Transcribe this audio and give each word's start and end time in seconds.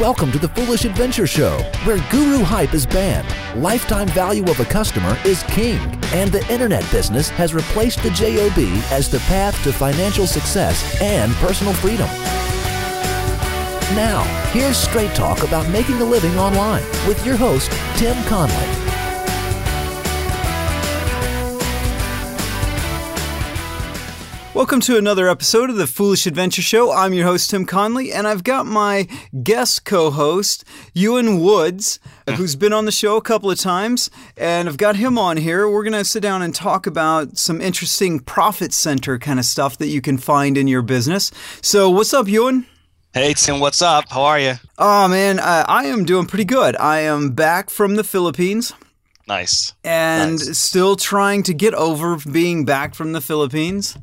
Welcome 0.00 0.32
to 0.32 0.40
the 0.40 0.48
Foolish 0.48 0.84
Adventure 0.84 1.26
Show, 1.26 1.58
where 1.84 1.98
guru 2.10 2.42
hype 2.42 2.74
is 2.74 2.84
banned, 2.84 3.28
lifetime 3.62 4.08
value 4.08 4.42
of 4.50 4.58
a 4.58 4.64
customer 4.64 5.16
is 5.24 5.44
king, 5.44 5.78
and 6.06 6.32
the 6.32 6.44
internet 6.52 6.90
business 6.90 7.28
has 7.28 7.54
replaced 7.54 8.02
the 8.02 8.10
JOB 8.10 8.58
as 8.90 9.08
the 9.08 9.20
path 9.20 9.62
to 9.62 9.72
financial 9.72 10.26
success 10.26 11.00
and 11.00 11.32
personal 11.34 11.74
freedom. 11.74 12.08
Now, 13.94 14.24
here's 14.50 14.76
straight 14.76 15.14
talk 15.14 15.44
about 15.44 15.68
making 15.68 16.00
a 16.00 16.04
living 16.04 16.36
online 16.38 16.82
with 17.06 17.24
your 17.24 17.36
host, 17.36 17.70
Tim 17.96 18.20
Conley. 18.24 18.83
Welcome 24.54 24.78
to 24.82 24.96
another 24.96 25.28
episode 25.28 25.68
of 25.68 25.74
the 25.74 25.88
Foolish 25.88 26.28
Adventure 26.28 26.62
Show. 26.62 26.92
I'm 26.92 27.12
your 27.12 27.26
host, 27.26 27.50
Tim 27.50 27.66
Conley, 27.66 28.12
and 28.12 28.24
I've 28.24 28.44
got 28.44 28.66
my 28.66 29.08
guest 29.42 29.84
co 29.84 30.12
host, 30.12 30.64
Johan 30.92 31.40
Woods, 31.40 31.98
who's 32.36 32.54
been 32.54 32.72
on 32.72 32.84
the 32.84 32.92
show 32.92 33.16
a 33.16 33.20
couple 33.20 33.50
of 33.50 33.58
times, 33.58 34.10
and 34.36 34.68
I've 34.68 34.76
got 34.76 34.94
him 34.94 35.18
on 35.18 35.38
here. 35.38 35.68
We're 35.68 35.82
going 35.82 35.92
to 35.94 36.04
sit 36.04 36.22
down 36.22 36.40
and 36.40 36.54
talk 36.54 36.86
about 36.86 37.36
some 37.36 37.60
interesting 37.60 38.20
profit 38.20 38.72
center 38.72 39.18
kind 39.18 39.40
of 39.40 39.44
stuff 39.44 39.76
that 39.78 39.88
you 39.88 40.00
can 40.00 40.18
find 40.18 40.56
in 40.56 40.68
your 40.68 40.82
business. 40.82 41.32
So, 41.60 41.90
what's 41.90 42.14
up, 42.14 42.28
Johan? 42.28 42.64
Hey 43.12 43.34
Tim, 43.34 43.58
what's 43.58 43.82
up? 43.82 44.08
How 44.08 44.22
are 44.22 44.38
you? 44.38 44.54
Oh 44.78 45.08
man, 45.08 45.40
uh, 45.40 45.64
I 45.68 45.86
am 45.86 46.04
doing 46.04 46.26
pretty 46.26 46.44
good. 46.44 46.76
I 46.76 47.00
am 47.00 47.30
back 47.30 47.70
from 47.70 47.96
the 47.96 48.04
Philippines. 48.04 48.72
Nice. 49.26 49.72
And 49.82 50.32
nice. 50.32 50.58
still 50.58 50.96
trying 50.96 51.42
to 51.44 51.54
get 51.54 51.74
over 51.74 52.16
being 52.30 52.64
back 52.64 52.94
from 52.94 53.12
the 53.12 53.20
Philippines. 53.20 53.96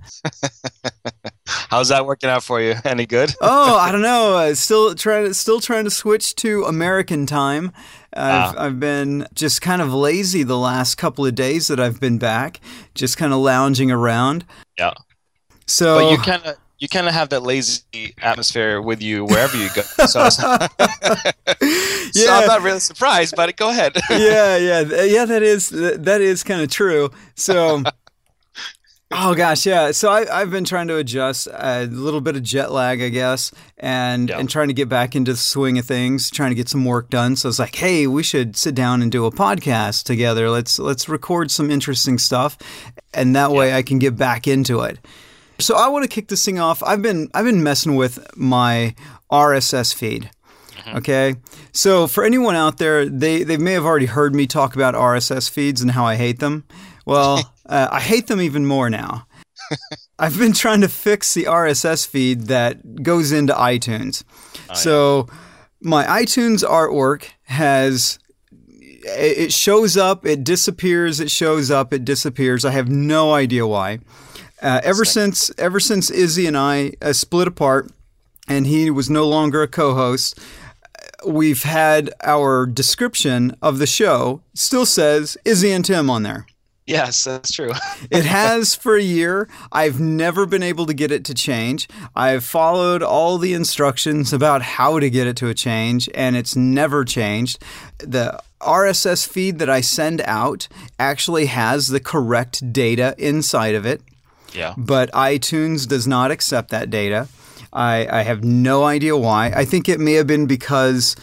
How's 1.69 1.89
that 1.89 2.05
working 2.05 2.29
out 2.29 2.43
for 2.43 2.59
you? 2.59 2.75
Any 2.85 3.05
good? 3.05 3.33
oh, 3.41 3.77
I 3.77 3.91
don't 3.91 4.01
know. 4.01 4.37
Uh, 4.37 4.55
still 4.55 4.95
trying 4.95 5.25
to 5.25 5.33
still 5.33 5.59
trying 5.59 5.83
to 5.83 5.91
switch 5.91 6.35
to 6.37 6.63
American 6.63 7.25
time. 7.25 7.71
I've, 8.13 8.55
ah. 8.57 8.65
I've 8.65 8.79
been 8.79 9.27
just 9.33 9.61
kind 9.61 9.81
of 9.81 9.93
lazy 9.93 10.43
the 10.43 10.57
last 10.57 10.95
couple 10.95 11.25
of 11.25 11.35
days 11.35 11.67
that 11.67 11.79
I've 11.79 11.99
been 11.99 12.17
back, 12.17 12.59
just 12.95 13.17
kind 13.17 13.31
of 13.31 13.39
lounging 13.39 13.91
around. 13.91 14.45
Yeah. 14.77 14.93
So 15.67 15.99
but 15.99 16.11
you 16.11 16.17
kind 16.17 16.43
of 16.45 16.57
you 16.81 16.89
kind 16.89 17.07
of 17.07 17.13
have 17.13 17.29
that 17.29 17.43
lazy 17.43 18.15
atmosphere 18.23 18.81
with 18.81 19.03
you 19.03 19.23
wherever 19.23 19.55
you 19.55 19.69
go. 19.75 19.83
So, 20.07 20.19
yeah. 22.15 22.31
I'm 22.31 22.47
not 22.47 22.63
really 22.63 22.79
surprised, 22.79 23.35
but 23.37 23.55
go 23.55 23.69
ahead. 23.69 23.95
yeah, 24.09 24.57
yeah, 24.57 25.03
yeah. 25.03 25.25
That 25.25 25.43
is 25.43 25.69
that 25.69 26.21
is 26.21 26.43
kind 26.43 26.61
of 26.61 26.69
true. 26.69 27.11
So. 27.35 27.83
Oh 29.13 29.35
gosh, 29.35 29.65
yeah. 29.65 29.91
So 29.91 30.09
I, 30.09 30.39
have 30.39 30.51
been 30.51 30.63
trying 30.63 30.87
to 30.87 30.95
adjust 30.95 31.45
a 31.51 31.85
little 31.85 32.21
bit 32.21 32.37
of 32.37 32.43
jet 32.43 32.71
lag, 32.71 33.01
I 33.01 33.09
guess, 33.09 33.51
and 33.77 34.29
yeah. 34.29 34.39
and 34.39 34.49
trying 34.49 34.69
to 34.69 34.73
get 34.73 34.87
back 34.87 35.17
into 35.17 35.33
the 35.33 35.37
swing 35.37 35.77
of 35.77 35.85
things, 35.85 36.31
trying 36.31 36.51
to 36.51 36.55
get 36.55 36.69
some 36.69 36.85
work 36.85 37.09
done. 37.09 37.35
So 37.35 37.49
it's 37.49 37.59
like, 37.59 37.75
hey, 37.75 38.07
we 38.07 38.23
should 38.23 38.55
sit 38.55 38.73
down 38.73 39.01
and 39.01 39.11
do 39.11 39.25
a 39.25 39.31
podcast 39.31 40.05
together. 40.05 40.49
Let's 40.49 40.79
let's 40.79 41.09
record 41.09 41.51
some 41.51 41.69
interesting 41.69 42.19
stuff, 42.19 42.57
and 43.13 43.35
that 43.35 43.51
way 43.51 43.73
I 43.73 43.81
can 43.81 43.99
get 43.99 44.15
back 44.15 44.47
into 44.47 44.79
it. 44.79 44.97
So 45.61 45.75
I 45.75 45.87
want 45.87 46.03
to 46.03 46.09
kick 46.09 46.27
this 46.27 46.43
thing 46.43 46.59
off. 46.59 46.83
I've 46.83 47.01
been 47.01 47.29
I've 47.33 47.45
been 47.45 47.63
messing 47.63 47.95
with 47.95 48.19
my 48.35 48.95
RSS 49.31 49.93
feed. 49.93 50.29
Mm-hmm. 50.75 50.97
Okay. 50.97 51.35
So 51.71 52.07
for 52.07 52.23
anyone 52.23 52.55
out 52.55 52.77
there, 52.77 53.07
they, 53.07 53.43
they 53.43 53.57
may 53.57 53.73
have 53.73 53.85
already 53.85 54.07
heard 54.07 54.35
me 54.35 54.47
talk 54.47 54.75
about 54.75 54.93
RSS 54.93 55.49
feeds 55.49 55.81
and 55.81 55.91
how 55.91 56.05
I 56.05 56.15
hate 56.15 56.39
them. 56.39 56.65
Well, 57.05 57.53
uh, 57.65 57.87
I 57.91 57.99
hate 57.99 58.27
them 58.27 58.41
even 58.41 58.65
more 58.65 58.89
now. 58.89 59.27
I've 60.19 60.37
been 60.37 60.53
trying 60.53 60.81
to 60.81 60.89
fix 60.89 61.33
the 61.33 61.45
RSS 61.45 62.07
feed 62.07 62.43
that 62.47 63.03
goes 63.03 63.31
into 63.31 63.53
iTunes. 63.53 64.23
Oh, 64.69 64.73
so 64.73 65.27
yeah. 65.27 65.37
my 65.81 66.05
iTunes 66.05 66.63
artwork 66.63 67.29
has 67.43 68.19
it 69.03 69.51
shows 69.51 69.97
up, 69.97 70.27
it 70.27 70.43
disappears, 70.43 71.19
it 71.19 71.31
shows 71.31 71.71
up, 71.71 71.91
it 71.91 72.05
disappears. 72.05 72.65
I 72.65 72.71
have 72.71 72.87
no 72.87 73.33
idea 73.33 73.65
why. 73.65 73.99
Uh, 74.61 74.79
ever 74.83 75.03
since 75.03 75.51
ever 75.57 75.79
since 75.79 76.09
Izzy 76.09 76.45
and 76.45 76.57
I 76.57 76.93
uh, 77.01 77.13
split 77.13 77.47
apart, 77.47 77.91
and 78.47 78.67
he 78.67 78.89
was 78.91 79.09
no 79.09 79.27
longer 79.27 79.63
a 79.63 79.67
co-host, 79.67 80.39
we've 81.25 81.63
had 81.63 82.11
our 82.23 82.65
description 82.65 83.55
of 83.61 83.79
the 83.79 83.87
show 83.87 84.41
still 84.53 84.85
says 84.85 85.37
Izzy 85.45 85.71
and 85.71 85.83
Tim 85.83 86.09
on 86.09 86.23
there. 86.23 86.45
Yes, 86.85 87.23
that's 87.23 87.51
true. 87.51 87.71
it 88.11 88.25
has 88.25 88.75
for 88.75 88.97
a 88.97 89.01
year. 89.01 89.47
I've 89.71 89.99
never 89.99 90.45
been 90.45 90.63
able 90.63 90.85
to 90.87 90.93
get 90.93 91.11
it 91.11 91.23
to 91.25 91.33
change. 91.33 91.87
I've 92.15 92.43
followed 92.43 93.01
all 93.03 93.37
the 93.37 93.53
instructions 93.53 94.33
about 94.33 94.61
how 94.61 94.99
to 94.99 95.09
get 95.09 95.27
it 95.27 95.37
to 95.37 95.47
a 95.47 95.53
change, 95.53 96.09
and 96.13 96.35
it's 96.35 96.55
never 96.55 97.05
changed. 97.05 97.63
The 97.99 98.39
RSS 98.59 99.27
feed 99.27 99.59
that 99.59 99.69
I 99.69 99.81
send 99.81 100.21
out 100.25 100.67
actually 100.99 101.45
has 101.45 101.87
the 101.87 101.99
correct 101.99 102.73
data 102.73 103.15
inside 103.17 103.75
of 103.75 103.85
it. 103.85 104.01
Yeah. 104.53 104.73
But 104.77 105.11
iTunes 105.11 105.87
does 105.87 106.07
not 106.07 106.31
accept 106.31 106.69
that 106.69 106.89
data. 106.89 107.27
I, 107.73 108.07
I 108.19 108.21
have 108.23 108.43
no 108.43 108.83
idea 108.83 109.15
why. 109.15 109.51
I 109.55 109.65
think 109.65 109.87
it 109.87 109.99
may 109.99 110.13
have 110.13 110.27
been 110.27 110.45
because 110.45 111.15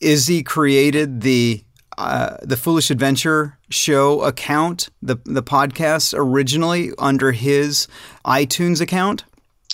Izzy 0.00 0.42
created 0.42 1.22
the 1.22 1.64
uh, 1.98 2.38
the 2.42 2.56
Foolish 2.56 2.90
Adventure 2.90 3.58
show 3.68 4.22
account, 4.22 4.88
the 5.02 5.16
the 5.24 5.42
podcast 5.42 6.14
originally 6.16 6.90
under 6.98 7.32
his 7.32 7.86
iTunes 8.24 8.80
account. 8.80 9.24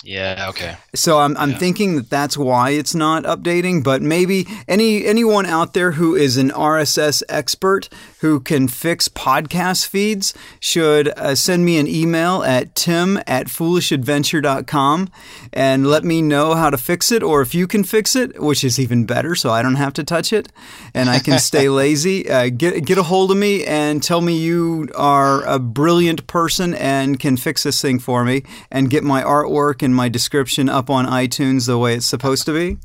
Yeah. 0.03 0.47
Okay. 0.49 0.77
So 0.95 1.19
I'm 1.19 1.35
I'm 1.35 1.51
yeah. 1.51 1.57
thinking 1.57 1.95
that 1.97 2.09
that's 2.09 2.37
why 2.37 2.71
it's 2.71 2.95
not 2.95 3.23
updating. 3.23 3.83
But 3.83 4.01
maybe 4.01 4.47
any 4.67 5.05
anyone 5.05 5.45
out 5.45 5.73
there 5.73 5.91
who 5.91 6.15
is 6.15 6.37
an 6.37 6.51
RSS 6.51 7.21
expert 7.27 7.89
who 8.19 8.39
can 8.39 8.67
fix 8.67 9.07
podcast 9.07 9.87
feeds 9.87 10.33
should 10.59 11.07
uh, 11.09 11.35
send 11.35 11.65
me 11.65 11.77
an 11.77 11.87
email 11.87 12.43
at 12.43 12.75
tim 12.75 13.17
at 13.27 13.47
foolishadventure.com 13.47 15.09
and 15.53 15.87
let 15.87 16.03
me 16.03 16.21
know 16.21 16.53
how 16.53 16.69
to 16.69 16.77
fix 16.77 17.11
it, 17.11 17.23
or 17.23 17.41
if 17.41 17.55
you 17.55 17.67
can 17.67 17.83
fix 17.83 18.15
it, 18.15 18.41
which 18.41 18.63
is 18.63 18.79
even 18.79 19.05
better, 19.05 19.35
so 19.35 19.49
I 19.49 19.61
don't 19.61 19.75
have 19.75 19.93
to 19.93 20.03
touch 20.03 20.31
it 20.33 20.49
and 20.93 21.09
I 21.09 21.19
can 21.19 21.39
stay 21.39 21.69
lazy. 21.69 22.29
Uh, 22.29 22.49
get 22.49 22.85
get 22.85 22.97
a 22.97 23.03
hold 23.03 23.31
of 23.31 23.37
me 23.37 23.65
and 23.65 24.01
tell 24.01 24.21
me 24.21 24.37
you 24.37 24.87
are 24.95 25.43
a 25.45 25.59
brilliant 25.59 26.27
person 26.27 26.73
and 26.73 27.19
can 27.19 27.35
fix 27.35 27.63
this 27.63 27.81
thing 27.81 27.99
for 27.99 28.23
me 28.23 28.43
and 28.71 28.89
get 28.89 29.03
my 29.03 29.23
artwork 29.23 29.81
and 29.81 29.88
my 29.93 30.09
description 30.09 30.69
up 30.69 30.89
on 30.89 31.05
iTunes 31.05 31.67
the 31.67 31.77
way 31.77 31.95
it's 31.95 32.05
supposed 32.05 32.45
to 32.45 32.53
be? 32.53 32.77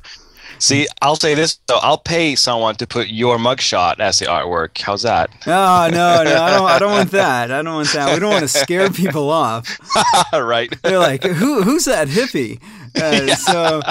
See, 0.59 0.87
I'll 1.03 1.17
say 1.17 1.35
this 1.35 1.59
though. 1.67 1.79
I'll 1.79 1.99
pay 1.99 2.37
someone 2.37 2.77
to 2.77 2.87
put 2.87 3.09
your 3.09 3.39
mugshot 3.39 3.99
as 3.99 4.19
the 4.19 4.27
artwork. 4.27 4.79
How's 4.79 5.03
that? 5.03 5.31
Oh 5.47 5.89
no, 5.91 6.23
no, 6.23 6.43
I 6.43 6.51
don't. 6.51 6.71
I 6.71 6.79
don't 6.79 6.93
want 6.93 7.11
that. 7.13 7.51
I 7.51 7.63
don't 7.63 7.75
want 7.75 7.89
that. 7.93 8.15
We 8.15 8.21
don't 8.21 8.31
want 8.31 8.43
to 8.43 8.49
scare 8.49 8.91
people 8.91 9.31
off. 9.31 9.79
right. 10.33 10.73
They're 10.83 10.99
like, 10.99 11.25
who? 11.25 11.63
Who's 11.63 11.87
that 11.87 12.09
hippie? 12.09 12.61
Uh, 12.97 13.25
yeah. 13.27 13.35
So 13.35 13.83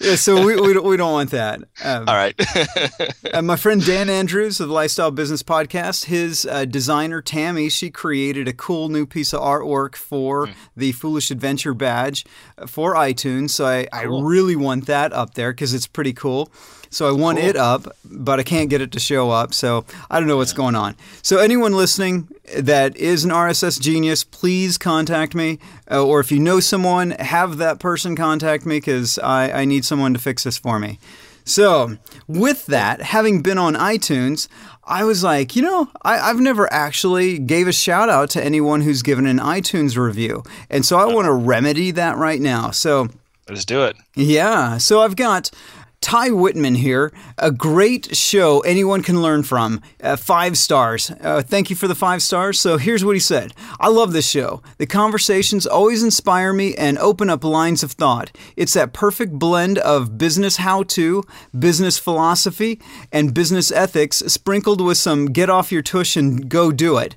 yeah, 0.00 0.16
so 0.16 0.44
we, 0.44 0.60
we, 0.60 0.72
don't, 0.74 0.84
we 0.84 0.96
don't 0.96 1.12
want 1.12 1.30
that. 1.30 1.60
Um, 1.82 2.08
All 2.08 2.14
right. 2.14 2.34
uh, 3.32 3.42
my 3.42 3.56
friend 3.56 3.84
Dan 3.84 4.10
Andrews 4.10 4.60
of 4.60 4.68
the 4.68 4.74
Lifestyle 4.74 5.10
Business 5.10 5.42
Podcast, 5.42 6.06
his 6.06 6.44
uh, 6.46 6.64
designer 6.64 7.22
Tammy, 7.22 7.68
she 7.68 7.90
created 7.90 8.48
a 8.48 8.52
cool 8.52 8.88
new 8.88 9.06
piece 9.06 9.32
of 9.32 9.40
artwork 9.40 9.94
for 9.94 10.48
mm. 10.48 10.54
the 10.76 10.92
Foolish 10.92 11.30
Adventure 11.30 11.74
badge 11.74 12.26
for 12.66 12.94
iTunes. 12.94 13.50
So 13.50 13.66
I, 13.66 13.88
cool. 13.92 14.20
I 14.20 14.28
really 14.28 14.56
want 14.56 14.86
that 14.86 15.12
up 15.12 15.34
there 15.34 15.52
because 15.52 15.72
it's 15.72 15.86
pretty 15.86 16.12
cool. 16.12 16.50
So 16.94 17.08
I 17.08 17.12
want 17.12 17.38
cool. 17.38 17.48
it 17.48 17.56
up, 17.56 17.96
but 18.04 18.38
I 18.38 18.44
can't 18.44 18.70
get 18.70 18.80
it 18.80 18.92
to 18.92 19.00
show 19.00 19.30
up. 19.30 19.52
So 19.52 19.84
I 20.10 20.20
don't 20.20 20.28
know 20.28 20.36
what's 20.36 20.52
yeah. 20.52 20.58
going 20.58 20.76
on. 20.76 20.96
So 21.22 21.38
anyone 21.38 21.72
listening 21.72 22.28
that 22.56 22.96
is 22.96 23.24
an 23.24 23.30
RSS 23.30 23.80
genius, 23.80 24.22
please 24.22 24.78
contact 24.78 25.34
me. 25.34 25.58
Uh, 25.90 26.04
or 26.04 26.20
if 26.20 26.30
you 26.30 26.38
know 26.38 26.60
someone, 26.60 27.10
have 27.12 27.58
that 27.58 27.80
person 27.80 28.14
contact 28.14 28.64
me 28.64 28.76
because 28.76 29.18
I, 29.18 29.50
I 29.50 29.64
need 29.64 29.84
someone 29.84 30.14
to 30.14 30.20
fix 30.20 30.44
this 30.44 30.56
for 30.56 30.78
me. 30.78 30.98
So, 31.46 31.98
with 32.26 32.64
that, 32.66 33.02
having 33.02 33.42
been 33.42 33.58
on 33.58 33.74
iTunes, 33.74 34.48
I 34.84 35.04
was 35.04 35.22
like, 35.22 35.54
you 35.54 35.60
know, 35.60 35.90
I, 36.02 36.16
have 36.16 36.40
never 36.40 36.72
actually 36.72 37.38
gave 37.38 37.68
a 37.68 37.72
shout 37.72 38.08
out 38.08 38.30
to 38.30 38.42
anyone 38.42 38.80
who's 38.80 39.02
given 39.02 39.26
an 39.26 39.38
iTunes 39.38 39.98
review, 39.98 40.42
and 40.70 40.86
so 40.86 40.96
I 40.96 41.04
want 41.04 41.26
to 41.26 41.32
remedy 41.32 41.90
that 41.90 42.16
right 42.16 42.40
now. 42.40 42.70
So 42.70 43.08
let's 43.46 43.66
do 43.66 43.84
it. 43.84 43.96
Yeah. 44.14 44.78
So 44.78 45.02
I've 45.02 45.16
got 45.16 45.50
Ty 46.04 46.32
Whitman 46.32 46.74
here. 46.74 47.14
A 47.38 47.50
great 47.50 48.14
show 48.14 48.60
anyone 48.60 49.02
can 49.02 49.22
learn 49.22 49.42
from. 49.42 49.80
Uh, 50.02 50.16
five 50.16 50.58
stars. 50.58 51.10
Uh, 51.10 51.40
thank 51.40 51.70
you 51.70 51.76
for 51.76 51.88
the 51.88 51.94
five 51.94 52.22
stars. 52.22 52.60
So 52.60 52.76
here's 52.76 53.02
what 53.02 53.16
he 53.16 53.20
said 53.20 53.54
I 53.80 53.88
love 53.88 54.12
this 54.12 54.28
show. 54.28 54.62
The 54.76 54.84
conversations 54.84 55.66
always 55.66 56.02
inspire 56.02 56.52
me 56.52 56.74
and 56.74 56.98
open 56.98 57.30
up 57.30 57.42
lines 57.42 57.82
of 57.82 57.92
thought. 57.92 58.36
It's 58.54 58.74
that 58.74 58.92
perfect 58.92 59.32
blend 59.32 59.78
of 59.78 60.18
business 60.18 60.58
how 60.58 60.82
to, 60.82 61.24
business 61.58 61.96
philosophy, 61.96 62.82
and 63.10 63.32
business 63.32 63.72
ethics 63.72 64.18
sprinkled 64.18 64.82
with 64.82 64.98
some 64.98 65.32
get 65.32 65.48
off 65.48 65.72
your 65.72 65.80
tush 65.80 66.18
and 66.18 66.50
go 66.50 66.70
do 66.70 66.98
it. 66.98 67.14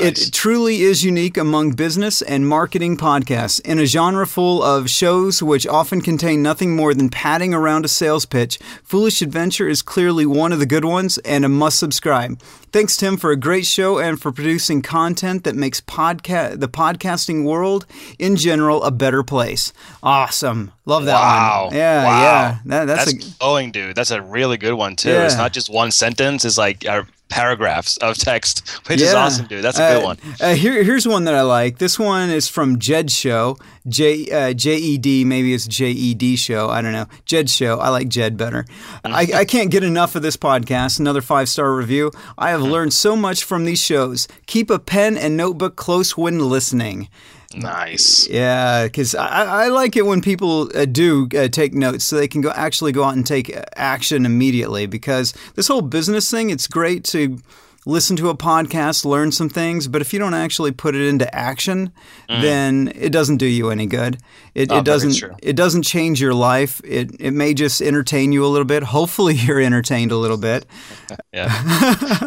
It 0.00 0.32
truly 0.32 0.80
is 0.82 1.04
unique 1.04 1.36
among 1.36 1.72
business 1.72 2.22
and 2.22 2.48
marketing 2.48 2.96
podcasts. 2.96 3.60
In 3.60 3.78
a 3.78 3.84
genre 3.84 4.26
full 4.26 4.62
of 4.62 4.88
shows 4.88 5.42
which 5.42 5.66
often 5.66 6.00
contain 6.00 6.42
nothing 6.42 6.74
more 6.74 6.94
than 6.94 7.10
padding 7.10 7.52
around 7.52 7.84
a 7.84 7.88
sales 7.88 8.24
pitch, 8.24 8.58
Foolish 8.82 9.20
Adventure 9.20 9.68
is 9.68 9.82
clearly 9.82 10.24
one 10.24 10.52
of 10.52 10.58
the 10.58 10.66
good 10.66 10.84
ones 10.84 11.18
and 11.18 11.44
a 11.44 11.48
must 11.48 11.78
subscribe. 11.78 12.40
Thanks, 12.72 12.96
Tim, 12.96 13.16
for 13.16 13.30
a 13.30 13.36
great 13.36 13.66
show 13.66 13.98
and 13.98 14.20
for 14.20 14.32
producing 14.32 14.80
content 14.80 15.44
that 15.44 15.56
makes 15.56 15.80
podca- 15.80 16.58
the 16.58 16.68
podcasting 16.68 17.44
world 17.44 17.84
in 18.18 18.36
general 18.36 18.82
a 18.84 18.90
better 18.90 19.22
place. 19.22 19.72
Awesome. 20.02 20.72
Love 20.86 21.04
that 21.04 21.14
wow. 21.14 21.64
one. 21.66 21.76
Yeah, 21.76 22.04
wow. 22.04 22.22
yeah. 22.22 22.58
That, 22.64 22.84
that's 22.86 23.12
that's 23.12 23.26
a, 23.26 23.38
glowing, 23.38 23.72
dude. 23.72 23.96
That's 23.96 24.12
a 24.12 24.22
really 24.22 24.56
good 24.56 24.74
one, 24.74 24.96
too. 24.96 25.10
Yeah. 25.10 25.26
It's 25.26 25.36
not 25.36 25.52
just 25.52 25.68
one 25.68 25.90
sentence, 25.90 26.44
it's 26.44 26.56
like 26.58 26.86
uh, 26.86 27.02
paragraphs 27.30 27.96
of 27.98 28.18
text, 28.18 28.68
which 28.88 29.00
yeah. 29.00 29.06
is 29.06 29.14
awesome, 29.14 29.46
dude. 29.46 29.64
That's 29.64 29.78
a 29.78 29.94
good 29.94 30.02
uh, 30.02 30.04
one. 30.04 30.18
Uh, 30.40 30.54
here, 30.54 30.82
here's 30.82 31.08
one 31.08 31.24
that 31.24 31.34
I 31.34 31.42
like. 31.42 31.78
This 31.78 31.98
one 31.98 32.28
is 32.28 32.48
from 32.48 32.78
Jed 32.78 33.10
Show. 33.10 33.56
J 33.88 34.30
uh, 34.30 34.52
J 34.52 34.76
E 34.76 34.98
D, 34.98 35.24
maybe 35.24 35.54
it's 35.54 35.66
J 35.66 35.90
E 35.90 36.12
D 36.12 36.36
Show. 36.36 36.68
I 36.68 36.82
don't 36.82 36.92
know. 36.92 37.06
Jed 37.24 37.48
Show. 37.48 37.78
I 37.78 37.88
like 37.88 38.08
Jed 38.08 38.36
better. 38.36 38.66
I, 39.04 39.28
I 39.34 39.44
can't 39.46 39.70
get 39.70 39.82
enough 39.82 40.14
of 40.14 40.22
this 40.22 40.36
podcast. 40.36 41.00
Another 41.00 41.22
five 41.22 41.48
star 41.48 41.74
review. 41.74 42.10
I 42.36 42.50
have 42.50 42.62
learned 42.62 42.92
so 42.92 43.16
much 43.16 43.44
from 43.44 43.64
these 43.64 43.82
shows. 43.82 44.28
Keep 44.46 44.68
a 44.68 44.78
pen 44.78 45.16
and 45.16 45.36
notebook 45.36 45.76
close 45.76 46.16
when 46.16 46.38
listening. 46.38 47.08
Nice. 47.54 48.28
Yeah, 48.28 48.84
because 48.84 49.14
I, 49.14 49.64
I, 49.64 49.68
like 49.68 49.96
it 49.96 50.06
when 50.06 50.20
people 50.20 50.70
uh, 50.76 50.84
do 50.84 51.28
uh, 51.36 51.48
take 51.48 51.74
notes 51.74 52.04
so 52.04 52.16
they 52.16 52.28
can 52.28 52.42
go 52.42 52.50
actually 52.50 52.92
go 52.92 53.02
out 53.02 53.16
and 53.16 53.26
take 53.26 53.52
action 53.74 54.24
immediately. 54.24 54.86
Because 54.86 55.34
this 55.56 55.66
whole 55.66 55.82
business 55.82 56.30
thing, 56.30 56.50
it's 56.50 56.68
great 56.68 57.02
to 57.06 57.38
listen 57.86 58.16
to 58.16 58.28
a 58.28 58.36
podcast, 58.36 59.04
learn 59.04 59.32
some 59.32 59.48
things, 59.48 59.88
but 59.88 60.00
if 60.00 60.12
you 60.12 60.18
don't 60.18 60.34
actually 60.34 60.70
put 60.70 60.94
it 60.94 61.06
into 61.08 61.32
action, 61.34 61.92
mm. 62.28 62.40
then 62.42 62.92
it 62.94 63.10
doesn't 63.10 63.38
do 63.38 63.46
you 63.46 63.70
any 63.70 63.86
good. 63.86 64.18
It, 64.54 64.70
oh, 64.70 64.78
it 64.78 64.84
doesn't. 64.84 65.22
It 65.42 65.56
doesn't 65.56 65.82
change 65.82 66.20
your 66.20 66.34
life. 66.34 66.80
It 66.84 67.16
it 67.20 67.32
may 67.32 67.54
just 67.54 67.80
entertain 67.80 68.32
you 68.32 68.44
a 68.44 68.48
little 68.48 68.64
bit. 68.64 68.82
Hopefully, 68.82 69.34
you're 69.36 69.60
entertained 69.60 70.12
a 70.12 70.16
little 70.16 70.38
bit. 70.38 70.66
yeah. 71.32 71.48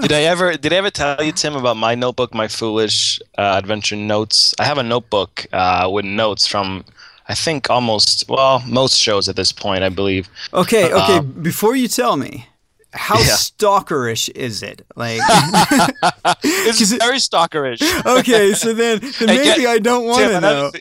did 0.01 0.11
I 0.11 0.23
ever 0.23 0.57
did 0.57 0.73
I 0.73 0.77
ever 0.77 0.89
tell 0.89 1.23
you, 1.23 1.31
Tim, 1.31 1.55
about 1.55 1.77
my 1.77 1.95
notebook, 1.95 2.33
my 2.33 2.47
foolish 2.47 3.19
uh, 3.37 3.59
adventure 3.61 3.95
notes? 3.95 4.53
I 4.59 4.65
have 4.65 4.77
a 4.77 4.83
notebook 4.83 5.45
uh, 5.53 5.89
with 5.91 6.05
notes 6.05 6.47
from 6.47 6.85
I 7.27 7.35
think 7.35 7.69
almost 7.69 8.25
well 8.27 8.63
most 8.67 8.97
shows 8.97 9.29
at 9.29 9.35
this 9.35 9.51
point, 9.51 9.83
I 9.83 9.89
believe. 9.89 10.29
Okay, 10.53 10.93
okay. 10.93 11.17
Um, 11.17 11.31
Before 11.43 11.75
you 11.75 11.87
tell 11.87 12.17
me, 12.17 12.47
how 12.93 13.17
yeah. 13.17 13.25
stalkerish 13.25 14.29
is 14.35 14.61
it? 14.61 14.85
Like, 14.95 15.19
it's 16.43 16.91
very 16.97 17.17
stalkerish. 17.17 17.81
okay, 18.19 18.53
so 18.53 18.73
then, 18.73 18.99
then 19.19 19.27
maybe 19.27 19.43
get, 19.43 19.67
I 19.67 19.79
don't 19.79 20.05
want 20.05 20.31
to 20.31 20.41
know. 20.41 20.71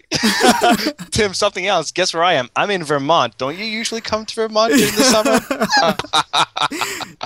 Tim, 1.10 1.32
something 1.34 1.66
else. 1.66 1.90
Guess 1.90 2.12
where 2.12 2.22
I 2.22 2.34
am? 2.34 2.48
I'm 2.54 2.70
in 2.70 2.84
Vermont. 2.84 3.38
Don't 3.38 3.56
you 3.56 3.64
usually 3.64 4.02
come 4.02 4.26
to 4.26 4.34
Vermont 4.34 4.74
during 4.74 4.94
the 4.94 5.04
summer? 5.04 5.40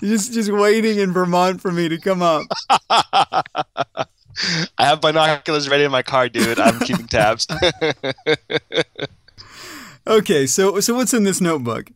just, 0.03 0.33
just 0.33 0.53
waiting 0.53 0.99
in 0.99 1.13
Vermont 1.13 1.61
for 1.61 1.73
me 1.73 1.89
to 1.89 1.99
come 1.99 2.23
up. 2.23 2.47
I 2.91 4.05
have 4.79 5.01
binoculars 5.01 5.69
ready 5.69 5.85
in 5.85 5.91
my 5.91 6.03
car, 6.03 6.29
dude. 6.29 6.61
I'm 6.61 6.79
keeping 6.81 7.09
tabs. 7.09 7.47
okay, 10.07 10.47
so 10.47 10.79
so 10.81 10.95
what's 10.95 11.15
in 11.15 11.25
this 11.25 11.41
notebook? 11.41 11.91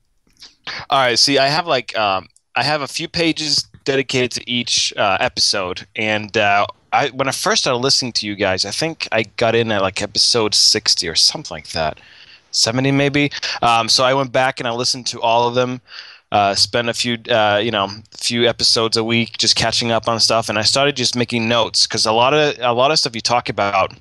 All 0.88 0.98
right. 0.98 1.18
See, 1.18 1.38
I 1.38 1.48
have 1.48 1.66
like 1.66 1.96
um, 1.98 2.28
I 2.56 2.62
have 2.62 2.82
a 2.82 2.88
few 2.88 3.08
pages 3.08 3.68
dedicated 3.84 4.30
to 4.32 4.50
each 4.50 4.92
uh, 4.96 5.16
episode, 5.20 5.86
and 5.96 6.36
uh, 6.36 6.66
I 6.92 7.08
when 7.10 7.28
I 7.28 7.32
first 7.32 7.62
started 7.62 7.78
listening 7.78 8.12
to 8.14 8.26
you 8.26 8.34
guys, 8.34 8.64
I 8.64 8.70
think 8.70 9.08
I 9.12 9.24
got 9.36 9.54
in 9.54 9.70
at 9.72 9.82
like 9.82 10.02
episode 10.02 10.54
sixty 10.54 11.08
or 11.08 11.14
something 11.14 11.54
like 11.54 11.68
that, 11.70 12.00
seventy 12.50 12.90
maybe. 12.90 13.30
Um, 13.62 13.88
so 13.88 14.04
I 14.04 14.14
went 14.14 14.32
back 14.32 14.60
and 14.60 14.68
I 14.68 14.72
listened 14.72 15.06
to 15.08 15.20
all 15.20 15.48
of 15.48 15.54
them. 15.54 15.80
Uh, 16.32 16.54
spent 16.54 16.88
a 16.88 16.94
few, 16.94 17.18
uh, 17.28 17.60
you 17.60 17.72
know, 17.72 17.88
few 18.16 18.48
episodes 18.48 18.96
a 18.96 19.02
week 19.02 19.36
just 19.36 19.56
catching 19.56 19.90
up 19.90 20.06
on 20.06 20.20
stuff, 20.20 20.48
and 20.48 20.58
I 20.58 20.62
started 20.62 20.94
just 20.96 21.16
making 21.16 21.48
notes 21.48 21.86
because 21.88 22.06
a 22.06 22.12
lot 22.12 22.34
of 22.34 22.56
a 22.60 22.72
lot 22.72 22.92
of 22.92 22.98
stuff 22.98 23.16
you 23.16 23.20
talk 23.20 23.48
about 23.48 23.92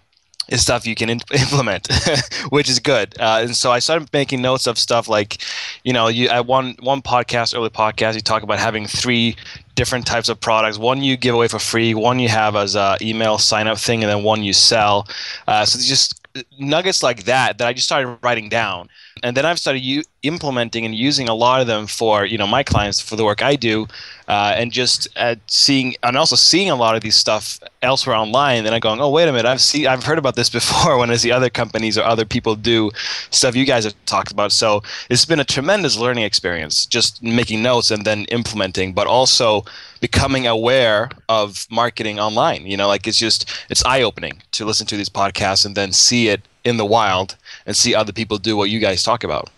is 0.49 0.61
stuff 0.61 0.85
you 0.85 0.95
can 0.95 1.09
in- 1.09 1.21
implement, 1.33 1.87
which 2.49 2.69
is 2.69 2.79
good. 2.79 3.15
Uh, 3.19 3.41
and 3.43 3.55
so 3.55 3.71
I 3.71 3.79
started 3.79 4.09
making 4.13 4.41
notes 4.41 4.67
of 4.67 4.77
stuff 4.77 5.07
like, 5.07 5.41
you 5.83 5.93
know, 5.93 6.07
you 6.07 6.27
at 6.29 6.45
one 6.45 6.75
one 6.81 7.01
podcast, 7.01 7.55
early 7.55 7.69
podcast, 7.69 8.15
you 8.15 8.21
talk 8.21 8.43
about 8.43 8.59
having 8.59 8.85
three 8.85 9.35
different 9.75 10.05
types 10.05 10.29
of 10.29 10.39
products. 10.39 10.77
One 10.77 11.01
you 11.01 11.15
give 11.15 11.35
away 11.35 11.47
for 11.47 11.59
free, 11.59 11.93
one 11.93 12.19
you 12.19 12.29
have 12.29 12.55
as 12.55 12.75
a 12.75 12.97
email 13.01 13.37
sign 13.37 13.67
up 13.67 13.77
thing, 13.77 14.03
and 14.03 14.11
then 14.11 14.23
one 14.23 14.43
you 14.43 14.53
sell. 14.53 15.07
Uh, 15.47 15.65
so 15.65 15.79
just 15.79 16.15
nuggets 16.59 17.01
like 17.01 17.23
that 17.23 17.57
that 17.57 17.67
I 17.67 17.73
just 17.73 17.87
started 17.87 18.17
writing 18.21 18.49
down 18.49 18.89
and 19.23 19.35
then 19.35 19.45
I've 19.45 19.59
started 19.59 19.79
u- 19.79 20.03
implementing 20.23 20.85
and 20.85 20.95
using 20.95 21.29
a 21.29 21.33
lot 21.33 21.61
of 21.61 21.67
them 21.67 21.87
for 21.87 22.25
you 22.25 22.37
know 22.37 22.47
my 22.47 22.63
clients 22.63 22.99
for 22.99 23.15
the 23.15 23.25
work 23.25 23.41
I 23.41 23.55
do, 23.55 23.87
uh, 24.27 24.53
and 24.55 24.71
just 24.71 25.07
uh, 25.17 25.35
seeing 25.47 25.95
and 26.03 26.17
also 26.17 26.35
seeing 26.35 26.69
a 26.69 26.75
lot 26.75 26.95
of 26.95 27.01
these 27.01 27.15
stuff 27.15 27.59
elsewhere 27.81 28.15
online. 28.15 28.63
Then 28.63 28.73
I'm 28.73 28.79
going, 28.79 28.99
oh 29.01 29.09
wait 29.09 29.27
a 29.27 29.31
minute, 29.31 29.45
I've 29.47 29.61
seen 29.61 29.87
I've 29.87 30.03
heard 30.03 30.17
about 30.17 30.35
this 30.35 30.49
before 30.59 30.97
when 30.97 31.09
I 31.09 31.15
see 31.15 31.31
other 31.31 31.49
companies 31.49 31.97
or 31.97 32.03
other 32.03 32.25
people 32.25 32.55
do 32.55 32.91
stuff 33.31 33.55
you 33.55 33.65
guys 33.65 33.83
have 33.83 33.95
talked 34.05 34.31
about. 34.31 34.51
So 34.51 34.83
it's 35.09 35.25
been 35.25 35.39
a 35.39 35.45
tremendous 35.45 35.97
learning 35.97 36.23
experience, 36.23 36.85
just 36.85 37.21
making 37.23 37.61
notes 37.61 37.91
and 37.91 38.05
then 38.05 38.25
implementing, 38.25 38.93
but 38.93 39.07
also 39.07 39.65
becoming 40.01 40.47
aware 40.47 41.09
of 41.27 41.67
marketing 41.69 42.19
online. 42.19 42.65
You 42.65 42.77
know, 42.77 42.87
like 42.87 43.07
it's 43.07 43.17
just 43.17 43.49
it's 43.69 43.83
eye 43.85 44.01
opening 44.01 44.41
to 44.51 44.65
listen 44.65 44.87
to 44.87 44.97
these 44.97 45.09
podcasts 45.09 45.65
and 45.65 45.75
then 45.75 45.91
see 45.91 46.29
it 46.29 46.41
in 46.63 46.77
the 46.77 46.85
wild 46.85 47.37
and 47.65 47.75
see 47.75 47.95
other 47.95 48.11
people 48.11 48.37
do 48.37 48.55
what 48.55 48.69
you 48.69 48.79
guys 48.79 49.03
talk 49.03 49.23
about. 49.23 49.49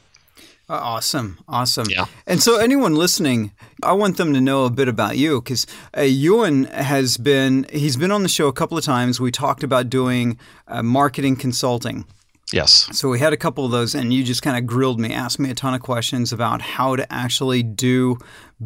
Uh, 0.69 0.75
awesome, 0.75 1.37
awesome. 1.49 1.85
Yeah. 1.89 2.05
And 2.25 2.41
so, 2.41 2.57
anyone 2.57 2.95
listening, 2.95 3.51
I 3.83 3.91
want 3.91 4.15
them 4.15 4.33
to 4.33 4.39
know 4.39 4.63
a 4.63 4.69
bit 4.69 4.87
about 4.87 5.17
you 5.17 5.41
because 5.41 5.67
uh, 5.97 6.03
Johan 6.03 6.63
has 6.65 7.17
been—he's 7.17 7.97
been 7.97 8.09
on 8.09 8.23
the 8.23 8.29
show 8.29 8.47
a 8.47 8.53
couple 8.53 8.77
of 8.77 8.85
times. 8.85 9.19
We 9.19 9.31
talked 9.31 9.63
about 9.63 9.89
doing 9.89 10.39
uh, 10.69 10.81
marketing 10.81 11.35
consulting. 11.35 12.05
Yes. 12.53 12.87
So 12.91 13.09
we 13.09 13.19
had 13.19 13.33
a 13.33 13.37
couple 13.37 13.65
of 13.65 13.71
those, 13.71 13.95
and 13.95 14.13
you 14.13 14.23
just 14.23 14.41
kind 14.41 14.57
of 14.57 14.65
grilled 14.65 14.99
me, 14.99 15.13
asked 15.13 15.39
me 15.39 15.49
a 15.49 15.55
ton 15.55 15.73
of 15.73 15.81
questions 15.81 16.31
about 16.31 16.61
how 16.61 16.95
to 16.95 17.11
actually 17.11 17.63
do 17.63 18.17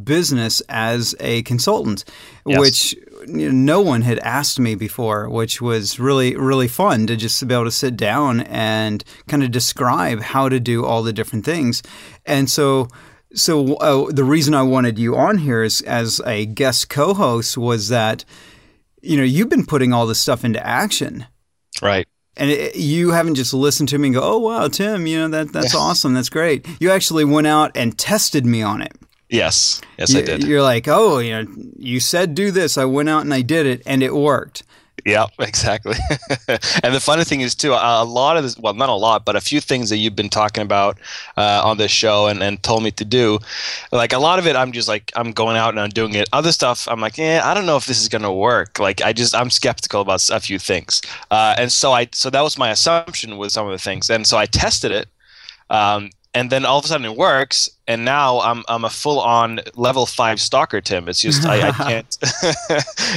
business 0.04 0.62
as 0.70 1.16
a 1.20 1.42
consultant, 1.44 2.04
yes. 2.46 2.60
which 2.60 2.96
you 3.28 3.52
know, 3.52 3.76
no 3.76 3.82
one 3.82 4.02
had 4.02 4.20
asked 4.20 4.60
me 4.60 4.76
before, 4.76 5.30
which 5.30 5.62
was 5.62 6.00
really, 6.00 6.36
really 6.36 6.68
fun 6.68 7.08
to 7.08 7.16
just 7.16 7.46
be 7.48 7.54
able 7.54 7.66
to 7.66 7.72
sit 7.72 7.98
down 7.98 8.42
and 8.42 9.04
kind 9.28 9.44
of 9.44 9.52
describe 9.52 10.22
how 10.22 10.50
to 10.50 10.60
do 10.60 10.86
all 10.86 11.04
the 11.04 11.14
different 11.14 11.46
things. 11.46 11.82
And 12.26 12.50
so, 12.50 12.88
so 13.34 13.76
uh, 13.76 14.12
the 14.12 14.24
reason 14.24 14.54
I 14.54 14.64
wanted 14.64 14.98
you 14.98 15.16
on 15.16 15.40
here 15.40 15.64
is, 15.64 15.82
as 15.82 16.22
a 16.26 16.46
guest 16.46 16.90
co-host 16.90 17.58
was 17.58 17.90
that, 17.90 18.26
you 19.02 19.18
know, 19.18 19.24
you've 19.24 19.50
been 19.50 19.66
putting 19.66 19.94
all 19.94 20.08
this 20.08 20.20
stuff 20.20 20.44
into 20.44 20.66
action. 20.66 21.28
Right. 21.82 22.08
And 22.38 22.50
it, 22.50 22.76
you 22.76 23.12
haven't 23.12 23.36
just 23.36 23.54
listened 23.54 23.90
to 23.90 23.98
me 23.98 24.10
and 24.10 24.16
go, 24.16 24.22
"Oh 24.22 24.40
wow, 24.40 24.68
Tim, 24.68 25.08
you 25.08 25.20
know 25.20 25.30
that 25.30 25.54
that's 25.54 25.74
awesome, 25.74 26.14
that's 26.14 26.28
great." 26.28 26.68
You 26.82 26.92
actually 26.92 27.24
went 27.24 27.48
out 27.48 27.72
and 27.76 27.98
tested 27.98 28.46
me 28.46 28.62
on 28.62 28.82
it. 28.82 28.92
Yes, 29.30 29.82
yes, 29.98 30.14
you, 30.14 30.20
I 30.20 30.22
did. 30.24 30.44
You're 30.44 30.62
like, 30.62 30.88
"Oh, 30.88 31.20
you 31.20 31.32
know, 31.32 31.52
you 31.78 32.00
said 32.00 32.36
do 32.36 32.52
this. 32.52 32.78
I 32.78 32.86
went 32.86 33.10
out 33.10 33.22
and 33.22 33.34
I 33.34 33.42
did 33.42 33.66
it, 33.66 33.82
and 33.86 34.04
it 34.04 34.14
worked." 34.14 34.64
Yeah, 35.06 35.28
exactly. 35.40 35.96
and 36.48 36.94
the 36.94 37.00
funny 37.00 37.24
thing 37.24 37.42
is 37.42 37.56
too, 37.56 37.74
a, 37.74 38.04
lot 38.04 38.38
of 38.38 38.44
this, 38.44 38.58
well, 38.58 38.74
not 38.74 38.90
a 38.90 38.94
lot, 38.94 39.24
but 39.24 39.36
a 39.36 39.42
few 39.42 39.62
things 39.62 39.90
that 39.90 39.98
you've 39.98 40.16
been 40.16 40.30
talking 40.30 40.64
about 40.64 40.98
uh, 41.38 41.62
on 41.64 41.78
this 41.78 41.92
show 41.92 42.28
and, 42.28 42.42
and 42.42 42.62
told 42.64 42.84
me 42.84 42.92
to 42.92 43.06
do, 43.06 43.40
like 43.92 44.14
a 44.14 44.18
lot 44.18 44.40
of 44.40 44.48
it, 44.48 44.56
I'm 44.56 44.72
just 44.72 44.88
like, 44.88 45.12
I'm 45.16 45.32
going 45.32 45.58
out 45.58 45.70
and 45.70 45.80
I'm 45.80 45.90
doing 45.90 46.16
it. 46.16 46.28
Other 46.34 46.52
stuff, 46.52 46.88
I'm 46.90 47.00
like, 47.00 47.18
yeah, 47.18 47.42
I 47.44 47.54
don't 47.54 47.68
know 47.68 47.78
if 47.78 47.86
this 47.86 48.02
is 48.02 48.10
going 48.10 48.24
to 48.24 48.32
work. 48.32 48.80
Like, 48.80 49.02
I 49.02 49.14
just, 49.14 49.36
I'm 49.36 49.52
skeptical 49.52 50.02
about 50.02 50.28
a 50.30 50.40
few 50.40 50.58
things. 50.58 51.02
Uh, 51.30 51.56
and 51.58 51.72
so 51.72 51.92
I, 51.92 52.08
so 52.12 52.30
that 52.32 52.42
was 52.42 52.58
my 52.58 52.72
assumption 52.72 53.38
with 53.38 53.52
some 53.52 53.68
of 53.68 53.72
the 53.72 53.80
things. 53.80 54.10
And 54.10 54.26
so 54.26 54.38
I 54.38 54.48
tested 54.48 54.92
it. 54.92 55.08
Um, 55.70 56.10
and 56.36 56.52
then 56.52 56.66
all 56.66 56.78
of 56.78 56.86
a 56.86 56.88
sudden 56.88 57.06
it 57.06 57.16
works 57.16 57.70
and 57.88 58.06
now 58.06 58.40
i'm 58.42 58.64
i'm 58.68 58.84
a 58.84 58.90
full 58.90 59.20
on 59.20 59.62
level 59.76 60.06
5 60.06 60.40
stalker 60.40 60.82
tim. 60.82 61.10
It's 61.10 61.22
just 61.22 61.46
i, 61.46 61.70
I 61.70 61.72
can't 61.90 62.18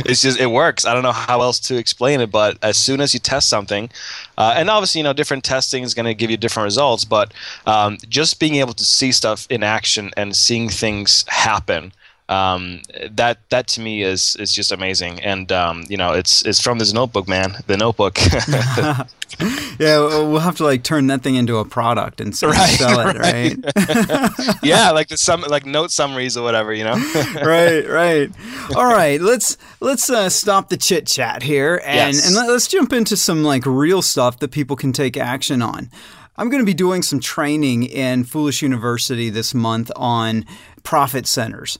it's 0.07 0.23
just 0.23 0.39
it 0.41 0.47
works. 0.47 0.87
I 0.87 0.95
don't 0.95 1.03
know 1.03 1.13
how 1.13 1.43
else 1.43 1.59
to 1.61 1.77
explain 1.77 2.21
it 2.21 2.31
but 2.31 2.57
as 2.63 2.77
soon 2.77 3.01
as 3.01 3.13
you 3.13 3.21
test 3.21 3.49
something 3.49 3.91
uh, 4.39 4.55
and 4.57 4.71
obviously 4.71 5.01
you 5.01 5.05
know 5.05 5.13
different 5.13 5.45
testing 5.45 5.83
is 5.83 5.93
going 5.93 6.07
to 6.07 6.15
give 6.15 6.31
you 6.31 6.37
different 6.37 6.65
results 6.65 7.05
but 7.05 7.35
um, 7.67 7.99
just 8.09 8.39
being 8.39 8.55
able 8.55 8.75
to 8.75 8.85
see 8.85 9.13
stuff 9.13 9.47
in 9.51 9.63
action 9.63 10.11
and 10.17 10.35
seeing 10.37 10.69
things 10.69 11.25
happen 11.29 11.93
um, 12.29 12.83
that 13.11 13.39
that 13.49 13.67
to 13.69 13.81
me 13.81 14.03
is 14.03 14.37
is 14.37 14.53
just 14.53 14.71
amazing. 14.73 15.21
And 15.21 15.51
um, 15.51 15.85
you 15.89 15.97
know, 15.97 16.13
it's 16.13 16.45
it's 16.45 16.61
from 16.61 16.79
this 16.79 16.93
notebook, 16.93 17.27
man. 17.29 17.57
The 17.67 17.77
notebook. 17.77 18.19
yeah, 19.79 19.99
we'll 19.99 20.41
have 20.41 20.57
to 20.57 20.65
like 20.65 20.83
turn 20.83 21.07
that 21.09 21.23
thing 21.23 21.37
into 21.37 21.59
a 21.59 21.65
product 21.65 22.21
and 22.21 22.37
sell, 22.37 22.51
right, 22.51 22.69
sell 22.71 23.01
it, 23.01 23.17
right? 23.17 23.57
right? 23.77 24.57
yeah, 24.63 24.91
like 24.91 25.09
the 25.09 25.17
some 25.17 25.43
like 25.43 25.65
note 25.65 25.91
summaries 25.91 26.37
or 26.37 26.43
whatever, 26.43 26.73
you 26.73 26.85
know. 26.85 26.97
right, 27.43 27.87
right. 27.89 28.31
All 28.75 28.87
right, 28.87 29.21
let's 29.21 29.57
let's 29.81 30.11
uh, 30.11 30.29
stop 30.29 30.71
the 30.71 30.77
chit 30.77 31.07
chat 31.07 31.43
here 31.43 31.81
and 31.85 32.15
yes. 32.15 32.27
and 32.27 32.35
let's 32.49 32.69
jump 32.69 32.93
into 32.93 33.17
some 33.17 33.43
like 33.43 33.65
real 33.65 34.03
stuff 34.03 34.39
that 34.41 34.51
people 34.51 34.77
can 34.77 34.93
take 34.93 35.17
action 35.17 35.63
on. 35.63 35.91
I'm 36.37 36.51
going 36.51 36.63
to 36.63 36.67
be 36.67 36.75
doing 36.75 37.03
some 37.03 37.19
training 37.19 37.83
in 37.83 38.25
Foolish 38.25 38.63
University 38.63 39.29
this 39.29 39.55
month 39.55 39.91
on 39.97 40.47
profit 40.85 41.27
centers. 41.27 41.79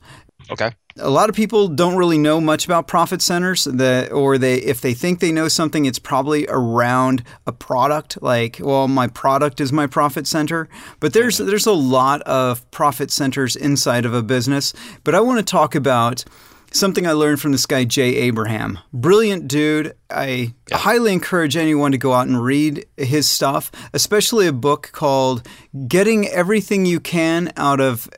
Okay. 0.51 0.73
A 0.99 1.11
lot 1.11 1.29
of 1.29 1.37
people 1.37 1.69
don't 1.69 1.97
really 1.97 2.19
know 2.19 2.41
much 2.41 2.65
about 2.65 2.89
profit 2.89 3.23
centers 3.23 3.65
that 3.65 4.11
or 4.11 4.37
they 4.37 4.57
if 4.57 4.81
they 4.81 4.95
think 4.95 5.21
they 5.21 5.31
know 5.31 5.47
something 5.47 5.85
it's 5.85 5.99
probably 5.99 6.47
around 6.49 7.23
a 7.47 7.53
product 7.53 8.21
like 8.21 8.59
well 8.61 8.89
my 8.89 9.07
product 9.07 9.61
is 9.61 9.73
my 9.73 9.87
profit 9.87 10.27
center 10.27 10.69
but 10.99 11.13
there's 11.13 11.39
there's 11.39 11.67
a 11.67 11.73
lot 11.73 12.21
of 12.23 12.69
profit 12.73 13.13
centers 13.13 13.55
inside 13.55 14.05
of 14.05 14.13
a 14.13 14.23
business 14.23 14.73
but 15.05 15.15
I 15.15 15.21
want 15.21 15.39
to 15.39 15.45
talk 15.45 15.77
about 15.77 16.25
something 16.73 17.07
I 17.07 17.13
learned 17.13 17.41
from 17.41 17.53
this 17.53 17.67
guy, 17.67 17.85
Jay 17.85 18.15
Abraham. 18.17 18.79
Brilliant 18.93 19.49
dude. 19.49 19.95
I 20.11 20.55
yeah. 20.71 20.79
highly 20.79 21.13
encourage 21.13 21.57
anyone 21.57 21.93
to 21.93 21.99
go 21.99 22.13
out 22.13 22.27
and 22.27 22.43
read 22.43 22.87
his 22.97 23.29
stuff, 23.29 23.71
especially 23.93 24.47
a 24.47 24.53
book 24.53 24.91
called 24.93 25.47
Getting 25.87 26.29
Everything 26.29 26.87
You 26.87 27.01
Can 27.01 27.53
Out 27.57 27.81
of 27.81 28.09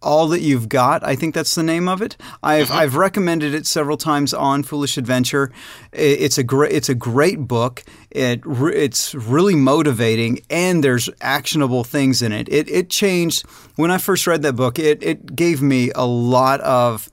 all 0.00 0.28
that 0.28 0.40
you've 0.40 0.68
got. 0.68 1.04
I 1.04 1.16
think 1.16 1.34
that's 1.34 1.54
the 1.54 1.62
name 1.62 1.88
of 1.88 2.00
it. 2.02 2.16
I've 2.42 2.70
uh-huh. 2.70 2.80
I've 2.80 2.96
recommended 2.96 3.54
it 3.54 3.66
several 3.66 3.96
times 3.96 4.32
on 4.32 4.62
Foolish 4.62 4.96
Adventure. 4.96 5.50
It's 5.92 6.38
a 6.38 6.42
great 6.42 6.72
it's 6.72 6.88
a 6.88 6.94
great 6.94 7.40
book. 7.40 7.84
It 8.10 8.42
it's 8.46 9.14
really 9.14 9.56
motivating 9.56 10.40
and 10.50 10.82
there's 10.82 11.10
actionable 11.20 11.84
things 11.84 12.22
in 12.22 12.32
it. 12.32 12.48
It 12.48 12.68
it 12.68 12.90
changed 12.90 13.46
when 13.76 13.90
I 13.90 13.98
first 13.98 14.26
read 14.26 14.42
that 14.42 14.54
book. 14.54 14.78
It 14.78 15.02
it 15.02 15.34
gave 15.34 15.60
me 15.62 15.90
a 15.94 16.06
lot 16.06 16.60
of 16.60 17.08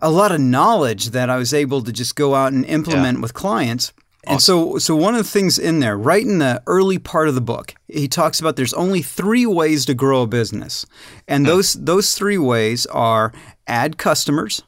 a 0.00 0.10
lot 0.10 0.32
of 0.32 0.40
knowledge 0.40 1.10
that 1.10 1.28
I 1.30 1.36
was 1.36 1.52
able 1.52 1.82
to 1.82 1.92
just 1.92 2.14
go 2.14 2.34
out 2.34 2.52
and 2.52 2.64
implement 2.64 3.18
yeah. 3.18 3.22
with 3.22 3.34
clients. 3.34 3.92
Awesome. 4.28 4.34
And 4.34 4.42
so, 4.42 4.78
so 4.78 4.94
one 4.94 5.14
of 5.14 5.24
the 5.24 5.30
things 5.30 5.58
in 5.58 5.80
there, 5.80 5.96
right 5.96 6.22
in 6.22 6.38
the 6.38 6.62
early 6.66 6.98
part 6.98 7.28
of 7.28 7.34
the 7.34 7.40
book, 7.40 7.74
he 7.88 8.08
talks 8.08 8.40
about 8.40 8.56
there's 8.56 8.74
only 8.74 9.00
three 9.00 9.46
ways 9.46 9.86
to 9.86 9.94
grow 9.94 10.22
a 10.22 10.26
business, 10.26 10.84
and 11.26 11.44
yeah. 11.44 11.52
those 11.52 11.72
those 11.74 12.14
three 12.14 12.38
ways 12.38 12.86
are 12.86 13.32
add 13.66 13.96
customers. 13.96 14.62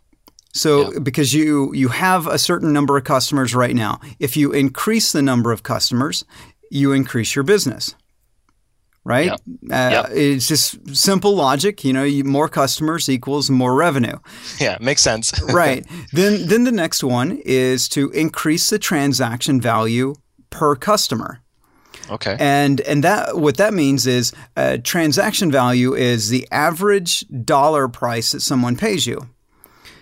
So, 0.52 0.93
yeah. 0.93 0.99
because 1.00 1.35
you 1.35 1.73
you 1.75 1.88
have 1.88 2.26
a 2.26 2.38
certain 2.38 2.73
number 2.73 2.97
of 2.97 3.05
customers 3.05 3.55
right 3.55 3.75
now, 3.75 4.00
if 4.19 4.37
you 4.37 4.52
increase 4.52 5.12
the 5.12 5.23
number 5.23 5.52
of 5.52 5.62
customers, 5.62 6.25
you 6.71 6.93
increase 6.93 7.35
your 7.35 7.45
business 7.45 7.95
right? 9.04 9.26
Yep. 9.26 9.40
Uh, 9.71 9.90
yep. 9.90 10.07
It's 10.11 10.49
just 10.49 10.97
simple 10.97 11.35
logic. 11.35 11.85
You 11.85 11.92
know, 11.92 12.04
you, 12.04 12.25
more 12.25 12.49
customers 12.49 13.09
equals 13.09 13.50
more 13.50 13.75
revenue. 13.75 14.19
Yeah, 14.59 14.78
makes 14.80 15.02
sense. 15.02 15.33
right. 15.52 15.87
Then, 16.12 16.47
then 16.47 16.64
the 16.64 16.73
next 16.73 17.02
one 17.02 17.40
is 17.45 17.88
to 17.90 18.11
increase 18.11 18.71
the 18.71 18.78
transaction 18.78 19.61
value 19.61 20.14
per 20.50 20.76
customer. 20.76 21.40
Okay. 22.09 22.37
And 22.40 22.80
and 22.83 23.04
that 23.04 23.37
what 23.37 23.57
that 23.59 23.73
means 23.73 24.07
is 24.07 24.33
uh, 24.57 24.78
transaction 24.83 25.52
value 25.52 25.95
is 25.95 26.28
the 26.28 26.47
average 26.50 27.25
dollar 27.45 27.88
price 27.88 28.33
that 28.33 28.40
someone 28.40 28.76
pays 28.76 29.07
you. 29.07 29.28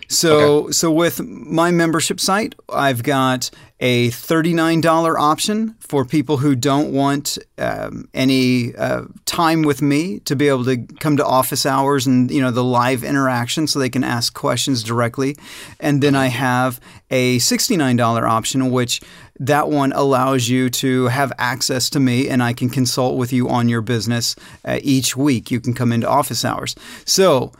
So 0.08 0.38
okay. 0.38 0.72
so 0.72 0.90
with 0.90 1.20
my 1.20 1.70
membership 1.70 2.18
site, 2.18 2.54
I've 2.68 3.02
got 3.02 3.50
a 3.80 4.08
$39 4.08 5.16
option 5.16 5.76
for 5.78 6.04
people 6.04 6.38
who 6.38 6.56
don't 6.56 6.92
want 6.92 7.38
um, 7.58 8.08
any 8.12 8.74
uh, 8.74 9.02
time 9.24 9.62
with 9.62 9.80
me 9.82 10.18
to 10.20 10.34
be 10.34 10.48
able 10.48 10.64
to 10.64 10.78
come 10.98 11.16
to 11.16 11.24
office 11.24 11.64
hours 11.64 12.06
and 12.06 12.30
you 12.30 12.40
know 12.40 12.50
the 12.50 12.64
live 12.64 13.04
interaction 13.04 13.66
so 13.66 13.78
they 13.78 13.90
can 13.90 14.02
ask 14.02 14.34
questions 14.34 14.82
directly. 14.82 15.36
And 15.78 16.02
then 16.02 16.14
i 16.14 16.26
have 16.26 16.80
a 17.10 17.38
$69 17.38 18.28
option 18.28 18.70
which 18.70 19.00
that 19.38 19.68
one 19.68 19.92
allows 19.92 20.48
you 20.48 20.68
to 20.68 21.06
have 21.06 21.32
access 21.38 21.88
to 21.90 22.00
me 22.00 22.28
and 22.28 22.42
i 22.42 22.52
can 22.52 22.68
consult 22.68 23.16
with 23.16 23.32
you 23.32 23.48
on 23.48 23.68
your 23.68 23.82
business 23.82 24.34
uh, 24.64 24.80
each 24.82 25.16
week. 25.16 25.50
You 25.50 25.60
can 25.60 25.74
come 25.74 25.92
into 25.92 26.08
office 26.08 26.44
hours. 26.44 26.74
So 27.04 27.52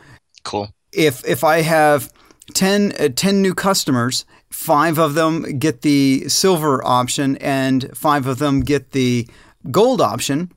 cool. 0.43 0.73
if 0.91 1.25
if 1.25 1.43
i 1.43 1.61
have 1.61 2.11
10, 2.53 2.93
uh, 2.99 3.09
10 3.15 3.41
new 3.41 3.53
customers 3.53 4.25
five 4.49 4.97
of 4.97 5.13
them 5.13 5.59
get 5.59 5.81
the 5.81 6.27
silver 6.27 6.85
option 6.85 7.37
and 7.37 7.95
five 7.95 8.25
of 8.27 8.39
them 8.39 8.61
get 8.61 8.91
the 8.91 9.27
gold 9.71 10.01
option. 10.01 10.51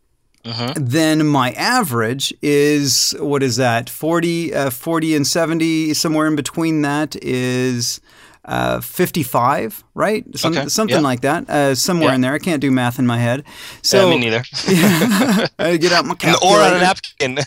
Uh-huh. 0.44 0.74
Then 0.76 1.26
my 1.26 1.52
average 1.52 2.34
is 2.42 3.14
what 3.20 3.42
is 3.42 3.56
that 3.56 3.88
40, 3.88 4.54
uh, 4.54 4.70
40 4.70 5.14
and 5.14 5.26
70 5.26 5.94
somewhere 5.94 6.26
in 6.26 6.34
between 6.34 6.82
that 6.82 7.14
is 7.22 8.00
uh, 8.44 8.80
55, 8.80 9.84
right? 9.94 10.24
Some, 10.36 10.56
okay. 10.56 10.68
Something 10.68 10.96
yeah. 10.96 11.02
like 11.02 11.20
that, 11.20 11.48
uh, 11.48 11.74
somewhere 11.74 12.08
yeah. 12.10 12.14
in 12.16 12.20
there. 12.20 12.34
I 12.34 12.38
can't 12.38 12.60
do 12.60 12.70
math 12.70 12.98
in 12.98 13.06
my 13.06 13.18
head. 13.18 13.44
So 13.82 14.08
yeah, 14.08 14.14
me 14.14 14.20
neither. 14.20 14.42
I 15.58 15.76
get 15.76 15.92
out 15.92 16.04
my 16.04 16.14
calculator. 16.18 16.60
Or 16.60 16.64
on 16.64 16.74
a 16.74 16.80
napkin. 16.80 17.38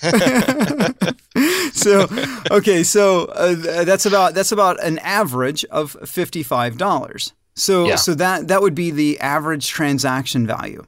so, 1.74 2.08
okay, 2.52 2.84
so 2.84 3.26
uh, 3.26 3.84
that's 3.84 4.06
about 4.06 4.34
that's 4.34 4.52
about 4.52 4.82
an 4.84 5.00
average 5.00 5.66
of 5.66 5.98
fifty-five 6.06 6.78
dollars. 6.78 7.34
So, 7.56 7.96
so 7.96 8.14
that 8.16 8.48
that 8.50 8.62
would 8.62 8.76
be 8.76 8.92
the 8.92 9.20
average 9.20 9.68
transaction 9.68 10.46
value. 10.46 10.86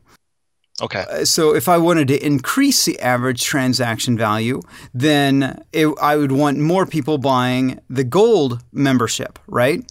Okay. 0.82 1.06
Uh, 1.10 1.26
so 1.26 1.56
if 1.56 1.68
I 1.68 1.78
wanted 1.78 2.08
to 2.10 2.26
increase 2.26 2.86
the 2.86 3.00
average 3.00 3.44
transaction 3.44 4.18
value, 4.18 4.62
then 4.94 5.64
it, 5.74 5.88
I 6.02 6.16
would 6.16 6.32
want 6.32 6.60
more 6.60 6.86
people 6.86 7.18
buying 7.18 7.80
the 7.90 8.04
gold 8.04 8.64
membership, 8.72 9.40
right? 9.48 9.84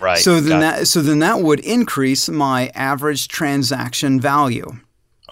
Right. 0.00 0.18
So 0.18 0.40
then 0.40 0.60
that 0.60 0.86
so 0.86 1.02
then 1.02 1.18
that 1.20 1.40
would 1.40 1.60
increase 1.60 2.28
my 2.28 2.70
average 2.74 3.26
transaction 3.26 4.20
value. 4.20 4.78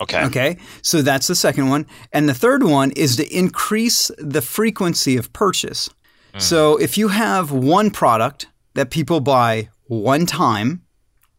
Okay. 0.01 0.25
Okay. 0.25 0.59
So 0.83 1.03
that's 1.03 1.29
the 1.29 1.35
second 1.35 1.69
one. 1.69 1.87
And 2.13 2.29
the 2.29 2.35
third 2.35 2.65
one 2.65 2.91
is 2.93 3.17
to 3.17 3.27
increase 3.35 4.11
the 4.19 4.43
frequency 4.43 5.17
of 5.17 5.33
purchase. 5.33 5.89
Mm. 6.35 6.43
So 6.43 6.77
if 6.79 6.99
you 6.99 7.09
have 7.09 7.53
one 7.53 7.91
product 7.91 8.49
that 8.75 8.91
people 8.91 9.21
buy 9.21 9.69
one 9.87 10.27
time, 10.27 10.83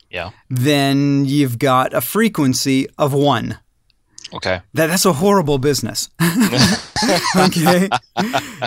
yeah. 0.10 0.32
then 0.50 1.26
you've 1.26 1.60
got 1.60 1.94
a 1.94 2.02
frequency 2.02 2.88
of 2.98 3.14
one. 3.14 3.60
Okay. 4.34 4.62
That 4.74 4.88
that's 4.88 5.06
a 5.06 5.14
horrible 5.14 5.58
business. 5.58 6.10
okay. 7.36 7.90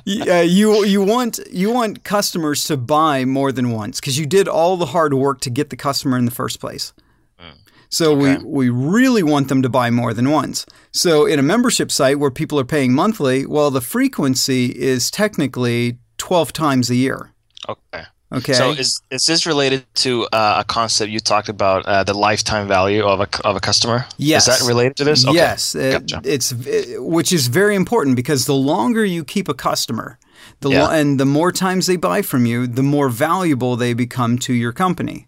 yeah, 0.05 0.41
you 0.41 0.85
you 0.85 1.03
want 1.03 1.39
you 1.51 1.71
want 1.71 2.05
customers 2.05 2.65
to 2.65 2.77
buy 2.77 3.25
more 3.25 3.53
than 3.53 3.71
once 3.71 4.01
because 4.01 4.19
you 4.19 4.27
did 4.27 4.49
all 4.49 4.77
the 4.77 4.87
hard 4.87 5.15
work 5.15 5.41
to 5.43 5.51
get 5.51 5.71
the 5.71 5.77
customer 5.77 6.17
in 6.17 6.25
the 6.25 6.31
first 6.31 6.61
place. 6.61 6.93
Mm. 7.39 7.53
So 7.91 8.13
okay. 8.13 8.43
we 8.43 8.69
we 8.69 8.71
really 8.71 9.23
want 9.23 9.49
them 9.49 9.63
to 9.63 9.69
buy 9.69 9.91
more 9.91 10.15
than 10.15 10.31
once. 10.31 10.65
So 10.93 11.27
in 11.27 11.39
a 11.39 11.43
membership 11.43 11.91
site 11.91 12.19
where 12.19 12.31
people 12.31 12.59
are 12.59 12.65
paying 12.65 12.95
monthly, 12.95 13.45
well 13.45 13.71
the 13.71 13.83
frequency 13.83 14.67
is 14.67 15.11
technically 15.11 15.99
12 16.17 16.53
times 16.53 16.89
a 16.91 16.95
year. 16.95 17.33
Okay. 17.69 18.05
Okay. 18.33 18.53
So 18.53 18.71
is 18.71 19.03
is 19.11 19.27
this 19.27 19.45
related 19.45 19.85
to 19.97 20.27
uh, 20.33 20.61
a 20.61 20.65
concept 20.65 21.11
you 21.11 21.19
talked 21.19 21.49
about, 21.49 21.85
uh, 21.87 22.05
the 22.05 22.15
lifetime 22.15 22.69
value 22.69 23.03
of 23.03 23.21
a 23.21 23.29
of 23.45 23.57
a 23.57 23.61
customer? 23.61 24.07
Yes. 24.19 24.47
Is 24.47 24.59
that 24.59 24.67
related 24.69 24.97
to 24.99 25.05
this? 25.05 25.27
Okay. 25.27 25.37
Yes. 25.37 25.75
It, 25.75 25.93
gotcha. 25.93 26.21
It's 26.25 26.53
it, 26.53 27.03
which 27.03 27.33
is 27.33 27.49
very 27.49 27.75
important 27.75 28.17
because 28.17 28.47
the 28.47 28.55
longer 28.55 29.05
you 29.05 29.25
keep 29.25 29.49
a 29.49 29.55
customer, 29.55 30.19
the 30.61 30.71
yeah. 30.71 30.87
lo- 30.87 30.93
and 30.93 31.19
the 31.19 31.27
more 31.27 31.51
times 31.51 31.87
they 31.87 31.97
buy 31.97 32.23
from 32.23 32.47
you, 32.47 32.67
the 32.67 32.85
more 32.85 33.09
valuable 33.09 33.77
they 33.77 33.95
become 33.95 34.39
to 34.39 34.53
your 34.53 34.73
company. 34.73 35.27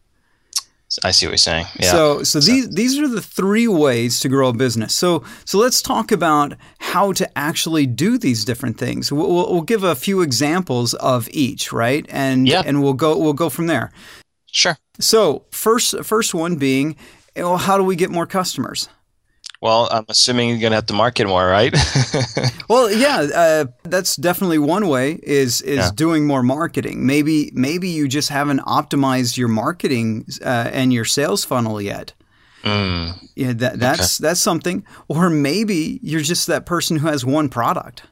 I 1.04 1.10
see 1.10 1.26
what 1.26 1.32
you're 1.32 1.38
saying. 1.38 1.66
Yeah. 1.78 1.90
So, 1.90 2.22
so, 2.22 2.40
so, 2.40 2.52
these 2.52 2.68
these 2.68 2.98
are 2.98 3.08
the 3.08 3.22
three 3.22 3.68
ways 3.68 4.20
to 4.20 4.28
grow 4.28 4.48
a 4.48 4.52
business. 4.52 4.94
So, 4.94 5.24
so 5.44 5.58
let's 5.58 5.80
talk 5.80 6.12
about 6.12 6.54
how 6.78 7.12
to 7.12 7.38
actually 7.38 7.86
do 7.86 8.18
these 8.18 8.44
different 8.44 8.78
things. 8.78 9.10
We'll, 9.10 9.28
we'll 9.28 9.62
give 9.62 9.84
a 9.84 9.94
few 9.94 10.20
examples 10.20 10.94
of 10.94 11.28
each, 11.32 11.72
right? 11.72 12.06
And 12.08 12.46
yeah. 12.46 12.62
and 12.64 12.82
we'll 12.82 12.94
go 12.94 13.16
we'll 13.16 13.32
go 13.32 13.48
from 13.48 13.66
there. 13.66 13.90
Sure. 14.46 14.76
So, 15.00 15.44
first 15.50 16.04
first 16.04 16.34
one 16.34 16.56
being, 16.56 16.96
well, 17.36 17.56
how 17.56 17.78
do 17.78 17.84
we 17.84 17.96
get 17.96 18.10
more 18.10 18.26
customers? 18.26 18.88
Well, 19.62 19.88
I'm 19.92 20.04
assuming 20.08 20.48
you're 20.48 20.58
gonna 20.58 20.74
have 20.74 20.86
to 20.86 20.92
market 20.92 21.28
more, 21.28 21.46
right? 21.46 21.72
well, 22.68 22.90
yeah, 22.90 23.28
uh, 23.32 23.64
that's 23.84 24.16
definitely 24.16 24.58
one 24.58 24.88
way 24.88 25.20
is 25.22 25.62
is 25.62 25.78
yeah. 25.78 25.90
doing 25.94 26.26
more 26.26 26.42
marketing. 26.42 27.06
Maybe 27.06 27.52
maybe 27.54 27.88
you 27.88 28.08
just 28.08 28.28
haven't 28.28 28.58
optimized 28.62 29.36
your 29.36 29.46
marketing 29.46 30.26
uh, 30.44 30.68
and 30.72 30.92
your 30.92 31.04
sales 31.04 31.44
funnel 31.44 31.80
yet. 31.80 32.12
Mm. 32.64 33.28
Yeah, 33.36 33.52
that, 33.52 33.78
that's 33.78 34.20
okay. 34.20 34.28
that's 34.28 34.40
something. 34.40 34.84
Or 35.06 35.30
maybe 35.30 36.00
you're 36.02 36.22
just 36.22 36.48
that 36.48 36.66
person 36.66 36.96
who 36.96 37.06
has 37.06 37.24
one 37.24 37.48
product. 37.48 38.02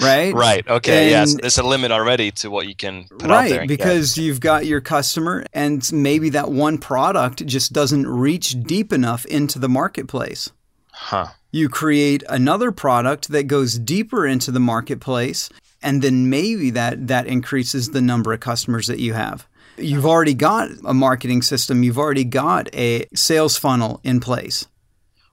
Right? 0.00 0.34
Right. 0.34 0.66
Okay. 0.66 1.10
Yes. 1.10 1.30
Yeah, 1.30 1.32
so 1.32 1.38
there's 1.40 1.58
a 1.58 1.62
limit 1.62 1.92
already 1.92 2.30
to 2.32 2.50
what 2.50 2.66
you 2.66 2.74
can 2.74 3.04
put 3.04 3.22
right, 3.22 3.30
out 3.30 3.48
there. 3.48 3.58
Right. 3.60 3.68
because 3.68 4.16
yeah. 4.16 4.24
you've 4.24 4.40
got 4.40 4.66
your 4.66 4.80
customer, 4.80 5.44
and 5.52 5.88
maybe 5.92 6.30
that 6.30 6.50
one 6.50 6.78
product 6.78 7.44
just 7.46 7.72
doesn't 7.72 8.06
reach 8.06 8.60
deep 8.62 8.92
enough 8.92 9.24
into 9.26 9.58
the 9.58 9.68
marketplace. 9.68 10.50
Huh. 10.92 11.28
You 11.52 11.68
create 11.68 12.22
another 12.28 12.72
product 12.72 13.28
that 13.28 13.44
goes 13.44 13.78
deeper 13.78 14.26
into 14.26 14.50
the 14.50 14.60
marketplace, 14.60 15.48
and 15.82 16.02
then 16.02 16.28
maybe 16.28 16.70
that 16.70 17.06
that 17.06 17.26
increases 17.26 17.90
the 17.90 18.02
number 18.02 18.32
of 18.32 18.40
customers 18.40 18.86
that 18.88 18.98
you 18.98 19.14
have. 19.14 19.46
You've 19.78 20.06
already 20.06 20.34
got 20.34 20.70
a 20.84 20.94
marketing 20.94 21.42
system. 21.42 21.82
You've 21.82 21.98
already 21.98 22.24
got 22.24 22.74
a 22.74 23.06
sales 23.14 23.58
funnel 23.58 24.00
in 24.02 24.20
place. 24.20 24.66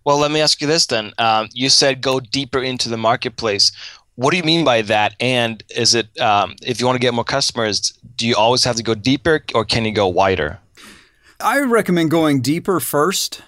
Well, 0.05 0.17
let 0.17 0.31
me 0.31 0.41
ask 0.41 0.61
you 0.61 0.67
this 0.67 0.85
then. 0.85 1.13
Um, 1.17 1.49
you 1.53 1.69
said 1.69 2.01
go 2.01 2.19
deeper 2.19 2.59
into 2.59 2.89
the 2.89 2.97
marketplace. 2.97 3.71
What 4.15 4.31
do 4.31 4.37
you 4.37 4.43
mean 4.43 4.63
by 4.63 4.83
that? 4.83 5.15
And 5.19 5.63
is 5.75 5.95
it 5.95 6.19
um, 6.19 6.55
if 6.61 6.79
you 6.79 6.85
want 6.85 6.97
to 6.97 6.99
get 6.99 7.13
more 7.13 7.23
customers, 7.23 7.93
do 8.15 8.27
you 8.27 8.35
always 8.35 8.63
have 8.63 8.75
to 8.75 8.83
go 8.83 8.93
deeper, 8.93 9.43
or 9.55 9.65
can 9.65 9.85
you 9.85 9.91
go 9.91 10.07
wider? 10.07 10.59
I 11.39 11.59
recommend 11.61 12.11
going 12.11 12.41
deeper 12.41 12.79
first. 12.79 13.41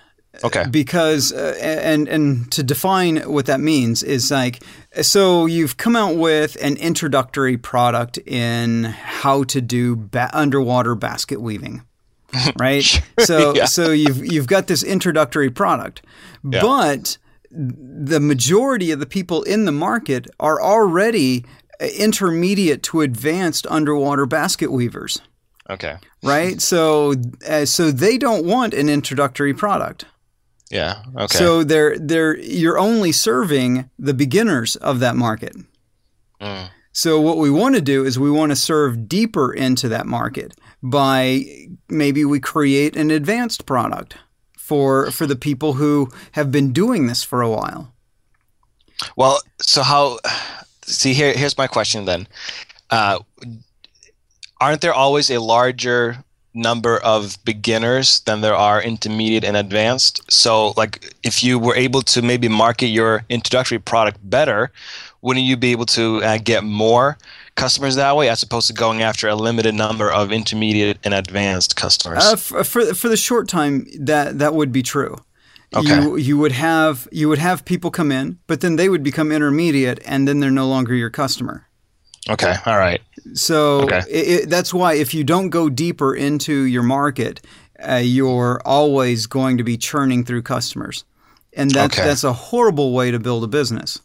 Okay. 0.43 0.65
Because 0.69 1.31
uh, 1.31 1.57
and 1.62 2.09
and 2.09 2.51
to 2.51 2.62
define 2.62 3.17
what 3.21 3.45
that 3.45 3.62
means 3.62 4.03
is 4.03 4.31
like 4.31 4.62
so 5.01 5.45
you've 5.45 5.77
come 5.77 5.95
out 5.95 6.17
with 6.17 6.57
an 6.62 6.75
introductory 6.75 7.57
product 7.57 8.17
in 8.17 8.83
how 8.83 9.43
to 9.45 9.62
do 9.62 9.95
ba- 9.95 10.29
underwater 10.33 10.93
basket 10.93 11.39
weaving. 11.39 11.83
Right? 12.60 12.84
so 13.20 13.54
yeah. 13.56 13.65
so 13.65 13.92
you've 13.92 14.25
you've 14.25 14.48
got 14.48 14.68
this 14.68 14.84
introductory 14.84 15.50
product. 15.50 16.01
Yeah. 16.44 16.62
But 16.62 17.18
the 17.51 18.20
majority 18.20 18.92
of 18.92 19.00
the 19.00 19.06
people 19.06 19.44
in 19.44 19.65
the 19.65 19.72
market 19.72 20.27
are 20.39 20.62
already 20.62 21.46
intermediate 21.98 22.84
to 22.84 23.01
advanced 23.01 23.65
underwater 23.68 24.25
basket 24.25 24.72
weavers. 24.72 25.22
Okay. 25.70 25.98
Right? 26.24 26.62
So 26.62 27.13
uh, 27.48 27.65
so 27.65 27.92
they 27.92 28.18
don't 28.18 28.46
want 28.46 28.74
an 28.74 28.89
introductory 28.89 29.54
product. 29.54 30.06
Yeah. 30.70 31.04
Okay. 31.15 31.38
So 31.38 31.63
they're 31.63 31.98
they're 31.98 32.38
you're 32.38 32.77
only 32.77 33.12
serving 33.12 33.89
the 33.98 34.13
beginners 34.13 34.75
of 34.77 35.00
that 35.00 35.15
market. 35.15 35.56
Mm. 36.42 36.70
So 36.92 37.20
what 37.20 37.38
we 37.38 37.50
want 37.50 37.75
to 37.75 37.82
do 37.82 38.06
is 38.06 38.18
we 38.18 38.32
want 38.32 38.51
to 38.51 38.56
serve 38.56 39.08
deeper 39.08 39.54
into 39.54 39.89
that 39.89 40.06
market 40.06 40.58
by 40.89 41.46
maybe 41.89 42.24
we 42.25 42.39
create 42.39 42.96
an 42.96 43.12
advanced 43.12 43.65
product 43.65 44.18
for 44.58 45.12
for 45.12 45.25
the 45.25 45.36
people 45.36 45.74
who 45.74 46.10
have 46.34 46.51
been 46.51 46.72
doing 46.72 47.08
this 47.08 47.24
for 47.24 47.42
a 47.42 47.50
while. 47.50 47.94
Well, 49.15 49.39
so 49.60 49.84
how? 49.84 50.20
See 50.84 51.13
here. 51.13 51.34
Here's 51.34 51.58
my 51.58 51.68
question 51.68 52.06
then. 52.06 52.27
Uh, 52.89 53.20
aren't 54.62 54.82
there 54.82 54.94
always 54.94 55.30
a 55.32 55.39
larger 55.42 56.24
number 56.56 56.98
of 57.00 57.38
beginners 57.44 58.22
than 58.22 58.42
there 58.42 58.56
are 58.56 58.82
intermediate 58.82 59.44
and 59.44 59.58
advanced. 59.58 60.22
So, 60.32 60.74
like, 60.77 61.13
if 61.22 61.44
you 61.44 61.60
were 61.60 61.75
able 61.75 62.01
to 62.04 62.22
maybe 62.22 62.48
market 62.48 62.88
your 62.88 63.25
introductory 63.30 63.77
product 63.77 64.18
better, 64.24 64.72
wouldn't 65.22 65.46
you 65.46 65.58
be 65.58 65.72
able 65.74 65.86
to 65.88 66.24
uh, 66.24 66.38
get 66.38 66.63
more 66.63 67.18
customers 67.55 67.95
that 67.95 68.15
way 68.15 68.29
as 68.29 68.43
opposed 68.43 68.67
to 68.67 68.74
going 68.74 69.01
after 69.01 69.27
a 69.27 69.35
limited 69.35 69.74
number 69.74 70.12
of 70.12 70.31
intermediate 70.31 71.00
and 71.03 71.13
advanced 71.13 71.75
customers? 71.75 72.24
Uh, 72.24 72.35
for, 72.35 72.63
for, 72.63 72.93
for 72.93 73.09
the 73.09 73.17
short 73.17 73.47
time, 73.47 73.88
that 74.00 74.39
that 74.39 74.53
would 74.53 74.71
be 74.71 74.83
true. 74.83 75.17
Okay. 75.74 76.01
You 76.01 76.15
you 76.15 76.38
would 76.38 76.53
have 76.53 77.07
you 77.12 77.27
would 77.27 77.39
have 77.39 77.65
people 77.65 77.91
come 77.91 78.12
in, 78.12 78.39
but 78.47 78.62
then 78.62 78.75
they 78.75 78.88
would 78.88 79.03
become 79.03 79.31
intermediate, 79.31 80.00
and 80.05 80.27
then 80.27 80.39
they're 80.39 80.51
no 80.51 80.67
longer 80.67 80.93
your 80.93 81.09
customer. 81.09 81.67
Okay. 82.29 82.55
All 82.65 82.77
right. 82.77 83.01
So 83.33 83.81
okay. 83.81 84.01
it, 84.09 84.27
it, 84.27 84.50
that's 84.50 84.74
why 84.74 84.93
if 84.93 85.13
you 85.13 85.24
don't 85.24 85.50
go 85.50 85.69
deeper 85.69 86.15
into 86.15 86.63
your 86.63 86.83
market, 86.83 87.41
uh, 87.79 87.95
you're 87.95 88.62
always 88.65 89.27
going 89.27 89.57
to 89.57 89.63
be 89.63 89.77
churning 89.77 90.24
through 90.24 90.43
customers 90.43 91.03
and 91.55 91.71
that's 91.71 91.97
okay. 91.97 92.07
that's 92.07 92.24
a 92.24 92.33
horrible 92.33 92.93
way 92.93 93.12
to 93.12 93.19
build 93.19 93.43
a 93.43 93.47
business 93.47 94.00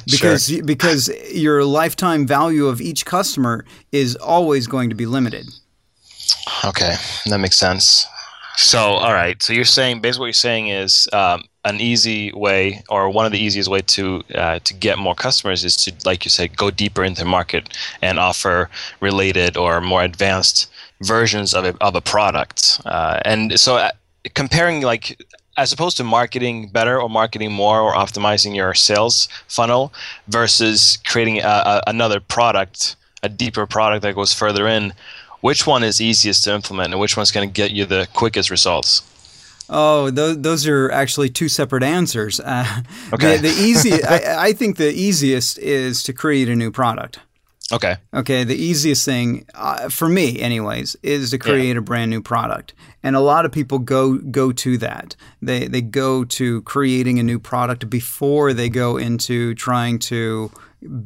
because 0.06 0.46
sure. 0.46 0.62
because 0.62 1.10
your 1.32 1.64
lifetime 1.64 2.26
value 2.26 2.66
of 2.66 2.80
each 2.80 3.04
customer 3.06 3.64
is 3.92 4.16
always 4.16 4.66
going 4.66 4.90
to 4.90 4.96
be 4.96 5.06
limited. 5.06 5.46
Okay, 6.64 6.94
that 7.26 7.38
makes 7.38 7.56
sense. 7.56 8.06
So, 8.56 8.78
all 8.78 9.12
right. 9.12 9.42
So 9.42 9.52
you're 9.52 9.64
saying 9.64 10.00
basically 10.00 10.22
what 10.22 10.26
you're 10.26 10.32
saying 10.34 10.68
is 10.68 11.08
um, 11.12 11.44
an 11.64 11.80
easy 11.80 12.32
way, 12.32 12.82
or 12.88 13.10
one 13.10 13.26
of 13.26 13.32
the 13.32 13.40
easiest 13.40 13.68
way 13.68 13.80
to 13.80 14.22
uh, 14.34 14.58
to 14.60 14.74
get 14.74 14.98
more 14.98 15.14
customers 15.14 15.64
is 15.64 15.76
to, 15.78 15.92
like 16.04 16.24
you 16.24 16.30
said, 16.30 16.56
go 16.56 16.70
deeper 16.70 17.02
into 17.02 17.22
the 17.24 17.28
market 17.28 17.76
and 18.00 18.18
offer 18.18 18.70
related 19.00 19.56
or 19.56 19.80
more 19.80 20.02
advanced 20.02 20.70
versions 21.02 21.52
of 21.52 21.64
a, 21.64 21.76
of 21.80 21.94
a 21.96 22.00
product. 22.00 22.80
Uh, 22.84 23.20
and 23.24 23.58
so, 23.58 23.76
uh, 23.76 23.90
comparing 24.34 24.82
like 24.82 25.20
as 25.56 25.72
opposed 25.72 25.96
to 25.98 26.04
marketing 26.04 26.68
better 26.68 27.00
or 27.00 27.08
marketing 27.08 27.52
more 27.52 27.80
or 27.80 27.94
optimizing 27.94 28.54
your 28.54 28.74
sales 28.74 29.28
funnel 29.46 29.92
versus 30.28 30.98
creating 31.06 31.38
a, 31.38 31.46
a, 31.46 31.82
another 31.86 32.20
product, 32.20 32.96
a 33.22 33.28
deeper 33.28 33.66
product 33.66 34.02
that 34.02 34.14
goes 34.14 34.32
further 34.32 34.66
in, 34.66 34.92
which 35.40 35.66
one 35.66 35.84
is 35.84 36.00
easiest 36.00 36.44
to 36.44 36.54
implement 36.54 36.92
and 36.92 37.00
which 37.00 37.16
one's 37.16 37.30
going 37.30 37.48
to 37.48 37.52
get 37.52 37.70
you 37.70 37.84
the 37.84 38.08
quickest 38.14 38.50
results? 38.50 39.02
Oh, 39.68 40.10
those, 40.10 40.40
those 40.40 40.66
are 40.66 40.90
actually 40.90 41.30
two 41.30 41.48
separate 41.48 41.82
answers. 41.82 42.40
Uh, 42.40 42.82
okay. 43.12 43.36
The, 43.36 43.48
the 43.48 43.62
easy, 43.62 44.04
I, 44.08 44.46
I 44.46 44.52
think 44.52 44.76
the 44.76 44.92
easiest 44.92 45.58
is 45.58 46.02
to 46.04 46.12
create 46.12 46.48
a 46.48 46.56
new 46.56 46.70
product. 46.70 47.18
Okay. 47.74 47.96
Okay. 48.12 48.44
The 48.44 48.54
easiest 48.54 49.04
thing 49.04 49.46
uh, 49.54 49.88
for 49.88 50.08
me, 50.08 50.40
anyways, 50.40 50.96
is 51.02 51.30
to 51.30 51.38
create 51.38 51.72
yeah. 51.72 51.78
a 51.78 51.82
brand 51.82 52.10
new 52.10 52.22
product, 52.22 52.72
and 53.02 53.16
a 53.16 53.20
lot 53.20 53.44
of 53.44 53.52
people 53.52 53.80
go 53.80 54.18
go 54.18 54.52
to 54.52 54.78
that. 54.78 55.16
They 55.42 55.66
they 55.66 55.82
go 55.82 56.24
to 56.24 56.62
creating 56.62 57.18
a 57.18 57.22
new 57.22 57.40
product 57.40 57.90
before 57.90 58.52
they 58.52 58.68
go 58.68 58.96
into 58.96 59.54
trying 59.54 59.98
to 60.00 60.52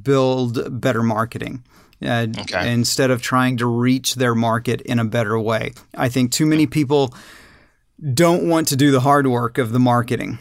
build 0.03 0.81
better 0.81 1.03
marketing. 1.03 1.65
Uh, 2.03 2.27
okay. 2.39 2.71
Instead 2.73 3.11
of 3.11 3.23
trying 3.23 3.57
to 3.57 3.67
reach 3.67 4.17
their 4.17 4.35
market 4.35 4.81
in 4.83 4.99
a 4.99 5.05
better 5.05 5.39
way, 5.41 5.73
I 5.95 6.09
think 6.09 6.31
too 6.31 6.47
many 6.47 6.67
people 6.67 7.15
don't 8.15 8.49
want 8.49 8.69
to 8.69 8.77
do 8.77 8.93
the 8.93 9.01
hard 9.01 9.27
work 9.27 9.59
of 9.59 9.73
the 9.73 9.81
marketing. 9.81 10.39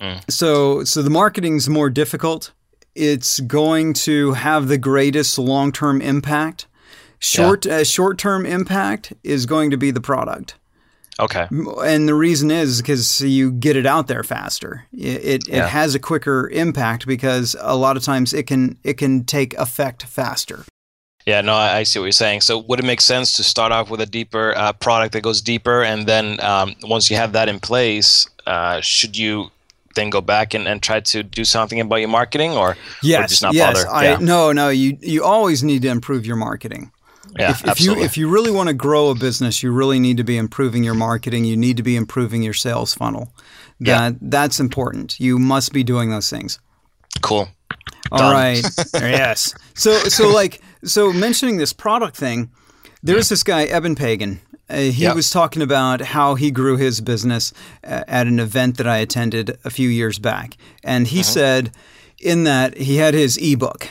Mm. 0.00 0.30
So 0.30 0.84
so 0.84 1.02
the 1.02 1.10
marketing's 1.10 1.68
more 1.68 1.90
difficult 1.90 2.52
it's 2.94 3.40
going 3.40 3.94
to 3.94 4.32
have 4.32 4.68
the 4.68 4.78
greatest 4.78 5.38
long 5.38 5.72
term 5.72 6.00
impact. 6.00 6.66
Short 7.18 7.64
yeah. 7.64 7.76
uh, 7.76 7.84
short 7.84 8.18
term 8.18 8.44
impact 8.44 9.12
is 9.22 9.46
going 9.46 9.70
to 9.70 9.76
be 9.76 9.90
the 9.90 10.00
product. 10.00 10.56
Okay. 11.18 11.46
And 11.50 12.08
the 12.08 12.14
reason 12.14 12.50
is 12.50 12.82
because 12.82 13.20
you 13.20 13.52
get 13.52 13.76
it 13.76 13.86
out 13.86 14.08
there 14.08 14.24
faster. 14.24 14.84
It 14.92 15.24
it, 15.24 15.48
yeah. 15.48 15.64
it, 15.64 15.70
has 15.70 15.94
a 15.94 16.00
quicker 16.00 16.48
impact 16.50 17.06
because 17.06 17.54
a 17.60 17.76
lot 17.76 17.96
of 17.96 18.02
times 18.02 18.32
it 18.32 18.46
can 18.46 18.78
it 18.82 18.94
can 18.94 19.24
take 19.24 19.54
effect 19.54 20.04
faster. 20.04 20.64
Yeah, 21.26 21.40
no, 21.40 21.54
I, 21.54 21.78
I 21.78 21.82
see 21.84 21.98
what 21.98 22.04
you're 22.04 22.12
saying. 22.12 22.42
So, 22.42 22.58
would 22.58 22.80
it 22.80 22.84
make 22.84 23.00
sense 23.00 23.32
to 23.34 23.44
start 23.44 23.72
off 23.72 23.88
with 23.88 24.00
a 24.02 24.06
deeper 24.06 24.54
uh, 24.56 24.74
product 24.74 25.14
that 25.14 25.22
goes 25.22 25.40
deeper, 25.40 25.82
and 25.82 26.06
then 26.06 26.38
um, 26.40 26.74
once 26.82 27.10
you 27.10 27.16
have 27.16 27.32
that 27.32 27.48
in 27.48 27.60
place, 27.60 28.28
uh, 28.46 28.82
should 28.82 29.16
you 29.16 29.50
then 29.94 30.10
go 30.10 30.20
back 30.20 30.54
and, 30.54 30.66
and 30.66 30.82
try 30.82 31.00
to 31.00 31.22
do 31.22 31.44
something 31.44 31.80
about 31.80 31.96
your 31.96 32.08
marketing 32.08 32.52
or, 32.52 32.76
yes, 33.02 33.24
or 33.24 33.28
just 33.28 33.42
not 33.42 33.54
yes, 33.54 33.84
bother? 33.84 33.94
I, 33.94 34.04
yeah. 34.04 34.18
No, 34.18 34.52
no, 34.52 34.68
you, 34.68 34.96
you 35.00 35.24
always 35.24 35.62
need 35.62 35.82
to 35.82 35.88
improve 35.88 36.26
your 36.26 36.36
marketing. 36.36 36.90
Yeah, 37.38 37.50
if, 37.50 37.66
if 37.66 37.80
you 37.80 37.96
if 37.96 38.16
you 38.16 38.28
really 38.28 38.52
want 38.52 38.68
to 38.68 38.74
grow 38.74 39.10
a 39.10 39.14
business, 39.14 39.60
you 39.62 39.72
really 39.72 39.98
need 39.98 40.18
to 40.18 40.24
be 40.24 40.36
improving 40.36 40.84
your 40.84 40.94
marketing. 40.94 41.44
You 41.44 41.56
need 41.56 41.76
to 41.78 41.82
be 41.82 41.96
improving 41.96 42.44
your 42.44 42.52
sales 42.52 42.94
funnel. 42.94 43.32
That 43.80 44.12
yeah. 44.12 44.18
that's 44.22 44.60
important. 44.60 45.18
You 45.18 45.38
must 45.38 45.72
be 45.72 45.82
doing 45.82 46.10
those 46.10 46.30
things. 46.30 46.60
Cool. 47.22 47.48
All 48.12 48.18
Done. 48.18 48.32
right. 48.32 48.62
yes. 48.94 49.52
So 49.74 49.98
so 50.04 50.28
like 50.28 50.60
so 50.84 51.12
mentioning 51.12 51.56
this 51.56 51.72
product 51.72 52.16
thing, 52.16 52.50
there's 53.02 53.28
this 53.28 53.42
guy 53.42 53.64
Eben 53.64 53.96
Pagan, 53.96 54.40
uh, 54.68 54.76
he 54.76 55.02
yep. 55.02 55.14
was 55.14 55.30
talking 55.30 55.62
about 55.62 56.00
how 56.00 56.34
he 56.34 56.50
grew 56.50 56.76
his 56.76 57.00
business 57.00 57.52
uh, 57.84 58.04
at 58.08 58.26
an 58.26 58.40
event 58.40 58.78
that 58.78 58.86
I 58.86 58.98
attended 58.98 59.58
a 59.64 59.70
few 59.70 59.88
years 59.88 60.18
back. 60.18 60.56
And 60.82 61.06
he 61.06 61.20
mm-hmm. 61.20 61.32
said 61.32 61.72
in 62.20 62.44
that 62.44 62.76
he 62.78 62.96
had 62.96 63.14
his 63.14 63.36
ebook. 63.36 63.88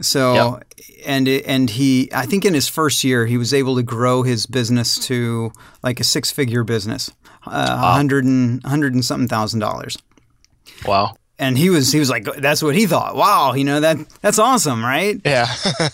So, 0.00 0.34
yep. 0.34 0.64
and, 1.06 1.26
and 1.26 1.70
he, 1.70 2.10
I 2.12 2.26
think 2.26 2.44
in 2.44 2.52
his 2.52 2.68
first 2.68 3.02
year, 3.04 3.24
he 3.24 3.38
was 3.38 3.54
able 3.54 3.76
to 3.76 3.82
grow 3.82 4.22
his 4.22 4.44
business 4.44 4.98
to 5.06 5.50
like 5.82 6.00
a 6.00 6.04
six 6.04 6.30
figure 6.30 6.64
business, 6.64 7.10
uh, 7.46 7.78
wow. 7.80 7.90
100 7.92 8.24
and, 8.24 8.62
100 8.62 8.92
and 8.92 9.04
something 9.04 9.28
thousand 9.28 9.60
dollars. 9.60 9.96
Wow 10.84 11.16
and 11.38 11.58
he 11.58 11.70
was 11.70 11.92
he 11.92 11.98
was 11.98 12.10
like 12.10 12.24
that's 12.36 12.62
what 12.62 12.74
he 12.74 12.86
thought 12.86 13.14
wow 13.14 13.52
you 13.54 13.64
know 13.64 13.80
that 13.80 13.96
that's 14.20 14.38
awesome 14.38 14.84
right 14.84 15.20
yeah 15.24 15.46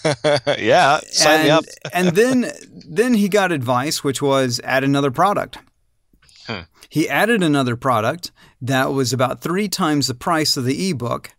yeah 0.58 1.00
sign 1.10 1.40
and, 1.40 1.44
me 1.44 1.50
up 1.50 1.64
and 1.92 2.08
then 2.08 2.52
then 2.88 3.14
he 3.14 3.28
got 3.28 3.52
advice 3.52 4.04
which 4.04 4.22
was 4.22 4.60
add 4.64 4.84
another 4.84 5.10
product 5.10 5.58
hmm. 6.46 6.60
he 6.88 7.08
added 7.08 7.42
another 7.42 7.76
product 7.76 8.30
that 8.60 8.92
was 8.92 9.12
about 9.12 9.40
three 9.40 9.68
times 9.68 10.06
the 10.06 10.14
price 10.14 10.56
of 10.56 10.64
the 10.64 10.90
ebook 10.90 11.34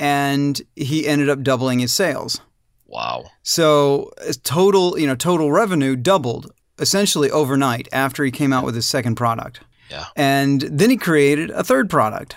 and 0.00 0.62
he 0.74 1.06
ended 1.06 1.28
up 1.28 1.42
doubling 1.42 1.78
his 1.78 1.92
sales. 1.92 2.40
Wow. 2.86 3.26
So 3.42 4.10
total, 4.42 4.98
you 4.98 5.06
know, 5.06 5.14
total 5.14 5.52
revenue 5.52 5.94
doubled 5.94 6.50
essentially 6.78 7.30
overnight 7.30 7.86
after 7.92 8.24
he 8.24 8.30
came 8.30 8.52
out 8.52 8.64
with 8.64 8.74
his 8.74 8.86
second 8.86 9.16
product. 9.16 9.60
Yeah. 9.90 10.06
And 10.16 10.62
then 10.62 10.88
he 10.88 10.96
created 10.96 11.50
a 11.50 11.62
third 11.62 11.90
product. 11.90 12.36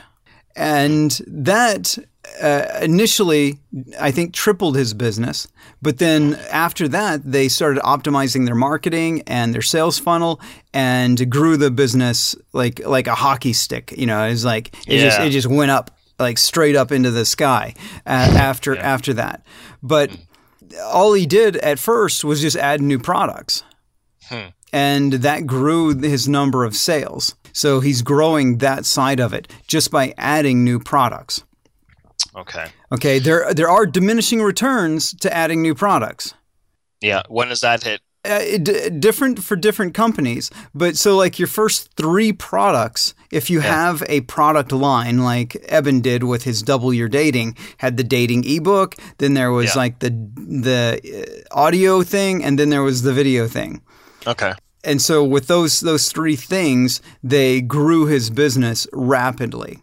And 0.55 1.11
that 1.27 1.97
uh, 2.41 2.79
initially, 2.81 3.59
I 3.99 4.11
think, 4.11 4.33
tripled 4.33 4.75
his 4.75 4.93
business. 4.93 5.47
But 5.81 5.97
then 5.97 6.35
after 6.51 6.87
that, 6.89 7.21
they 7.23 7.49
started 7.49 7.81
optimizing 7.83 8.45
their 8.45 8.55
marketing 8.55 9.23
and 9.27 9.53
their 9.53 9.61
sales 9.61 9.99
funnel 9.99 10.39
and 10.73 11.29
grew 11.29 11.57
the 11.57 11.71
business 11.71 12.35
like 12.53 12.85
like 12.85 13.07
a 13.07 13.15
hockey 13.15 13.53
stick. 13.53 13.93
You 13.97 14.05
know, 14.05 14.25
it's 14.25 14.45
like 14.45 14.73
it 14.87 14.97
yeah. 14.97 15.03
just 15.03 15.19
it 15.19 15.29
just 15.31 15.47
went 15.47 15.71
up 15.71 15.91
like 16.19 16.37
straight 16.37 16.75
up 16.75 16.91
into 16.91 17.11
the 17.11 17.25
sky 17.25 17.73
uh, 18.05 18.09
after 18.37 18.75
yeah. 18.75 18.81
after 18.81 19.13
that. 19.13 19.45
But 19.81 20.11
all 20.81 21.13
he 21.13 21.25
did 21.25 21.57
at 21.57 21.79
first 21.79 22.23
was 22.23 22.41
just 22.41 22.57
add 22.57 22.81
new 22.81 22.99
products. 22.99 23.63
Hmm. 24.27 24.47
And 24.71 25.13
that 25.13 25.45
grew 25.45 25.95
his 25.99 26.27
number 26.27 26.63
of 26.63 26.75
sales. 26.75 27.35
So 27.53 27.79
he's 27.79 28.01
growing 28.01 28.57
that 28.57 28.85
side 28.85 29.19
of 29.19 29.33
it 29.33 29.47
just 29.67 29.91
by 29.91 30.13
adding 30.17 30.63
new 30.63 30.79
products. 30.79 31.43
Okay. 32.35 32.65
Okay. 32.91 33.19
There 33.19 33.53
there 33.53 33.69
are 33.69 33.85
diminishing 33.85 34.41
returns 34.41 35.13
to 35.17 35.33
adding 35.33 35.61
new 35.61 35.75
products. 35.75 36.33
Yeah. 37.01 37.23
When 37.29 37.49
does 37.49 37.61
that 37.61 37.83
hit? 37.83 38.01
Uh, 38.25 38.57
d- 38.57 38.89
different 38.89 39.43
for 39.43 39.57
different 39.57 39.93
companies, 39.93 40.49
but 40.73 40.95
so 40.95 41.17
like 41.17 41.37
your 41.37 41.47
first 41.47 41.91
three 41.97 42.31
products, 42.31 43.13
if 43.31 43.49
you 43.49 43.59
yeah. 43.59 43.65
have 43.65 44.01
a 44.07 44.21
product 44.21 44.71
line 44.71 45.17
like 45.17 45.57
Eben 45.67 45.99
did 45.99 46.23
with 46.23 46.43
his 46.43 46.63
Double 46.63 46.93
Your 46.93 47.09
Dating, 47.09 47.57
had 47.79 47.97
the 47.97 48.03
dating 48.03 48.45
ebook, 48.45 48.95
then 49.17 49.33
there 49.33 49.51
was 49.51 49.75
yeah. 49.75 49.81
like 49.81 49.99
the 49.99 50.09
the 50.09 51.43
uh, 51.51 51.59
audio 51.59 52.01
thing, 52.01 52.41
and 52.41 52.57
then 52.57 52.69
there 52.69 52.81
was 52.81 53.01
the 53.01 53.11
video 53.11 53.45
thing. 53.45 53.81
Okay. 54.25 54.53
And 54.83 55.01
so 55.01 55.23
with 55.23 55.47
those 55.47 55.79
those 55.79 56.11
three 56.11 56.35
things, 56.35 57.01
they 57.23 57.61
grew 57.61 58.05
his 58.05 58.29
business 58.29 58.87
rapidly. 58.93 59.79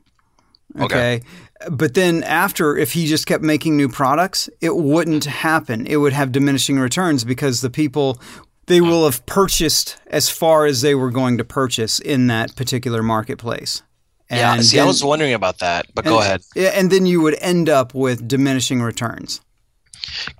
Okay. 0.76 0.84
okay. 0.84 1.22
But 1.70 1.94
then 1.94 2.22
after 2.22 2.76
if 2.76 2.92
he 2.92 3.06
just 3.06 3.26
kept 3.26 3.42
making 3.42 3.76
new 3.76 3.88
products, 3.88 4.48
it 4.60 4.76
wouldn't 4.76 5.24
happen. 5.24 5.86
It 5.86 5.96
would 5.96 6.12
have 6.12 6.32
diminishing 6.32 6.78
returns 6.78 7.24
because 7.24 7.60
the 7.60 7.70
people 7.70 8.20
they 8.66 8.80
will 8.80 9.04
have 9.04 9.26
purchased 9.26 9.96
as 10.06 10.30
far 10.30 10.64
as 10.64 10.80
they 10.80 10.94
were 10.94 11.10
going 11.10 11.38
to 11.38 11.44
purchase 11.44 11.98
in 11.98 12.28
that 12.28 12.54
particular 12.54 13.02
marketplace. 13.02 13.82
And 14.30 14.38
yeah, 14.38 14.60
see, 14.60 14.76
then, 14.76 14.84
I 14.84 14.86
was 14.86 15.02
wondering 15.02 15.34
about 15.34 15.58
that, 15.58 15.86
but 15.92 16.06
and, 16.06 16.14
go 16.14 16.20
ahead. 16.20 16.42
Yeah. 16.54 16.68
And 16.68 16.88
then 16.88 17.04
you 17.04 17.20
would 17.20 17.36
end 17.40 17.68
up 17.68 17.94
with 17.94 18.28
diminishing 18.28 18.80
returns. 18.80 19.40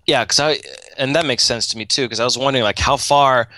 Yeah, 0.07 0.25
because 0.25 0.38
I 0.38 0.61
and 0.96 1.16
that 1.16 1.27
makes 1.27 1.42
sense 1.42 1.66
to 1.68 1.77
me 1.77 1.87
too. 1.87 2.05
Because 2.05 2.20
I 2.20 2.25
was 2.25 2.38
wondering, 2.38 2.62
like, 2.62 2.79
how 2.79 2.96
far 2.96 3.49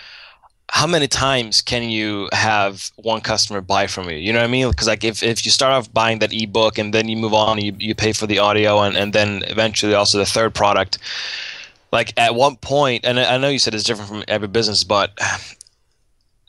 how 0.73 0.87
many 0.87 1.07
times 1.07 1.61
can 1.61 1.83
you 1.87 2.27
have 2.33 2.91
one 2.95 3.21
customer 3.21 3.61
buy 3.61 3.85
from 3.85 4.09
you? 4.09 4.17
You 4.17 4.33
know 4.33 4.39
what 4.39 4.45
I 4.45 4.51
mean? 4.51 4.67
Because 4.71 4.87
like 4.87 5.03
if, 5.03 5.21
if 5.21 5.45
you 5.45 5.51
start 5.51 5.71
off 5.71 5.93
buying 5.93 6.17
that 6.17 6.33
ebook 6.33 6.79
and 6.79 6.91
then 6.91 7.07
you 7.07 7.15
move 7.15 7.35
on, 7.35 7.61
you, 7.61 7.75
you 7.77 7.93
pay 7.93 8.11
for 8.11 8.25
the 8.25 8.39
audio 8.39 8.81
and, 8.81 8.97
and 8.97 9.13
then 9.13 9.43
eventually 9.45 9.93
also 9.93 10.17
the 10.17 10.25
third 10.25 10.55
product. 10.55 10.97
Like 11.91 12.11
at 12.17 12.33
one 12.33 12.55
point, 12.55 13.05
and 13.05 13.19
I 13.19 13.37
know 13.37 13.49
you 13.49 13.59
said 13.59 13.75
it's 13.75 13.83
different 13.83 14.09
from 14.09 14.23
every 14.27 14.47
business, 14.47 14.83
but 14.83 15.11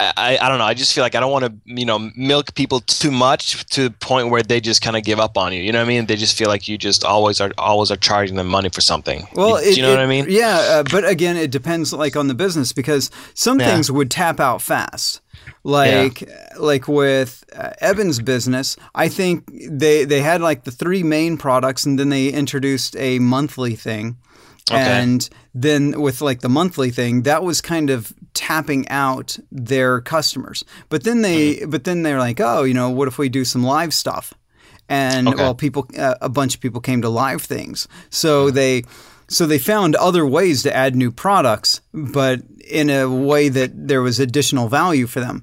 I, 0.01 0.39
I 0.41 0.49
don't 0.49 0.59
know. 0.59 0.65
I 0.65 0.75
just 0.75 0.93
feel 0.93 1.03
like 1.03 1.15
I 1.15 1.21
don't 1.21 1.31
want 1.31 1.45
to, 1.45 1.53
you 1.67 1.87
know, 1.87 2.11
milk 2.17 2.55
people 2.55 2.81
too 2.81 3.13
much 3.13 3.65
to 3.67 3.85
the 3.85 3.91
point 3.91 4.31
where 4.31 4.43
they 4.43 4.61
just 4.61 4.83
kind 4.83 4.97
of 4.97 5.05
give 5.05 5.21
up 5.21 5.39
on 5.39 5.53
you. 5.53 5.63
You 5.63 5.71
know 5.71 5.79
what 5.79 5.85
I 5.85 5.89
mean? 5.89 6.07
They 6.07 6.17
just 6.17 6.37
feel 6.37 6.49
like 6.49 6.67
you 6.67 6.77
just 6.77 7.05
always 7.05 7.41
are 7.41 7.53
always 7.59 7.91
are 7.93 7.97
charging 7.97 8.37
them 8.37 8.49
money 8.49 8.71
for 8.71 8.81
something. 8.81 9.27
Well, 9.35 9.63
you, 9.63 9.71
it, 9.71 9.77
you 9.77 9.83
know 9.83 9.91
it, 9.91 9.97
what 9.97 10.01
I 10.01 10.07
mean? 10.07 10.27
Yeah, 10.29 10.57
uh, 10.57 10.83
but 10.91 11.09
again, 11.09 11.37
it 11.37 11.53
depends 11.53 11.93
like 11.93 12.17
on 12.17 12.27
the 12.27 12.35
business 12.35 12.73
because 12.73 13.11
some 13.35 13.61
yeah. 13.61 13.71
things 13.71 13.91
would 13.91 14.11
tap 14.11 14.41
out 14.41 14.61
fast. 14.63 15.21
Like 15.63 16.23
yeah. 16.23 16.49
like 16.59 16.89
with 16.89 17.45
uh, 17.55 17.71
Eben's 17.81 18.21
business, 18.21 18.77
I 18.95 19.09
think 19.09 19.49
they 19.53 20.05
they 20.05 20.21
had 20.21 20.41
like 20.41 20.65
the 20.65 20.71
three 20.71 21.03
main 21.03 21.37
products 21.37 21.87
and 21.87 21.99
then 21.99 22.09
they 22.09 22.29
introduced 22.29 22.97
a 22.97 23.19
monthly 23.21 23.77
thing. 23.77 24.17
Okay. 24.71 24.81
And 24.81 25.29
then 25.53 26.01
with 26.01 26.23
like 26.23 26.41
the 26.41 26.49
monthly 26.49 26.91
thing, 26.91 27.23
that 27.23 27.43
was 27.43 27.61
kind 27.61 27.91
of 27.91 28.15
tapping 28.33 28.89
out 28.89 29.37
their 29.53 30.01
customers. 30.01 30.65
But 30.89 31.05
then 31.05 31.23
they, 31.23 31.57
mm-hmm. 31.57 31.71
but 31.71 31.85
then 31.85 32.03
they're 32.03 32.19
like, 32.19 32.41
oh, 32.41 32.63
you 32.63 32.75
know, 32.75 32.91
what 32.91 33.09
if 33.09 33.19
we 33.19 33.29
do 33.29 33.45
some 33.45 33.63
live 33.63 33.93
stuff? 33.93 34.33
And 34.89 35.29
okay. 35.29 35.37
well, 35.37 35.55
people, 35.55 35.89
uh, 35.99 36.15
a 36.21 36.29
bunch 36.29 36.55
of 36.55 36.61
people 36.61 36.81
came 36.81 37.03
to 37.03 37.09
live 37.09 37.43
things, 37.43 37.89
so 38.11 38.47
mm-hmm. 38.47 38.55
they, 38.55 38.83
so 39.29 39.47
they 39.47 39.59
found 39.59 39.97
other 39.97 40.27
ways 40.27 40.63
to 40.65 40.77
add 40.77 40.95
new 40.95 41.11
products, 41.11 41.81
but 41.95 42.41
in 42.69 42.91
a 42.91 43.09
way 43.09 43.49
that 43.49 43.71
there 43.89 44.03
was 44.03 44.21
additional 44.21 44.69
value 44.69 45.07
for 45.07 45.21
them. 45.21 45.43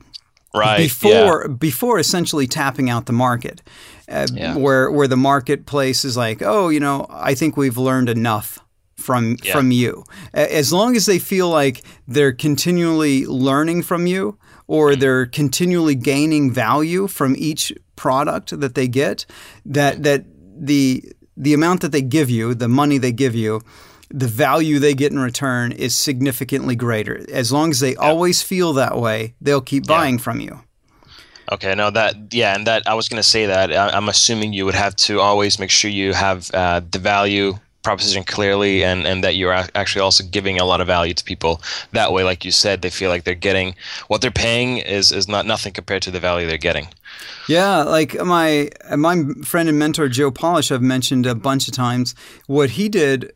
Right. 0.53 0.77
Before, 0.77 1.45
yeah. 1.47 1.47
before 1.47 1.97
essentially 1.97 2.45
tapping 2.45 2.89
out 2.89 3.07
the 3.07 3.13
market, 3.13 3.63
uh, 4.09 4.27
yeah. 4.33 4.55
where 4.55 4.91
where 4.91 5.07
the 5.07 5.17
marketplace 5.17 6.03
is 6.03 6.17
like, 6.17 6.41
oh, 6.41 6.69
you 6.69 6.79
know, 6.79 7.07
I 7.09 7.35
think 7.35 7.55
we've 7.55 7.77
learned 7.77 8.09
enough 8.09 8.59
from 9.01 9.37
yeah. 9.43 9.53
from 9.53 9.71
you. 9.71 10.03
As 10.33 10.71
long 10.71 10.95
as 10.95 11.05
they 11.05 11.19
feel 11.19 11.49
like 11.49 11.83
they're 12.07 12.31
continually 12.31 13.25
learning 13.25 13.83
from 13.83 14.07
you 14.07 14.37
or 14.67 14.91
mm-hmm. 14.91 15.01
they're 15.01 15.25
continually 15.25 15.95
gaining 15.95 16.51
value 16.51 17.07
from 17.07 17.35
each 17.37 17.73
product 17.95 18.59
that 18.59 18.75
they 18.75 18.87
get, 18.87 19.25
that 19.65 20.03
that 20.03 20.25
the 20.57 21.03
the 21.35 21.53
amount 21.53 21.81
that 21.81 21.91
they 21.91 22.01
give 22.01 22.29
you, 22.29 22.53
the 22.53 22.67
money 22.67 22.97
they 22.97 23.11
give 23.11 23.35
you, 23.35 23.61
the 24.09 24.27
value 24.27 24.79
they 24.79 24.93
get 24.93 25.11
in 25.11 25.19
return 25.19 25.71
is 25.71 25.95
significantly 25.95 26.75
greater. 26.75 27.25
As 27.31 27.51
long 27.51 27.71
as 27.71 27.79
they 27.79 27.93
yeah. 27.93 27.99
always 27.99 28.41
feel 28.41 28.73
that 28.73 28.97
way, 28.97 29.35
they'll 29.41 29.61
keep 29.61 29.87
buying 29.87 30.17
from 30.17 30.39
you. 30.39 30.61
Okay, 31.51 31.75
no, 31.75 31.89
that 31.91 32.15
yeah, 32.31 32.55
and 32.55 32.65
that 32.67 32.87
I 32.87 32.93
was 32.93 33.09
going 33.09 33.17
to 33.17 33.27
say 33.27 33.47
that 33.47 33.75
I'm 33.75 34.07
assuming 34.07 34.53
you 34.53 34.65
would 34.65 34.75
have 34.75 34.95
to 35.07 35.19
always 35.19 35.59
make 35.59 35.69
sure 35.69 35.91
you 35.91 36.13
have 36.13 36.49
uh, 36.53 36.81
the 36.89 36.99
value 36.99 37.55
proposition 37.83 38.23
clearly 38.23 38.83
and, 38.83 39.07
and 39.07 39.23
that 39.23 39.35
you're 39.35 39.53
actually 39.53 40.01
also 40.01 40.23
giving 40.23 40.59
a 40.59 40.65
lot 40.65 40.81
of 40.81 40.87
value 40.87 41.13
to 41.13 41.23
people. 41.23 41.61
That 41.91 42.13
way 42.13 42.23
like 42.23 42.45
you 42.45 42.51
said 42.51 42.81
they 42.81 42.89
feel 42.89 43.09
like 43.09 43.23
they're 43.23 43.35
getting 43.35 43.75
what 44.07 44.21
they're 44.21 44.31
paying 44.31 44.77
is 44.77 45.11
is 45.11 45.27
not 45.27 45.45
nothing 45.45 45.73
compared 45.73 46.01
to 46.03 46.11
the 46.11 46.19
value 46.19 46.47
they're 46.47 46.57
getting. 46.57 46.87
Yeah 47.47 47.83
like 47.83 48.15
my 48.23 48.69
my 48.95 49.23
friend 49.43 49.67
and 49.69 49.79
mentor 49.79 50.07
joe 50.07 50.31
polish 50.31 50.71
i've 50.71 50.81
mentioned 50.81 51.25
a 51.25 51.35
bunch 51.35 51.67
of 51.67 51.73
times. 51.73 52.15
What 52.47 52.71
he 52.71 52.89
did 52.89 53.33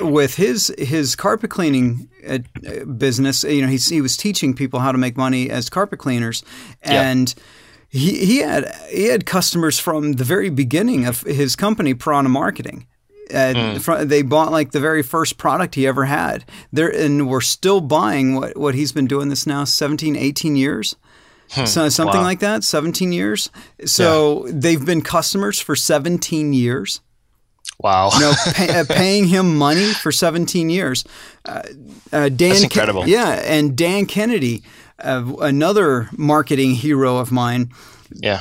with 0.00 0.36
his 0.36 0.74
his 0.78 1.16
carpet 1.16 1.50
cleaning 1.50 2.08
uh, 2.26 2.38
business 2.84 3.44
you 3.44 3.62
know 3.62 3.68
he, 3.68 3.76
he 3.76 4.00
was 4.00 4.16
teaching 4.16 4.54
people 4.54 4.80
how 4.80 4.92
to 4.92 4.98
make 4.98 5.16
money 5.16 5.50
as 5.50 5.70
carpet 5.70 5.98
cleaners. 5.98 6.42
And 6.82 7.34
yep. 7.36 7.44
He, 7.88 8.26
he 8.26 8.38
had 8.38 8.74
he 8.90 9.04
had 9.04 9.26
customers 9.26 9.78
from 9.78 10.14
the 10.14 10.24
very 10.24 10.50
beginning 10.50 11.06
of 11.06 11.22
his 11.22 11.56
company, 11.56 11.94
Piranha 11.94 12.28
Marketing, 12.28 12.86
mm. 13.30 14.08
They 14.08 14.22
bought 14.22 14.52
like 14.52 14.72
the 14.72 14.80
very 14.80 15.02
first 15.02 15.38
product 15.38 15.74
he 15.74 15.86
ever 15.86 16.04
had. 16.04 16.44
They're, 16.72 16.88
and 16.88 17.28
we're 17.28 17.40
still 17.40 17.80
buying 17.80 18.36
what, 18.36 18.56
what 18.56 18.74
he's 18.74 18.92
been 18.92 19.06
doing 19.06 19.28
this 19.28 19.46
now 19.46 19.64
17, 19.64 20.16
18 20.16 20.56
years. 20.56 20.96
Hmm. 21.50 21.64
So, 21.64 21.88
something 21.88 22.18
wow. 22.18 22.24
like 22.24 22.40
that, 22.40 22.64
17 22.64 23.12
years. 23.12 23.50
So 23.84 24.46
yeah. 24.46 24.52
they've 24.56 24.84
been 24.84 25.00
customers 25.00 25.60
for 25.60 25.76
17 25.76 26.52
years. 26.52 27.00
Wow. 27.78 28.10
you 28.14 28.20
know, 28.20 28.32
pay, 28.52 28.80
uh, 28.80 28.84
paying 28.88 29.26
him 29.26 29.56
money 29.56 29.92
for 29.92 30.10
17 30.10 30.70
years. 30.70 31.04
Uh, 31.44 31.62
uh, 32.12 32.28
Dan 32.28 32.50
That's 32.50 32.62
incredible. 32.62 33.06
Yeah. 33.06 33.42
And 33.44 33.76
Dan 33.76 34.06
Kennedy, 34.06 34.62
uh, 34.98 35.34
another 35.40 36.08
marketing 36.12 36.72
hero 36.72 37.18
of 37.18 37.30
mine, 37.30 37.70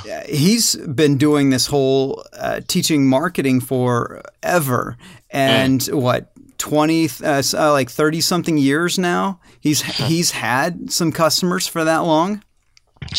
yeah. 0.06 0.26
He's 0.26 0.76
been 0.76 1.18
doing 1.18 1.50
this 1.50 1.68
whole 1.68 2.24
uh, 2.34 2.62
teaching 2.68 3.08
marketing 3.08 3.62
forever. 3.62 4.98
And 5.30 5.82
mm. 5.82 6.02
what, 6.02 6.32
20, 6.58 7.10
uh, 7.24 7.44
uh 7.54 7.72
like 7.72 7.90
30 7.90 8.22
something 8.22 8.58
years 8.58 8.98
now? 8.98 9.40
He's, 9.60 9.82
he's 9.82 10.32
had 10.32 10.92
some 10.92 11.12
customers 11.12 11.68
for 11.68 11.84
that 11.84 12.00
long. 12.00 12.42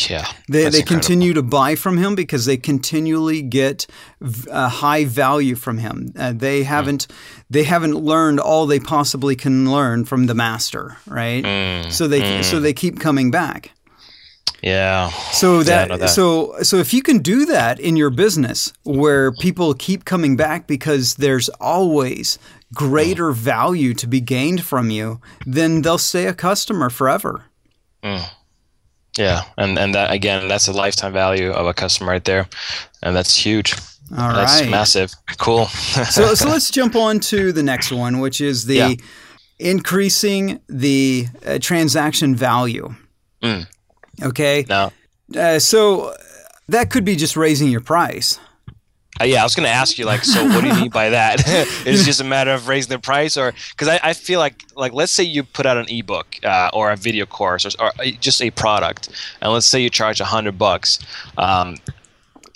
Yeah. 0.09 0.27
They, 0.49 0.69
they 0.69 0.81
continue 0.81 1.33
to 1.33 1.43
buy 1.43 1.75
from 1.75 1.97
him 1.97 2.15
because 2.15 2.45
they 2.45 2.57
continually 2.57 3.41
get 3.41 3.87
uh, 4.51 4.69
high 4.69 5.05
value 5.05 5.55
from 5.55 5.77
him. 5.77 6.13
Uh, 6.17 6.33
they 6.33 6.61
hmm. 6.61 6.67
haven't 6.67 7.07
mm. 7.07 7.15
they 7.49 7.63
haven't 7.63 7.93
learned 7.93 8.39
all 8.39 8.65
they 8.65 8.79
possibly 8.79 9.35
can 9.35 9.71
learn 9.71 10.05
from 10.05 10.25
the 10.25 10.33
master, 10.33 10.97
right? 11.07 11.43
Mm. 11.43 11.91
So 11.91 12.07
they 12.07 12.21
mm. 12.21 12.43
so 12.43 12.59
they 12.59 12.73
keep 12.73 12.99
coming 12.99 13.31
back. 13.31 13.71
Yeah. 14.63 15.09
So 15.31 15.63
that, 15.63 15.89
yeah, 15.89 15.97
that, 15.97 16.09
so 16.09 16.55
so 16.63 16.77
if 16.77 16.93
you 16.93 17.01
can 17.01 17.19
do 17.19 17.45
that 17.45 17.79
in 17.79 17.95
your 17.95 18.09
business 18.09 18.73
where 18.83 19.31
people 19.31 19.73
keep 19.73 20.05
coming 20.05 20.35
back 20.35 20.67
because 20.67 21.15
there's 21.15 21.49
always 21.61 22.39
greater 22.73 23.31
mm. 23.31 23.35
value 23.35 23.93
to 23.93 24.07
be 24.07 24.19
gained 24.19 24.63
from 24.63 24.89
you, 24.89 25.21
then 25.45 25.83
they'll 25.83 25.97
stay 25.97 26.25
a 26.25 26.33
customer 26.33 26.89
forever. 26.89 27.45
Mm. 28.03 28.25
Yeah, 29.17 29.43
and 29.57 29.77
and 29.77 29.95
that 29.95 30.11
again, 30.11 30.47
that's 30.47 30.67
a 30.67 30.73
lifetime 30.73 31.13
value 31.13 31.51
of 31.51 31.65
a 31.67 31.73
customer 31.73 32.11
right 32.11 32.25
there, 32.25 32.47
and 33.01 33.15
that's 33.15 33.35
huge. 33.35 33.75
All 34.11 34.33
That's 34.33 34.61
right. 34.61 34.69
massive. 34.69 35.11
Cool. 35.37 35.65
so, 36.09 36.33
so 36.33 36.47
let's 36.47 36.71
jump 36.71 36.95
on 36.95 37.19
to 37.19 37.51
the 37.51 37.63
next 37.63 37.91
one, 37.91 38.19
which 38.19 38.39
is 38.39 38.65
the 38.65 38.75
Yeah. 38.75 38.93
increasing 39.59 40.61
the 40.69 41.27
uh, 41.45 41.59
transaction 41.59 42.35
value. 42.35 42.95
Mm. 43.43 43.67
Okay. 44.21 44.65
no. 44.67 44.91
Uh, 45.35 45.59
so 45.59 46.13
that 46.69 46.89
could 46.89 47.03
be 47.03 47.15
just 47.15 47.35
raising 47.35 47.69
your 47.69 47.81
price. 47.81 48.39
Uh, 49.19 49.25
yeah, 49.25 49.41
I 49.41 49.43
was 49.43 49.55
going 49.55 49.65
to 49.65 49.73
ask 49.73 49.97
you, 49.97 50.05
like, 50.05 50.23
so 50.23 50.45
what 50.45 50.61
do 50.61 50.67
you 50.67 50.75
mean 50.75 50.89
by 50.89 51.09
that? 51.09 51.47
Is 51.87 52.01
it 52.01 52.05
just 52.05 52.21
a 52.21 52.23
matter 52.23 52.51
of 52.51 52.67
raising 52.67 52.89
the 52.89 52.99
price, 52.99 53.35
or 53.35 53.51
because 53.71 53.87
I, 53.87 53.99
I 54.03 54.13
feel 54.13 54.39
like, 54.39 54.63
like, 54.75 54.93
let's 54.93 55.11
say 55.11 55.23
you 55.23 55.43
put 55.43 55.65
out 55.65 55.77
an 55.77 55.87
ebook 55.89 56.37
uh, 56.43 56.69
or 56.71 56.91
a 56.91 56.95
video 56.95 57.25
course 57.25 57.65
or, 57.65 57.71
or 57.79 58.05
just 58.19 58.41
a 58.41 58.51
product, 58.51 59.09
and 59.41 59.51
let's 59.51 59.65
say 59.65 59.81
you 59.81 59.89
charge 59.89 60.21
a 60.21 60.25
hundred 60.25 60.59
bucks. 60.59 60.99
Um, 61.37 61.77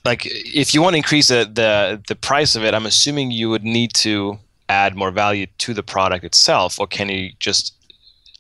like, 0.06 0.26
if 0.28 0.74
you 0.74 0.82
want 0.82 0.94
to 0.94 0.98
increase 0.98 1.30
the, 1.30 1.50
the 1.52 2.02
the 2.08 2.16
price 2.16 2.56
of 2.56 2.64
it, 2.64 2.76
I'm 2.76 2.86
assuming 2.86 3.32
you 3.32 3.50
would 3.50 3.64
need 3.64 3.94
to 3.96 4.38
add 4.70 4.96
more 4.96 5.12
value 5.12 5.48
to 5.60 5.74
the 5.74 5.84
product 5.84 6.24
itself, 6.24 6.80
or 6.80 6.86
can 6.86 7.10
you 7.10 7.32
just 7.40 7.74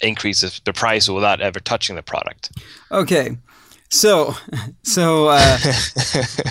increase 0.01 0.41
the- 0.41 0.59
the 0.65 0.73
price 0.73 1.07
without 1.09 1.41
ever 1.41 1.59
touching 1.59 1.95
the 1.95 2.03
product? 2.03 2.51
Okay. 2.91 3.37
So, 3.89 4.35
so, 4.83 5.27
uh, 5.27 5.57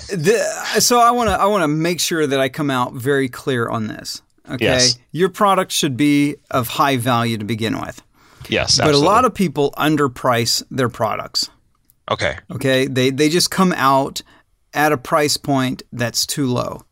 the, 0.09 0.77
so 0.79 1.01
I 1.01 1.11
want 1.11 1.31
to, 1.31 1.35
I 1.41 1.47
want 1.47 1.63
to 1.63 1.69
make 1.69 2.01
sure 2.01 2.27
that 2.27 2.41
I 2.41 2.49
come 2.49 2.71
out 2.71 2.95
very 2.95 3.29
clear 3.29 3.69
on 3.69 3.87
this. 3.87 4.23
Okay. 4.49 4.65
Yes. 4.65 4.99
Your 5.13 5.29
product 5.29 5.71
should 5.73 5.97
be 5.97 6.37
of 6.51 6.69
high 6.69 6.97
value 6.97 7.39
to 7.39 7.45
begin 7.45 7.81
with, 7.81 8.03
Yes, 8.49 8.79
but 8.79 8.95
a 8.95 8.99
lot 8.99 9.25
of 9.25 9.33
people 9.33 9.73
underprice 9.79 10.63
their 10.71 10.89
products. 10.89 11.49
okay, 12.11 12.39
Okay. 12.51 12.87
They, 12.87 13.11
they 13.11 13.29
just 13.29 13.51
come 13.51 13.73
out 13.75 14.23
at 14.75 14.91
a 14.93 14.97
price 14.97 15.37
point 15.37 15.83
that's 15.93 16.27
too 16.27 16.47
low. 16.47 16.83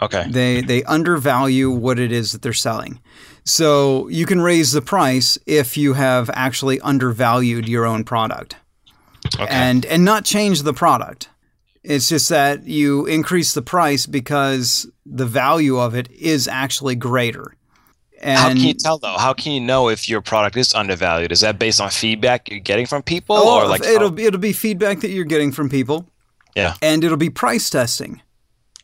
Okay, 0.00 0.26
They, 0.28 0.60
they 0.60 0.82
undervalue 0.84 1.70
what 1.70 1.98
it 1.98 2.12
is 2.12 2.32
that 2.32 2.42
they're 2.42 2.52
selling. 2.52 3.00
So 3.44 4.08
you 4.08 4.26
can 4.26 4.40
raise 4.40 4.72
the 4.72 4.82
price 4.82 5.38
if 5.46 5.76
you 5.76 5.92
have 5.92 6.30
actually 6.32 6.80
undervalued 6.80 7.68
your 7.68 7.84
own 7.84 8.04
product 8.04 8.56
okay. 9.38 9.46
and 9.48 9.84
and 9.86 10.04
not 10.04 10.24
change 10.24 10.62
the 10.62 10.72
product. 10.72 11.28
It's 11.82 12.08
just 12.08 12.30
that 12.30 12.64
you 12.64 13.04
increase 13.06 13.52
the 13.52 13.60
price 13.60 14.06
because 14.06 14.86
the 15.04 15.26
value 15.26 15.78
of 15.78 15.94
it 15.94 16.10
is 16.10 16.48
actually 16.48 16.94
greater. 16.94 17.54
And 18.22 18.38
How 18.38 18.48
can 18.48 18.58
you 18.58 18.72
tell 18.72 18.98
though? 18.98 19.18
How 19.18 19.34
can 19.34 19.52
you 19.52 19.60
know 19.60 19.90
if 19.90 20.08
your 20.08 20.22
product 20.22 20.56
is 20.56 20.72
undervalued? 20.72 21.30
Is 21.30 21.40
that 21.40 21.58
based 21.58 21.80
on 21.80 21.90
feedback 21.90 22.48
you're 22.48 22.60
getting 22.60 22.86
from 22.86 23.02
people, 23.02 23.36
oh, 23.36 23.60
or 23.60 23.68
like 23.68 23.84
it'll 23.84 24.10
be 24.10 24.24
it'll 24.24 24.40
be 24.40 24.54
feedback 24.54 25.00
that 25.00 25.10
you're 25.10 25.24
getting 25.24 25.52
from 25.52 25.68
people, 25.68 26.08
yeah? 26.56 26.74
and 26.80 27.04
it'll 27.04 27.18
be 27.18 27.28
price 27.28 27.68
testing. 27.68 28.22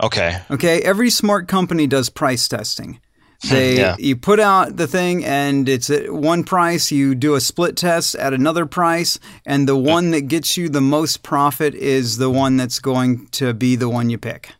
Okay, 0.03 0.41
Okay, 0.51 0.81
every 0.83 1.11
smart 1.11 1.47
company 1.49 1.87
does 1.87 2.09
price 2.09 2.49
testing. 2.49 3.01
Hmm, 3.43 3.55
they 3.55 3.77
Yeah. 3.77 3.97
you 3.99 4.17
put 4.17 4.41
out 4.41 4.77
the 4.77 4.87
thing 4.87 5.25
and 5.25 5.69
it's 5.69 5.91
at 5.91 6.13
one 6.13 6.45
price. 6.45 6.91
You 6.91 7.15
do 7.15 7.35
a 7.35 7.41
split 7.41 7.77
test 7.77 8.15
at 8.15 8.33
another 8.35 8.67
price, 8.67 9.19
and 9.47 9.69
the 9.69 9.77
hmm. 9.77 9.85
one 9.85 10.11
that 10.13 10.23
gets 10.23 10.57
you 10.57 10.69
the 10.69 10.81
most 10.81 11.23
profit 11.23 11.75
is 11.75 12.17
the 12.19 12.31
one 12.31 12.57
that's 12.57 12.81
going 12.81 13.29
to 13.33 13.53
be 13.55 13.77
the 13.77 13.89
one 13.89 14.11
you 14.11 14.19
pick. 14.19 14.51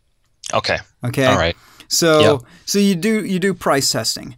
okay, 0.53 0.79
Okay, 1.03 1.25
all 1.25 1.37
right. 1.37 1.55
So 1.87 2.19
Yeah. 2.21 2.37
so 2.65 2.79
you 2.79 2.95
do 2.95 3.25
you 3.25 3.39
do 3.39 3.53
price 3.53 3.91
testing. 3.91 4.35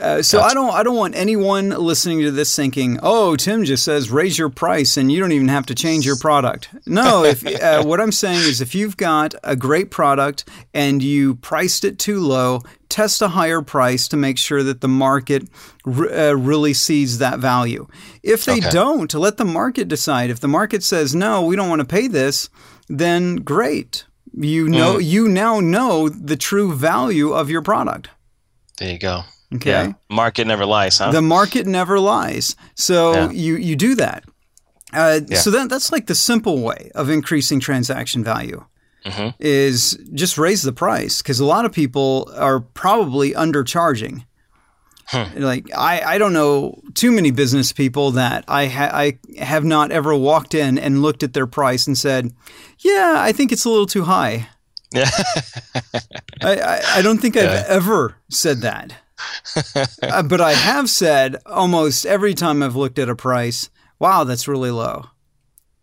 Uh, 0.00 0.20
so 0.22 0.40
I 0.40 0.54
don't 0.54 0.70
I 0.74 0.82
don't 0.82 0.96
want 0.96 1.14
anyone 1.14 1.68
listening 1.70 2.20
to 2.22 2.32
this 2.32 2.54
thinking, 2.56 2.98
oh, 3.02 3.36
Tim 3.36 3.64
just 3.64 3.84
says 3.84 4.10
raise 4.10 4.36
your 4.36 4.48
price 4.48 4.96
and 4.96 5.10
you 5.12 5.20
don't 5.20 5.30
even 5.32 5.48
have 5.48 5.66
to 5.66 5.74
change 5.74 6.04
your 6.04 6.16
product. 6.16 6.68
No, 6.86 7.22
if 7.24 7.46
uh, 7.62 7.84
what 7.84 8.00
I'm 8.00 8.10
saying 8.10 8.40
is 8.40 8.60
if 8.60 8.74
you've 8.74 8.96
got 8.96 9.34
a 9.44 9.54
great 9.54 9.90
product 9.92 10.48
and 10.72 11.00
you 11.02 11.36
priced 11.36 11.84
it 11.84 12.00
too 12.00 12.18
low, 12.18 12.60
test 12.88 13.22
a 13.22 13.28
higher 13.28 13.62
price 13.62 14.08
to 14.08 14.16
make 14.16 14.36
sure 14.36 14.64
that 14.64 14.80
the 14.80 14.88
market 14.88 15.48
r- 15.86 16.12
uh, 16.12 16.32
really 16.32 16.74
sees 16.74 17.18
that 17.18 17.38
value. 17.38 17.86
If 18.24 18.44
they 18.44 18.58
Okay. 18.58 18.70
don't, 18.70 19.14
let 19.14 19.36
the 19.36 19.44
market 19.44 19.86
decide. 19.86 20.28
If 20.28 20.40
the 20.40 20.48
market 20.48 20.82
says 20.82 21.14
no, 21.14 21.44
we 21.46 21.54
don't 21.54 21.68
want 21.68 21.80
to 21.80 21.86
pay 21.86 22.08
this, 22.08 22.48
then 22.88 23.36
great. 23.36 24.06
You 24.36 24.68
know 24.68 24.98
you 24.98 25.28
now 25.28 25.60
know 25.60 26.08
the 26.08 26.36
true 26.36 26.74
value 26.74 27.32
of 27.32 27.48
your 27.48 27.62
product. 27.62 28.08
There 28.78 28.90
you 28.90 28.98
go. 28.98 29.22
Okay. 29.56 29.70
Yeah, 29.70 29.92
market 30.10 30.46
never 30.46 30.66
lies, 30.66 30.98
huh? 30.98 31.10
The 31.12 31.22
market 31.22 31.66
never 31.66 31.98
lies. 32.00 32.56
So 32.74 33.12
Yeah. 33.12 33.30
you 33.30 33.56
you 33.56 33.76
do 33.76 33.94
that. 33.96 34.24
Uh, 34.92 35.20
Yeah. 35.28 35.38
So 35.38 35.50
that 35.50 35.68
that's 35.68 35.90
like 35.92 36.06
the 36.06 36.14
simple 36.14 36.58
way 36.62 36.90
of 36.94 37.08
increasing 37.10 37.60
transaction 37.60 38.24
value. 38.24 38.64
Mhm. 39.06 39.34
Is 39.38 39.98
just 40.14 40.38
raise 40.38 40.62
the 40.62 40.72
price 40.72 41.20
because 41.22 41.38
a 41.38 41.44
lot 41.44 41.64
of 41.66 41.72
people 41.72 42.32
are 42.36 42.60
probably 42.60 43.32
undercharging. 43.34 44.24
Like 45.36 45.66
I, 45.76 46.14
I 46.14 46.18
don't 46.18 46.32
know 46.32 46.80
too 46.94 47.12
many 47.12 47.30
business 47.30 47.72
people 47.72 48.12
that 48.12 48.44
I 48.48 48.66
ha- 48.66 48.90
I 48.92 49.18
have 49.38 49.62
not 49.64 49.92
ever 49.92 50.14
walked 50.16 50.54
in 50.54 50.78
and 50.78 51.02
looked 51.02 51.22
at 51.22 51.34
their 51.34 51.46
price 51.46 51.86
and 51.86 51.96
said, 51.98 52.32
"Yeah, 52.78 53.14
I 53.18 53.30
think 53.32 53.52
it's 53.52 53.66
a 53.66 53.70
little 53.70 53.86
too 53.86 54.04
high." 54.04 54.48
yeah, 54.94 55.10
I, 56.42 56.56
I, 56.56 56.82
I 56.96 57.02
don't 57.02 57.18
think 57.20 57.36
I've 57.36 57.64
ever 57.68 58.16
said 58.30 58.62
that. 58.62 58.94
Uh, 60.02 60.22
but 60.22 60.40
I 60.40 60.52
have 60.52 60.88
said 60.88 61.36
almost 61.46 62.06
every 62.06 62.34
time 62.34 62.62
I've 62.62 62.76
looked 62.76 62.98
at 62.98 63.08
a 63.08 63.16
price, 63.16 63.70
wow, 63.98 64.24
that's 64.24 64.48
really 64.48 64.70
low. 64.70 65.06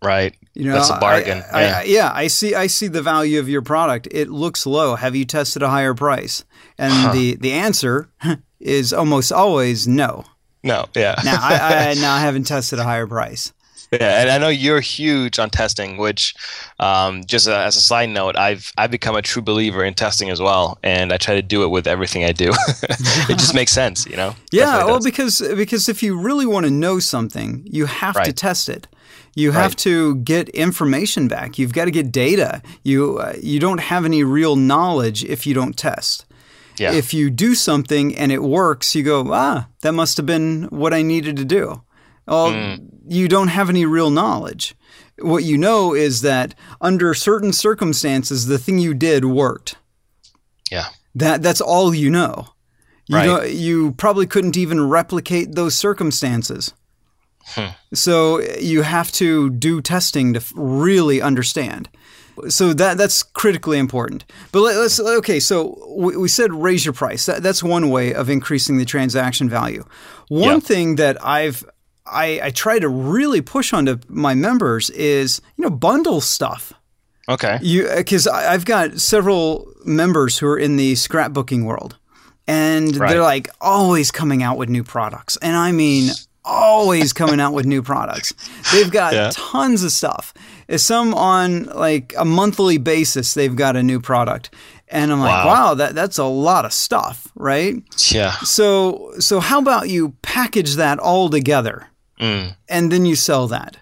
right. 0.01 0.35
You 0.53 0.65
know, 0.65 0.73
That's 0.73 0.89
a 0.89 0.97
bargain. 0.99 1.43
I, 1.51 1.59
I, 1.59 1.61
yeah. 1.61 1.77
I, 1.77 1.83
yeah, 1.83 2.11
I 2.13 2.27
see. 2.27 2.53
I 2.55 2.67
see 2.67 2.87
the 2.87 3.01
value 3.01 3.39
of 3.39 3.47
your 3.47 3.61
product. 3.61 4.09
It 4.11 4.27
looks 4.29 4.65
low. 4.65 4.95
Have 4.95 5.15
you 5.15 5.23
tested 5.23 5.63
a 5.63 5.69
higher 5.69 5.93
price? 5.93 6.43
And 6.77 7.13
the 7.17 7.35
the 7.35 7.53
answer 7.53 8.09
is 8.59 8.91
almost 8.91 9.31
always 9.31 9.87
no. 9.87 10.25
no, 10.61 10.87
yeah. 10.93 11.15
Now 11.23 11.37
I, 11.41 11.91
I 11.91 11.93
now 12.01 12.13
I 12.15 12.19
haven't 12.19 12.47
tested 12.47 12.79
a 12.79 12.83
higher 12.83 13.07
price. 13.07 13.53
Yeah, 13.91 14.21
and 14.21 14.29
I 14.29 14.37
know 14.37 14.47
you're 14.47 14.79
huge 14.79 15.37
on 15.37 15.49
testing, 15.49 15.97
which, 15.97 16.33
um, 16.79 17.23
just 17.25 17.47
a, 17.47 17.57
as 17.57 17.75
a 17.75 17.81
side 17.81 18.09
note, 18.09 18.37
I've 18.37 18.71
I've 18.77 18.89
become 18.91 19.17
a 19.17 19.21
true 19.21 19.41
believer 19.41 19.83
in 19.83 19.93
testing 19.95 20.29
as 20.29 20.39
well, 20.41 20.77
and 20.81 21.11
I 21.11 21.17
try 21.17 21.35
to 21.35 21.41
do 21.41 21.63
it 21.63 21.67
with 21.67 21.87
everything 21.87 22.23
I 22.23 22.31
do. 22.31 22.51
it 22.83 23.37
just 23.37 23.53
makes 23.53 23.73
sense, 23.73 24.05
you 24.05 24.15
know. 24.15 24.33
Yeah, 24.51 24.85
well, 24.85 25.01
because 25.03 25.41
because 25.55 25.89
if 25.89 26.01
you 26.01 26.17
really 26.17 26.45
want 26.45 26.65
to 26.65 26.71
know 26.71 26.99
something, 26.99 27.67
you 27.69 27.85
have 27.85 28.15
to 28.23 28.31
test 28.31 28.69
it. 28.69 28.87
You 29.35 29.51
have 29.51 29.71
Right. 29.71 29.77
to 29.79 30.15
get 30.17 30.47
information 30.49 31.27
back. 31.27 31.57
You've 31.59 31.73
got 31.73 31.85
to 31.85 31.91
get 31.91 32.11
data. 32.13 32.61
You 32.83 33.17
uh, 33.19 33.33
you 33.43 33.59
don't 33.59 33.79
have 33.81 34.05
any 34.05 34.23
real 34.23 34.55
knowledge 34.55 35.23
if 35.25 35.45
you 35.45 35.53
don't 35.53 35.75
test. 35.77 36.25
yeah, 36.79 36.93
If 36.93 37.13
you 37.13 37.29
do 37.29 37.55
something 37.55 38.15
and 38.17 38.31
it 38.31 38.41
works, 38.41 38.95
you 38.95 39.03
go, 39.03 39.33
ah, 39.33 39.67
that 39.81 39.91
must 39.93 40.15
have 40.17 40.25
been 40.25 40.63
what 40.69 40.93
I 40.93 41.01
needed 41.01 41.35
to 41.37 41.45
do. 41.45 41.81
Well, 42.31 42.51
Mm. 42.51 42.79
you 43.07 43.27
don't 43.27 43.49
have 43.49 43.69
any 43.69 43.85
real 43.85 44.09
knowledge. 44.09 44.73
What 45.19 45.43
you 45.43 45.57
know 45.57 45.93
is 45.93 46.21
that 46.21 46.55
under 46.79 47.13
certain 47.13 47.53
circumstances, 47.53 48.45
the 48.47 48.57
thing 48.57 48.79
you 48.79 48.93
did 48.93 49.25
worked. 49.25 49.75
yeah, 50.71 50.87
That 51.13 51.41
that's 51.41 51.59
all 51.61 51.93
you 51.93 52.09
know. 52.09 52.47
You 53.07 53.17
Right. 53.17 53.25
don't, 53.25 53.49
you 53.51 53.91
probably 53.97 54.25
couldn't 54.25 54.55
even 54.55 54.87
replicate 54.87 55.55
those 55.55 55.75
circumstances. 55.75 56.71
Hmm. 57.55 57.71
So 57.93 58.39
you 58.59 58.83
have 58.83 59.11
to 59.13 59.49
do 59.49 59.81
testing 59.81 60.33
to 60.33 60.41
really 60.55 61.21
understand. 61.21 61.89
So 62.47 62.71
that 62.73 62.97
that's 62.97 63.23
critically 63.23 63.77
important. 63.77 64.23
But 64.53 64.61
let, 64.61 64.77
us 64.77 64.99
okay. 64.99 65.39
So 65.41 65.77
we, 65.97 66.15
we 66.15 66.29
said 66.29 66.53
raise 66.53 66.85
your 66.85 66.93
price. 66.93 67.25
That, 67.25 67.43
that's 67.43 67.61
one 67.61 67.89
way 67.89 68.13
of 68.13 68.29
increasing 68.29 68.77
the 68.77 68.85
transaction 68.85 69.49
value. 69.49 69.83
One 70.29 70.43
Yeah. 70.43 70.59
thing 70.59 70.95
that 70.95 71.17
I've 71.25 71.65
I, 72.05 72.39
I 72.43 72.49
try 72.49 72.79
to 72.79 72.89
really 72.89 73.41
push 73.41 73.73
onto 73.73 73.97
my 74.07 74.33
members 74.33 74.89
is 74.91 75.41
you 75.57 75.63
know 75.63 75.69
bundle 75.69 76.21
stuff. 76.21 76.73
okay, 77.29 77.59
You 77.61 77.87
uh, 77.87 77.97
because 77.97 78.27
I've 78.27 78.65
got 78.65 78.99
several 78.99 79.67
members 79.85 80.37
who 80.39 80.47
are 80.47 80.57
in 80.57 80.77
the 80.77 80.93
scrapbooking 80.93 81.63
world, 81.65 81.97
and 82.47 82.95
Right. 82.97 83.09
they're 83.09 83.21
like 83.21 83.49
always 83.61 84.11
coming 84.11 84.43
out 84.43 84.57
with 84.57 84.69
new 84.69 84.83
products, 84.83 85.37
and 85.41 85.55
I 85.55 85.71
mean 85.71 86.09
always 86.43 87.13
coming 87.13 87.39
out 87.39 87.53
with 87.53 87.65
new 87.67 87.83
products. 87.83 88.33
They've 88.71 88.89
got 88.91 89.13
Yeah. 89.13 89.29
tons 89.31 89.83
of 89.83 89.91
stuff. 89.91 90.33
Uh, 90.67 90.77
some 90.77 91.13
on 91.13 91.65
like 91.65 92.13
a 92.17 92.25
monthly 92.25 92.77
basis, 92.79 93.33
they've 93.35 93.55
got 93.55 93.75
a 93.75 93.83
new 93.83 93.99
product, 94.01 94.49
and 94.87 95.11
I'm 95.11 95.19
like, 95.19 95.45
Wow. 95.45 95.47
wow, 95.47 95.73
that 95.75 95.93
that's 95.93 96.17
a 96.17 96.25
lot 96.25 96.65
of 96.65 96.73
stuff, 96.73 97.27
right? 97.35 97.75
yeah, 98.09 98.31
So 98.43 99.13
so 99.19 99.39
how 99.39 99.59
about 99.59 99.89
you 99.89 100.15
package 100.23 100.75
that 100.77 100.97
all 100.99 101.29
together, 101.29 101.87
mm. 102.21 102.55
and 102.69 102.91
then 102.91 103.05
you 103.05 103.15
sell 103.15 103.47
that? 103.47 103.77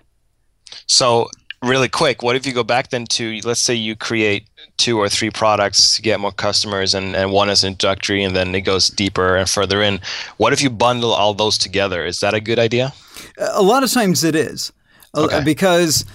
So 0.88 1.30
really 1.62 1.90
quick, 1.90 2.24
what 2.24 2.36
if 2.36 2.46
you 2.46 2.54
go 2.54 2.64
back 2.64 2.90
then 2.90 3.06
to 3.06 3.40
let's 3.44 3.60
say 3.60 3.76
you 3.76 3.96
create 3.96 4.48
two 4.78 4.98
or 4.98 5.10
three 5.10 5.30
products 5.30 5.96
to 5.98 6.02
get 6.02 6.20
more 6.20 6.32
customers, 6.32 6.94
and, 6.94 7.16
and 7.16 7.32
one 7.32 7.50
is 7.50 7.64
introductory, 7.64 8.24
and 8.24 8.36
then 8.36 8.56
it 8.56 8.62
goes 8.62 8.88
deeper 8.88 9.36
and 9.36 9.50
further 9.50 9.82
in. 9.84 10.00
What 10.38 10.54
if 10.54 10.62
you 10.62 10.70
bundle 10.70 11.12
all 11.12 11.34
those 11.34 11.58
together? 11.58 12.06
Is 12.06 12.20
that 12.22 12.34
a 12.34 12.40
good 12.40 12.60
idea? 12.60 12.94
A 13.38 13.62
lot 13.62 13.84
of 13.84 13.92
times 13.92 14.24
it 14.24 14.36
is, 14.36 14.72
Uh, 15.14 15.26
Okay. 15.26 15.44
because 15.44 16.06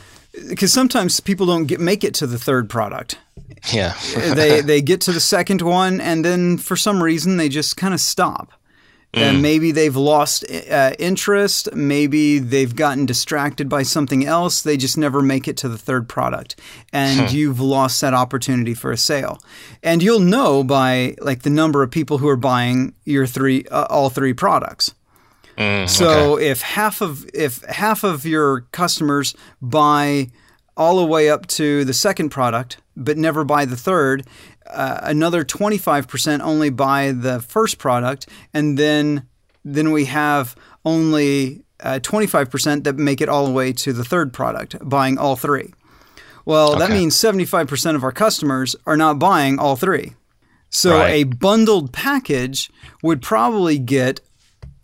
because 0.48 0.72
sometimes 0.72 1.20
people 1.20 1.46
don't 1.46 1.66
get 1.66 1.78
make 1.80 2.02
it 2.02 2.14
to 2.14 2.26
the 2.26 2.38
third 2.38 2.68
product. 2.68 3.18
Yeah. 3.72 3.94
they 4.34 4.60
they 4.70 4.82
get 4.82 5.00
to 5.02 5.12
the 5.12 5.20
second 5.20 5.62
one 5.62 6.00
and 6.00 6.24
then 6.24 6.58
for 6.58 6.76
some 6.76 7.02
reason 7.02 7.37
they 7.37 7.48
just 7.48 7.76
kind 7.76 7.94
of 7.94 8.00
stop. 8.00 8.50
And 9.22 9.42
maybe 9.42 9.72
they've 9.72 9.94
lost 9.96 10.44
uh, 10.50 10.92
interest. 10.98 11.74
Maybe 11.74 12.38
they've 12.38 12.74
gotten 12.74 13.07
distracted 13.07 13.68
by 13.68 13.83
something 13.83 14.27
else. 14.27 14.62
They 14.62 14.77
just 14.77 14.98
never 14.98 15.22
make 15.22 15.46
it 15.48 15.57
to 15.59 15.68
the 15.68 15.79
third 15.79 16.09
product, 16.09 16.57
and 16.92 17.33
you've 17.33 17.61
lost 17.61 18.00
that 18.00 18.14
opportunity 18.14 18.74
for 18.74 18.90
a 18.92 18.96
sale. 18.96 19.38
And 19.83 20.03
you'll 20.03 20.20
know 20.20 20.64
by 20.64 21.14
like 21.20 21.42
the 21.42 21.50
number 21.50 21.83
of 21.83 21.90
people 21.90 22.18
who 22.18 22.29
are 22.29 22.37
buying 22.37 22.94
your 23.05 23.27
three, 23.27 23.64
uh, 23.70 23.87
all 23.90 24.11
three 24.11 24.33
products. 24.35 24.94
so 25.87 26.37
if 26.38 26.62
half 26.62 27.00
of 27.00 27.24
if 27.33 27.62
half 27.64 28.03
of 28.03 28.27
your 28.27 28.62
customers 28.72 29.37
buy 29.62 30.31
all 30.77 30.96
the 30.96 31.07
way 31.07 31.31
up 31.31 31.46
to 31.46 31.85
the 31.85 31.94
second 31.94 32.31
product, 32.31 32.79
but 32.96 33.16
never 33.16 33.44
buy 33.44 33.64
the 33.64 33.77
third, 33.77 34.27
uh, 34.70 35.00
another 35.03 35.44
25% 35.44 36.40
only 36.40 36.70
buy 36.70 37.12
the 37.12 37.40
first 37.40 37.79
product, 37.79 38.29
and 38.53 38.79
then 38.79 39.27
then 39.64 39.92
we 39.92 40.05
have 40.05 40.55
only 40.85 41.62
uh, 41.81 41.98
25% 42.03 42.85
that 42.85 42.96
make 42.96 43.20
it 43.22 43.29
all 43.31 43.46
the 43.46 43.53
way 43.53 43.72
to 43.72 43.92
the 43.94 44.05
third 44.05 44.33
product, 44.33 44.77
buying 44.83 45.16
all 45.18 45.37
three. 45.37 45.72
Well, 46.44 46.77
that 46.77 46.90
means 46.90 47.16
75% 47.16 47.94
of 47.94 48.05
our 48.05 48.12
customers 48.12 48.77
are 48.87 48.96
not 48.98 49.18
buying 49.18 49.59
all 49.59 49.77
three. 49.77 50.12
So 50.68 50.98
Right. 50.98 51.11
a 51.11 51.24
bundled 51.24 51.92
package 51.92 52.70
would 53.03 53.22
probably 53.22 53.79
get 53.79 54.20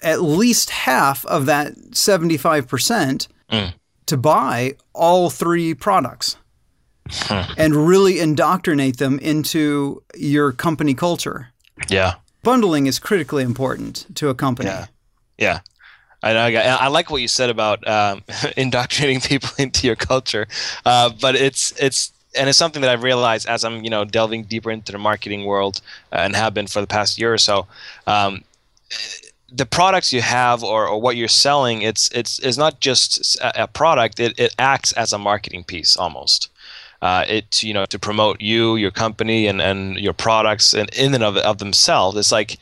at 0.03 0.23
least 0.23 0.71
half 0.71 1.27
of 1.27 1.45
that 1.47 1.75
75% 1.93 3.29
Mm. 3.53 3.75
to 4.07 4.17
buy 4.17 4.77
all 4.95 5.29
three 5.29 5.75
products 5.75 6.37
and 7.57 7.75
really 7.89 8.19
indoctrinate 8.21 8.99
them 8.99 9.19
into 9.19 10.03
your 10.17 10.53
company 10.53 10.95
culture. 10.95 11.49
Yeah. 11.89 12.15
Bundling 12.43 12.87
is 12.87 12.99
critically 12.99 13.43
important 13.43 14.07
to 14.17 14.29
a 14.29 14.35
company. 14.35 14.69
Yeah. 14.71 14.87
Yeah. 15.39 15.61
I, 16.23 16.33
know, 16.35 16.43
I, 16.43 16.53
got- 16.53 16.81
I 16.81 16.89
like 16.89 17.11
what 17.11 17.23
you 17.23 17.29
said 17.29 17.49
about 17.51 17.87
um, 17.89 18.23
indoctrinating 18.57 19.21
people 19.23 19.51
into 19.59 19.87
your 19.87 19.97
culture, 19.97 20.47
uh, 20.85 21.11
but 21.21 21.35
it's 21.35 21.73
it's 21.81 22.13
and 22.39 22.49
it's 22.49 22.59
something 22.59 22.83
that 22.83 22.91
I've 22.91 23.03
realized 23.03 23.49
as 23.49 23.65
I'm 23.65 23.83
you 23.83 23.91
know 23.91 24.05
delving 24.05 24.45
deeper 24.45 24.71
into 24.71 24.93
the 24.93 24.99
marketing 24.99 25.47
world 25.47 25.81
uh, 26.13 26.17
and 26.17 26.37
have 26.37 26.53
been 26.53 26.67
for 26.67 26.81
the 26.83 26.87
past 26.87 27.19
year 27.19 27.33
or 27.33 27.39
so. 27.39 27.67
Um, 28.07 28.45
the 29.53 29.67
products 29.67 30.13
you 30.13 30.21
have 30.23 30.63
or, 30.63 30.87
or 30.87 31.01
what 31.01 31.17
you're 31.17 31.27
selling, 31.29 31.83
it's 31.83 32.11
it's 32.13 32.39
is 32.41 32.57
not 32.59 32.81
just 32.81 33.37
a, 33.41 33.65
a 33.65 33.67
product. 33.67 34.21
It, 34.21 34.39
it 34.39 34.55
acts 34.59 34.93
as 34.93 35.13
a 35.13 35.19
marketing 35.19 35.65
piece 35.65 35.97
almost. 35.97 36.51
Uh, 37.03 37.25
it 37.29 37.63
you 37.63 37.73
know 37.73 37.87
to 37.87 37.99
promote 37.99 38.41
you, 38.41 38.77
your 38.77 38.91
company, 38.91 39.47
and, 39.47 39.61
and 39.63 39.97
your 39.99 40.13
products, 40.13 40.75
and 40.75 40.91
in 40.95 41.15
and 41.15 41.25
of, 41.25 41.37
of 41.39 41.57
themselves, 41.59 42.17
it's 42.17 42.31
like 42.31 42.59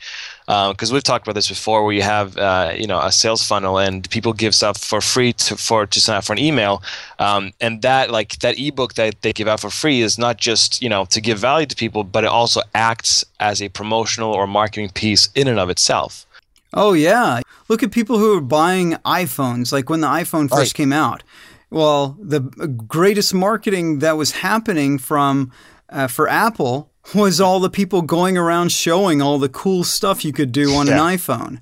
because 0.47 0.91
we've 0.91 1.03
talked 1.03 1.27
about 1.27 1.35
this 1.35 1.49
before, 1.49 1.83
where 1.83 1.93
you 1.93 2.01
have 2.01 2.37
uh, 2.37 2.71
you 2.75 2.87
know 2.87 2.99
a 3.01 3.11
sales 3.11 3.43
funnel 3.45 3.77
and 3.77 4.09
people 4.09 4.31
give 4.33 4.55
stuff 4.55 4.77
for 4.77 5.01
free 5.01 5.33
to 5.33 5.57
for 5.57 5.85
to 5.85 5.99
sign 5.99 6.15
up 6.15 6.23
for 6.23 6.33
an 6.33 6.39
email, 6.39 6.81
um, 7.19 7.51
and 7.59 7.81
that 7.81 8.11
like 8.11 8.39
that 8.39 8.57
ebook 8.57 8.93
that 8.93 9.21
they 9.21 9.33
give 9.33 9.47
out 9.49 9.59
for 9.59 9.69
free 9.69 9.99
is 10.01 10.17
not 10.17 10.37
just 10.37 10.81
you 10.81 10.87
know 10.89 11.03
to 11.05 11.19
give 11.19 11.37
value 11.37 11.67
to 11.67 11.75
people, 11.75 12.05
but 12.05 12.23
it 12.23 12.27
also 12.27 12.61
acts 12.73 13.25
as 13.41 13.61
a 13.61 13.67
promotional 13.69 14.31
or 14.33 14.47
marketing 14.47 14.89
piece 14.89 15.29
in 15.35 15.47
and 15.49 15.59
of 15.59 15.69
itself. 15.69 16.25
Oh 16.73 16.93
yeah. 16.93 17.41
Look 17.67 17.83
at 17.83 17.91
people 17.91 18.17
who 18.19 18.37
are 18.37 18.41
buying 18.41 18.93
iPhones 19.05 19.71
like 19.71 19.89
when 19.89 20.01
the 20.01 20.07
iPhone 20.07 20.49
first 20.49 20.59
Right. 20.59 20.73
came 20.73 20.93
out. 20.93 21.23
Well, 21.71 22.17
the 22.19 22.39
greatest 22.41 23.33
marketing 23.33 23.99
that 23.99 24.17
was 24.17 24.31
happening 24.31 24.97
from 24.97 25.51
uh, 25.89 26.07
for 26.07 26.27
Apple 26.27 26.91
was 27.15 27.39
all 27.41 27.59
the 27.59 27.69
people 27.69 28.01
going 28.01 28.37
around 28.37 28.71
showing 28.71 29.21
all 29.21 29.39
the 29.39 29.49
cool 29.49 29.83
stuff 29.83 30.23
you 30.25 30.31
could 30.33 30.51
do 30.51 30.73
on 30.75 30.87
an 30.89 30.97
iPhone. 30.97 31.61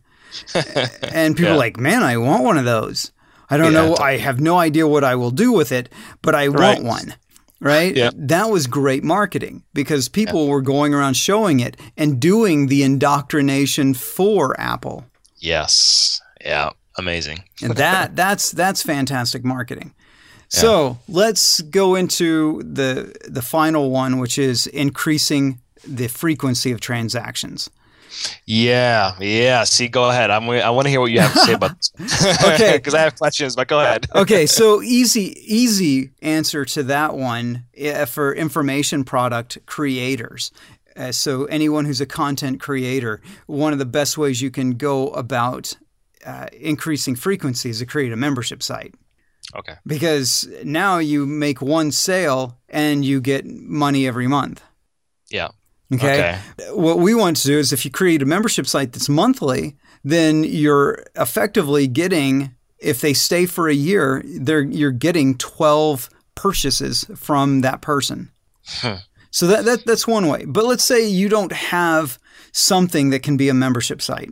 and 1.14 1.36
people 1.36 1.54
Yeah. 1.54 1.58
like, 1.58 1.78
"Man, 1.78 2.04
I 2.04 2.18
want 2.18 2.44
one 2.44 2.58
of 2.58 2.66
those." 2.66 3.12
I 3.50 3.56
don't 3.58 3.72
Yeah, 3.74 3.88
know. 3.88 3.96
I 3.98 4.18
have 4.18 4.40
no 4.42 4.58
idea 4.60 4.86
what 4.88 5.04
I 5.06 5.16
will 5.16 5.32
do 5.32 5.52
with 5.54 5.72
it, 5.72 5.90
but 6.22 6.36
I 6.36 6.48
Right. 6.48 6.82
want 6.82 6.84
one. 6.84 7.16
Right? 7.60 7.96
Yeah. 7.96 8.12
That 8.14 8.50
was 8.52 8.68
great 8.68 9.04
marketing 9.04 9.64
because 9.74 10.10
people 10.10 10.48
were 10.48 10.62
going 10.62 10.94
around 10.94 11.16
showing 11.16 11.60
it 11.60 11.76
and 11.98 12.20
doing 12.20 12.68
the 12.68 12.84
indoctrination 12.84 13.94
for 13.96 14.60
Apple. 14.60 15.06
Yes. 15.40 16.22
Yeah. 16.44 16.72
Amazing. 17.00 17.44
And 17.64 17.76
that 17.78 18.16
that's 18.16 18.52
that's 18.52 18.84
fantastic 18.84 19.44
marketing. 19.46 19.94
So 20.50 20.98
let's 21.08 21.62
go 21.62 21.96
into 21.96 22.62
the 22.64 23.14
the 23.28 23.42
final 23.42 23.92
one, 23.92 24.20
which 24.20 24.38
is 24.38 24.68
increasing 24.68 25.60
the 25.86 26.08
frequency 26.08 26.72
of 26.72 26.80
transactions. 26.80 27.70
Yeah, 28.46 29.16
yeah. 29.20 29.64
See, 29.66 29.88
go 29.88 30.10
ahead. 30.10 30.32
I'm. 30.32 30.50
I 30.50 30.70
want 30.70 30.86
to 30.86 30.90
hear 30.90 31.02
what 31.02 31.12
you 31.12 31.20
have 31.20 31.34
to 31.34 31.40
say 31.40 31.54
about 31.54 31.78
this. 31.78 31.92
Okay. 32.44 32.78
because 32.78 32.94
I 32.94 33.02
have 33.02 33.16
questions, 33.18 33.56
but 33.56 33.68
go 33.68 33.80
ahead. 33.80 34.08
Okay, 34.16 34.46
so 34.46 34.82
easy 34.82 35.36
easy 35.46 36.12
answer 36.22 36.66
to 36.66 36.84
that 36.84 37.16
one 37.16 37.66
eh, 37.76 38.06
for 38.06 38.34
information 38.34 39.04
product 39.04 39.60
creators. 39.66 40.52
Uh, 40.96 41.12
so 41.12 41.46
anyone 41.46 41.86
who's 41.86 42.02
a 42.02 42.06
content 42.08 42.60
creator, 42.60 43.22
one 43.46 43.74
of 43.74 43.80
the 43.80 43.86
best 43.86 44.18
ways 44.18 44.42
you 44.42 44.50
can 44.50 44.72
go 44.72 45.10
about 45.10 45.78
uh, 46.26 46.48
increasing 46.54 47.16
frequency 47.16 47.70
is 47.70 47.80
to 47.80 47.86
create 47.86 48.12
a 48.12 48.16
membership 48.16 48.64
site. 48.64 48.96
Okay. 49.56 49.76
because 49.86 50.48
now 50.64 50.98
you 50.98 51.26
make 51.26 51.62
one 51.62 51.92
sale 51.92 52.58
and 52.70 53.06
you 53.06 53.22
get 53.22 53.46
money 53.46 54.06
every 54.08 54.28
month. 54.28 54.62
Yeah. 55.30 55.50
Okay? 55.94 56.38
What 56.72 57.00
we 57.00 57.16
want 57.16 57.38
to 57.38 57.48
do 57.48 57.58
is 57.58 57.72
if 57.72 57.86
you 57.86 57.92
create 57.92 58.22
a 58.22 58.26
membership 58.26 58.68
site 58.68 58.92
that's 58.92 59.08
monthly, 59.08 59.78
then 60.04 60.44
you're 60.44 61.06
effectively 61.16 61.88
getting 61.88 62.54
if 62.80 63.02
they 63.02 63.14
stay 63.14 63.46
for 63.46 63.68
a 63.70 63.74
year, 63.74 64.22
they're 64.26 64.62
you're 64.62 64.92
getting 64.92 65.38
12 65.38 66.10
purchases 66.36 67.06
from 67.16 67.62
that 67.62 67.82
person. 67.82 68.30
Huh. 68.66 68.98
So 69.32 69.48
that, 69.48 69.66
that 69.66 69.86
that's 69.86 70.06
one 70.08 70.28
way. 70.28 70.46
But 70.46 70.66
let's 70.66 70.84
say 70.84 71.08
you 71.08 71.30
don't 71.30 71.52
have 71.54 72.20
something 72.52 73.10
that 73.12 73.24
can 73.24 73.38
be 73.38 73.50
a 73.50 73.54
membership 73.54 74.02
site. 74.02 74.30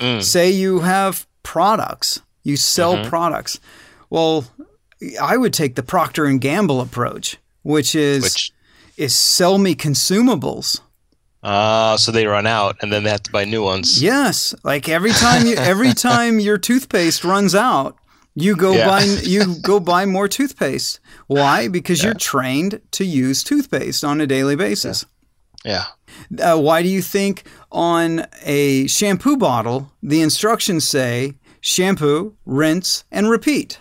Mm. 0.00 0.22
Say 0.22 0.50
you 0.50 0.80
have 0.80 1.26
products, 1.42 2.20
you 2.42 2.56
sell 2.56 2.96
Mm-hmm. 2.96 3.08
products. 3.08 3.60
Well, 4.10 4.46
I 5.20 5.36
would 5.36 5.52
take 5.52 5.74
the 5.74 5.82
Procter 5.82 6.24
and 6.24 6.40
Gamble 6.40 6.80
approach, 6.80 7.36
which 7.62 7.94
is 7.94 8.22
Which. 8.22 8.52
is 8.96 9.14
sell 9.14 9.58
me 9.58 9.74
consumables. 9.74 10.80
Uh, 11.42 11.96
so 11.96 12.10
they 12.10 12.26
run 12.26 12.46
out, 12.46 12.76
and 12.82 12.92
then 12.92 13.04
they 13.04 13.10
have 13.10 13.22
to 13.24 13.30
buy 13.30 13.44
new 13.44 13.62
ones. 13.62 14.02
Yes, 14.02 14.54
like 14.64 14.88
every 14.88 15.12
time 15.12 15.46
you 15.46 15.54
every 15.56 15.92
time 15.92 16.40
your 16.40 16.58
toothpaste 16.58 17.22
runs 17.24 17.54
out, 17.54 17.96
you 18.34 18.56
go 18.56 18.72
Yeah. 18.72 18.86
buy 18.86 19.02
you 19.04 19.54
go 19.62 19.78
buy 19.78 20.06
more 20.06 20.28
toothpaste. 20.28 20.98
Why? 21.26 21.68
Because 21.68 22.02
you're 22.02 22.14
trained 22.14 22.80
to 22.92 23.04
use 23.04 23.44
toothpaste 23.44 24.02
on 24.02 24.20
a 24.20 24.26
daily 24.26 24.56
basis. 24.56 25.04
Yeah. 25.64 25.84
Uh, 26.40 26.56
why 26.58 26.82
do 26.82 26.88
you 26.88 27.02
think 27.02 27.44
on 27.70 28.26
a 28.44 28.86
shampoo 28.86 29.36
bottle 29.36 29.92
the 30.02 30.22
instructions 30.22 30.86
say 30.88 31.34
shampoo, 31.60 32.34
rinse, 32.46 33.04
and 33.12 33.28
repeat? 33.28 33.78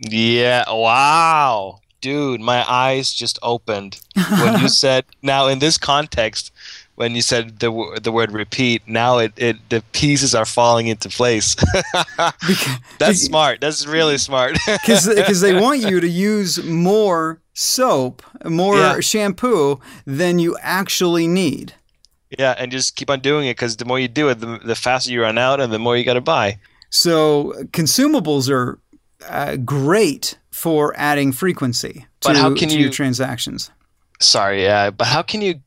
Yeah. 0.00 0.64
Wow. 0.70 1.80
Dude, 2.00 2.40
my 2.40 2.70
eyes 2.70 3.14
just 3.14 3.38
opened 3.42 3.98
when 4.40 4.60
you 4.60 4.68
said. 4.82 5.04
Now, 5.22 5.46
in 5.46 5.58
this 5.58 5.78
context, 5.78 6.52
when 6.96 7.14
you 7.16 7.22
said 7.22 7.60
the 7.60 7.70
wo- 7.72 7.96
the 7.96 8.12
word 8.12 8.30
repeat, 8.30 8.82
now 8.86 9.18
it, 9.18 9.32
it 9.36 9.56
the 9.70 9.82
pieces 9.92 10.34
are 10.34 10.44
falling 10.44 10.86
into 10.88 11.08
place. 11.08 11.56
That's 12.98 13.20
smart. 13.20 13.60
That's 13.60 13.86
really 13.86 14.18
smart. 14.18 14.58
because 14.66 15.40
they 15.40 15.58
want 15.58 15.80
you 15.80 16.00
to 16.00 16.08
use 16.08 16.62
more 16.62 17.40
soap, 17.54 18.22
more 18.44 18.76
Yeah. 18.76 19.00
shampoo 19.00 19.80
than 20.06 20.38
you 20.38 20.56
actually 20.60 21.26
need. 21.26 21.72
yeah, 22.38 22.54
and 22.58 22.70
just 22.72 22.96
keep 22.96 23.10
on 23.10 23.20
doing 23.20 23.46
it 23.46 23.52
because 23.56 23.76
the 23.76 23.84
more 23.84 23.98
you 23.98 24.08
do 24.08 24.28
it, 24.28 24.40
the, 24.40 24.58
the 24.64 24.74
faster 24.74 25.10
you 25.10 25.22
run 25.22 25.38
out, 25.38 25.60
and 25.60 25.72
the 25.72 25.78
more 25.78 25.96
you 25.96 26.04
got 26.04 26.14
to 26.14 26.20
buy. 26.20 26.58
So 26.90 27.54
consumables 27.70 28.48
are 28.50 28.78
uh, 29.28 29.56
great 29.56 30.38
for 30.50 30.94
adding 30.96 31.32
frequency 31.32 32.06
to, 32.20 32.28
But 32.28 32.36
how 32.36 32.54
can 32.54 32.68
to 32.68 32.78
you- 32.78 32.90
transactions. 32.90 33.70
Sorry, 34.20 34.62
yeah, 34.62 34.90
but 34.90 35.06
how 35.08 35.22
can 35.22 35.40
you 35.42 35.60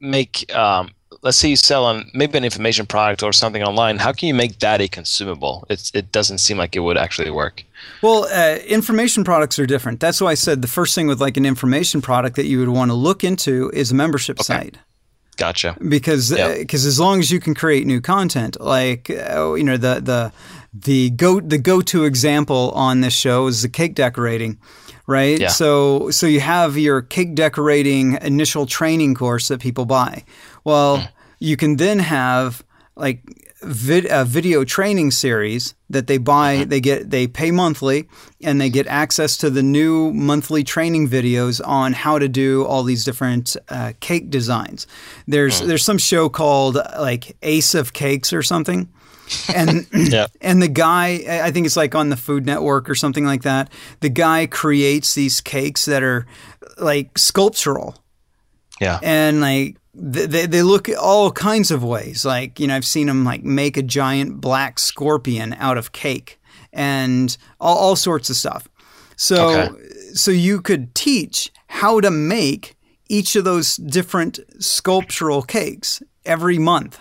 make? 0.00 0.52
Um, 0.54 0.90
let's 1.22 1.38
say 1.38 1.48
you 1.48 1.56
sell 1.56 1.84
on 1.86 2.10
maybe 2.12 2.36
an 2.36 2.44
information 2.44 2.86
product 2.86 3.22
or 3.22 3.32
something 3.32 3.62
online. 3.62 3.98
How 3.98 4.12
can 4.12 4.28
you 4.28 4.34
make 4.34 4.58
that 4.58 4.80
a 4.80 4.88
consumable? 4.88 5.64
It's 5.70 5.90
it 5.94 6.10
doesn't 6.12 6.38
seem 6.38 6.58
like 6.58 6.76
it 6.76 6.80
would 6.80 6.96
actually 6.98 7.30
work. 7.30 7.64
Well, 8.02 8.24
uh, 8.24 8.56
information 8.66 9.24
products 9.24 9.58
are 9.58 9.66
different. 9.66 10.00
That's 10.00 10.20
why 10.20 10.32
I 10.32 10.34
said 10.34 10.60
the 10.60 10.68
first 10.68 10.94
thing 10.94 11.06
with 11.06 11.20
like 11.20 11.36
an 11.36 11.46
information 11.46 12.02
product 12.02 12.36
that 12.36 12.46
you 12.46 12.58
would 12.58 12.68
want 12.68 12.90
to 12.90 12.94
look 12.94 13.22
into 13.24 13.70
is 13.72 13.92
a 13.92 13.94
membership 13.94 14.42
site. 14.42 14.76
Gotcha. 15.36 15.76
because 15.88 16.30
because 16.58 16.84
as 16.86 17.00
long 17.00 17.18
as 17.20 17.30
you 17.30 17.40
can 17.40 17.54
create 17.54 17.86
new 17.86 18.00
content, 18.00 18.60
like 18.60 19.08
uh, 19.10 19.54
you 19.54 19.64
know 19.64 19.76
the 19.76 20.00
the 20.00 20.32
the 20.74 21.10
go 21.10 21.40
the 21.40 21.58
go 21.58 21.80
to 21.80 22.04
example 22.04 22.72
on 22.74 23.00
this 23.00 23.14
show 23.14 23.46
is 23.46 23.62
the 23.62 23.68
cake 23.68 23.94
decorating, 23.94 24.58
right? 25.06 25.38
Yeah. 25.38 25.48
So 25.48 26.10
so 26.10 26.26
you 26.26 26.40
have 26.40 26.76
your 26.76 27.00
cake 27.00 27.34
decorating 27.34 28.18
initial 28.20 28.66
training 28.66 29.14
course 29.14 29.48
that 29.48 29.60
people 29.60 29.84
buy. 29.84 30.24
Well, 30.64 30.98
mm. 30.98 31.08
you 31.38 31.56
can 31.56 31.76
then 31.76 32.00
have 32.00 32.64
like 32.96 33.22
vid- 33.62 34.10
a 34.10 34.24
video 34.24 34.64
training 34.64 35.12
series 35.12 35.74
that 35.90 36.08
they 36.08 36.18
buy. 36.18 36.56
Mm-hmm. 36.56 36.68
They 36.70 36.80
get 36.80 37.10
they 37.10 37.28
pay 37.28 37.52
monthly, 37.52 38.08
and 38.42 38.60
they 38.60 38.70
get 38.70 38.88
access 38.88 39.36
to 39.38 39.50
the 39.50 39.62
new 39.62 40.12
monthly 40.12 40.64
training 40.64 41.08
videos 41.08 41.60
on 41.64 41.92
how 41.92 42.18
to 42.18 42.28
do 42.28 42.64
all 42.64 42.82
these 42.82 43.04
different 43.04 43.56
uh, 43.68 43.92
cake 44.00 44.28
designs. 44.28 44.88
There's 45.28 45.62
mm. 45.62 45.68
there's 45.68 45.84
some 45.84 45.98
show 45.98 46.28
called 46.28 46.76
like 46.98 47.36
Ace 47.42 47.74
of 47.74 47.92
Cakes 47.92 48.32
or 48.32 48.42
something. 48.42 48.88
And 49.54 49.86
yeah. 49.92 50.26
and 50.40 50.62
the 50.62 50.68
guy 50.68 51.24
I 51.44 51.50
think 51.50 51.66
it's 51.66 51.76
like 51.76 51.94
on 51.94 52.08
the 52.08 52.16
Food 52.16 52.46
Network 52.46 52.88
or 52.88 52.94
something 52.94 53.24
like 53.24 53.42
that. 53.42 53.70
The 54.00 54.08
guy 54.08 54.46
creates 54.46 55.14
these 55.14 55.40
cakes 55.40 55.84
that 55.86 56.02
are 56.02 56.26
like 56.78 57.18
sculptural. 57.18 57.96
Yeah. 58.80 58.98
And 59.02 59.40
like 59.40 59.76
they, 59.94 60.46
they 60.46 60.62
look 60.62 60.88
all 61.00 61.30
kinds 61.30 61.70
of 61.70 61.84
ways. 61.84 62.24
Like, 62.24 62.58
you 62.58 62.66
know, 62.66 62.76
I've 62.76 62.84
seen 62.84 63.06
them 63.06 63.24
like 63.24 63.44
make 63.44 63.76
a 63.76 63.82
giant 63.82 64.40
black 64.40 64.78
scorpion 64.78 65.54
out 65.54 65.78
of 65.78 65.92
cake 65.92 66.40
and 66.72 67.36
all, 67.60 67.76
all 67.76 67.96
sorts 67.96 68.30
of 68.30 68.36
stuff. 68.36 68.68
So, 69.16 69.68
okay. 69.68 69.84
so 70.14 70.30
you 70.32 70.60
could 70.60 70.94
teach 70.94 71.52
how 71.68 72.00
to 72.00 72.10
make 72.10 72.76
each 73.08 73.36
of 73.36 73.44
those 73.44 73.76
different 73.76 74.40
sculptural 74.58 75.42
cakes 75.42 76.02
every 76.24 76.58
month, 76.58 76.98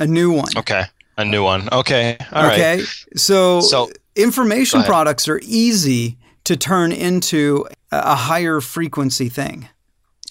a 0.00 0.06
new 0.06 0.32
one. 0.32 0.48
Okay. 0.56 0.84
A 1.16 1.24
new 1.24 1.44
one. 1.44 1.68
Okay. 1.70 2.16
All 2.32 2.46
okay. 2.46 2.78
Right. 2.78 2.86
So, 3.16 3.60
so 3.60 3.90
information 4.16 4.82
products 4.82 5.28
are 5.28 5.40
easy 5.42 6.18
to 6.44 6.56
turn 6.56 6.92
into 6.92 7.66
a 7.90 8.14
higher 8.14 8.60
frequency 8.60 9.28
thing. 9.28 9.68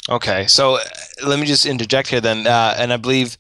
Okay, 0.10 0.48
so 0.48 0.76
uh, 0.76 0.80
let 1.26 1.40
me 1.40 1.46
just 1.46 1.66
interject 1.66 2.10
here 2.10 2.20
then, 2.20 2.46
uh, 2.46 2.76
and 2.78 2.92
I 2.92 2.98
believe 2.98 3.38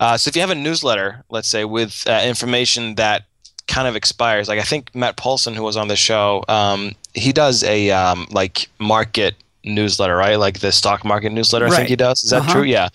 uh, 0.00 0.16
so. 0.16 0.28
If 0.28 0.34
you 0.34 0.40
have 0.40 0.50
a 0.50 0.54
newsletter, 0.56 1.24
let's 1.30 1.46
say 1.46 1.64
with 1.64 2.02
uh, 2.08 2.22
information 2.24 2.96
that 2.96 3.26
kind 3.68 3.86
of 3.86 3.94
expires, 3.94 4.48
like 4.48 4.58
I 4.58 4.64
think 4.64 4.92
Matt 4.96 5.16
Paulson, 5.16 5.54
who 5.54 5.62
was 5.62 5.76
on 5.76 5.86
the 5.86 5.94
show, 5.94 6.42
um, 6.48 6.92
he 7.14 7.32
does 7.32 7.62
a 7.62 7.92
um, 7.92 8.26
like 8.32 8.68
market 8.80 9.36
newsletter, 9.64 10.16
right? 10.16 10.34
Like 10.34 10.58
the 10.58 10.72
stock 10.72 11.04
market 11.04 11.30
newsletter. 11.30 11.66
Right. 11.66 11.74
I 11.74 11.76
think 11.76 11.88
he 11.90 11.96
does. 11.96 12.24
Is 12.24 12.30
that 12.30 12.42
uh-huh. 12.42 12.52
true? 12.52 12.62
Yeah. 12.62 12.88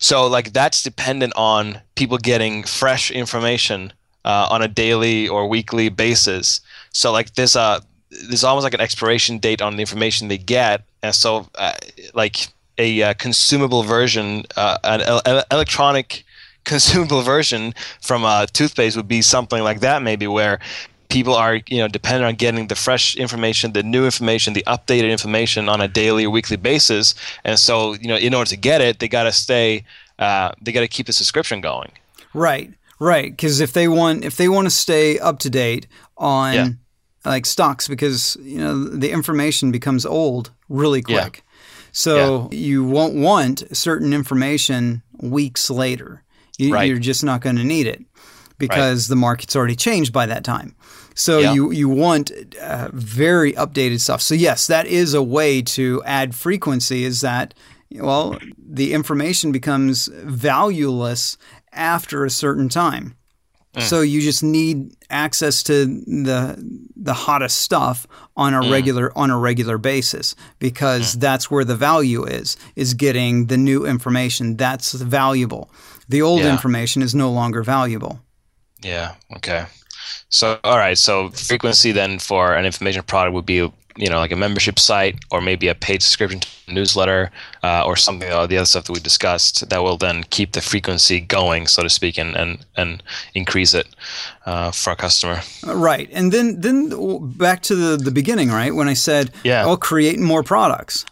So 0.00 0.26
like 0.26 0.52
that's 0.52 0.82
dependent 0.82 1.34
on 1.36 1.80
people 1.94 2.18
getting 2.18 2.64
fresh 2.64 3.10
information 3.10 3.92
uh, 4.24 4.48
on 4.50 4.62
a 4.62 4.68
daily 4.68 5.28
or 5.28 5.46
weekly 5.46 5.88
basis. 5.90 6.60
So 6.92 7.12
like 7.12 7.34
there's 7.34 7.54
a 7.54 7.82
there's 8.10 8.42
almost 8.42 8.64
like 8.64 8.74
an 8.74 8.80
expiration 8.80 9.38
date 9.38 9.62
on 9.62 9.76
the 9.76 9.82
information 9.82 10.28
they 10.28 10.38
get, 10.38 10.82
and 11.02 11.14
so 11.14 11.48
uh, 11.54 11.74
like 12.12 12.48
a 12.76 13.02
uh, 13.02 13.14
consumable 13.14 13.82
version, 13.82 14.44
uh, 14.56 14.78
an 14.82 15.02
el- 15.02 15.44
electronic 15.52 16.24
consumable 16.64 17.22
version 17.22 17.74
from 18.00 18.24
a 18.24 18.46
toothpaste 18.52 18.96
would 18.96 19.08
be 19.08 19.22
something 19.22 19.62
like 19.62 19.80
that, 19.80 20.02
maybe 20.02 20.26
where 20.26 20.58
people 21.10 21.34
are 21.34 21.60
you 21.66 21.78
know 21.78 21.88
dependent 21.88 22.24
on 22.24 22.34
getting 22.34 22.68
the 22.68 22.74
fresh 22.74 23.14
information 23.16 23.72
the 23.72 23.82
new 23.82 24.04
information 24.04 24.52
the 24.52 24.64
updated 24.66 25.10
information 25.10 25.68
on 25.68 25.80
a 25.80 25.88
daily 25.88 26.24
or 26.24 26.30
weekly 26.30 26.56
basis 26.56 27.14
and 27.44 27.58
so 27.58 27.94
you 27.94 28.08
know 28.08 28.16
in 28.16 28.32
order 28.34 28.48
to 28.48 28.56
get 28.56 28.80
it 28.80 28.98
they 29.00 29.08
got 29.08 29.24
to 29.24 29.32
stay 29.32 29.84
uh, 30.18 30.52
they 30.60 30.72
got 30.72 30.80
to 30.80 30.88
keep 30.88 31.06
the 31.06 31.12
subscription 31.12 31.60
going 31.60 31.90
right 32.34 32.72
right 32.98 33.32
because 33.32 33.60
if 33.60 33.72
they 33.72 33.88
want 33.88 34.24
if 34.24 34.36
they 34.36 34.48
want 34.48 34.66
to 34.66 34.70
stay 34.70 35.18
up 35.18 35.38
to 35.38 35.50
date 35.50 35.86
on 36.16 36.54
yeah 36.54 36.68
like 37.24 37.46
stocks 37.46 37.88
because 37.88 38.36
you 38.40 38.58
know 38.58 38.84
the 38.84 39.10
information 39.10 39.70
becomes 39.70 40.06
old 40.06 40.50
really 40.68 41.02
quick. 41.02 41.36
Yeah. 41.44 41.52
So 41.92 42.48
yeah. 42.50 42.58
you 42.58 42.84
won't 42.84 43.14
want 43.14 43.76
certain 43.76 44.12
information 44.12 45.02
weeks 45.20 45.70
later. 45.70 46.22
You, 46.58 46.74
are 46.74 46.98
just 46.98 47.24
not 47.24 47.40
going 47.40 47.56
to 47.56 47.64
need 47.64 47.86
it 47.86 48.04
because 48.58 49.08
right. 49.08 49.14
the 49.14 49.16
market's 49.16 49.56
already 49.56 49.76
changed 49.76 50.12
by 50.12 50.26
that 50.26 50.44
time. 50.44 50.76
So 51.14 51.38
yeah. 51.38 51.52
you 51.52 51.70
you 51.70 51.88
want 51.88 52.30
uh, 52.60 52.88
very 52.92 53.52
updated 53.54 54.00
stuff. 54.00 54.22
So 54.22 54.34
yes, 54.34 54.66
that 54.68 54.86
is 54.86 55.14
a 55.14 55.22
way 55.22 55.62
to 55.62 56.02
add 56.04 56.34
frequency. 56.34 57.04
Is 57.04 57.20
that 57.20 57.54
well 57.92 58.38
the 58.58 58.92
information 58.92 59.52
becomes 59.52 60.08
valueless 60.12 61.36
after 61.72 62.24
a 62.24 62.30
certain 62.30 62.68
time. 62.68 63.16
Mm. 63.74 63.82
So 63.82 64.00
you 64.00 64.20
just 64.20 64.42
need 64.42 64.94
access 65.10 65.62
to 65.64 65.86
the 65.86 66.88
the 66.96 67.14
hottest 67.14 67.58
stuff 67.58 68.06
on 68.36 68.52
a 68.54 68.60
mm. 68.60 68.70
regular 68.70 69.16
on 69.16 69.30
a 69.30 69.38
regular 69.38 69.78
basis 69.78 70.34
because 70.58 71.14
mm. 71.14 71.20
that's 71.20 71.50
where 71.50 71.64
the 71.64 71.76
value 71.76 72.24
is 72.24 72.56
is 72.74 72.94
getting 72.94 73.46
the 73.46 73.56
new 73.56 73.86
information 73.86 74.56
that's 74.56 74.92
valuable. 74.92 75.70
The 76.08 76.22
old 76.22 76.40
yeah. 76.40 76.50
information 76.50 77.02
is 77.02 77.14
no 77.14 77.30
longer 77.30 77.62
valuable. 77.62 78.20
Yeah, 78.82 79.14
okay. 79.36 79.66
So 80.30 80.58
all 80.64 80.78
right, 80.78 80.96
so 80.96 81.30
frequency 81.30 81.92
then 81.92 82.18
for 82.18 82.54
an 82.54 82.64
information 82.64 83.02
product 83.02 83.34
would 83.34 83.46
be 83.46 83.70
you 83.96 84.08
know 84.08 84.18
like 84.18 84.32
a 84.32 84.36
membership 84.36 84.78
site 84.78 85.18
or 85.30 85.40
maybe 85.40 85.68
a 85.68 85.74
paid 85.74 86.02
subscription 86.02 86.40
newsletter 86.68 87.30
uh, 87.62 87.84
or 87.84 87.96
something 87.96 88.32
or 88.32 88.46
the 88.46 88.56
other 88.56 88.66
stuff 88.66 88.84
that 88.84 88.92
we 88.92 89.00
discussed 89.00 89.68
that 89.68 89.82
will 89.82 89.96
then 89.96 90.24
keep 90.30 90.52
the 90.52 90.60
frequency 90.60 91.20
going 91.20 91.66
so 91.66 91.82
to 91.82 91.90
speak 91.90 92.16
and 92.16 92.36
and, 92.36 92.64
and 92.76 93.02
increase 93.34 93.74
it 93.74 93.88
uh, 94.46 94.70
for 94.70 94.92
a 94.92 94.96
customer 94.96 95.40
right 95.66 96.08
and 96.12 96.32
then 96.32 96.60
then 96.60 96.88
back 97.36 97.62
to 97.62 97.74
the, 97.74 97.96
the 97.96 98.10
beginning 98.10 98.48
right 98.48 98.74
when 98.74 98.88
i 98.88 98.94
said 98.94 99.32
yeah 99.42 99.66
i'll 99.66 99.76
create 99.76 100.18
more 100.18 100.42
products 100.42 101.04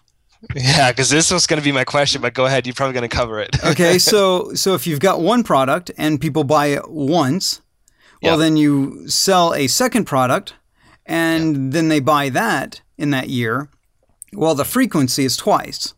yeah, 0.55 0.93
because 0.93 1.11
this 1.11 1.33
was 1.33 1.49
going 1.49 1.61
to 1.61 1.65
be 1.65 1.73
my 1.73 1.83
question, 1.83 2.23
but 2.23 2.33
go 2.33 2.47
ahead. 2.47 2.65
You're 2.65 2.73
probably 2.73 2.93
going 2.95 3.09
to 3.09 3.15
cover 3.17 3.41
it. 3.41 3.57
okay, 3.65 3.99
so 4.13 4.55
so 4.55 4.75
if 4.75 4.87
you've 4.87 5.01
got 5.01 5.21
one 5.21 5.43
product 5.43 5.91
and 5.99 6.21
people 6.21 6.45
buy 6.45 6.67
it 6.67 6.89
once, 6.89 7.61
well, 8.23 8.33
yep. 8.33 8.39
then 8.39 8.57
you 8.57 9.09
sell 9.09 9.55
a 9.55 9.67
second 9.67 10.05
product 10.05 10.55
and 11.07 11.55
yeah. 11.55 11.73
then 11.73 11.89
they 11.89 12.01
buy 12.01 12.29
that 12.29 12.81
in 12.97 13.11
that 13.11 13.29
year, 13.29 13.69
well, 14.33 14.55
the 14.55 14.65
frequency 14.65 15.25
is 15.25 15.37
twice. 15.37 15.95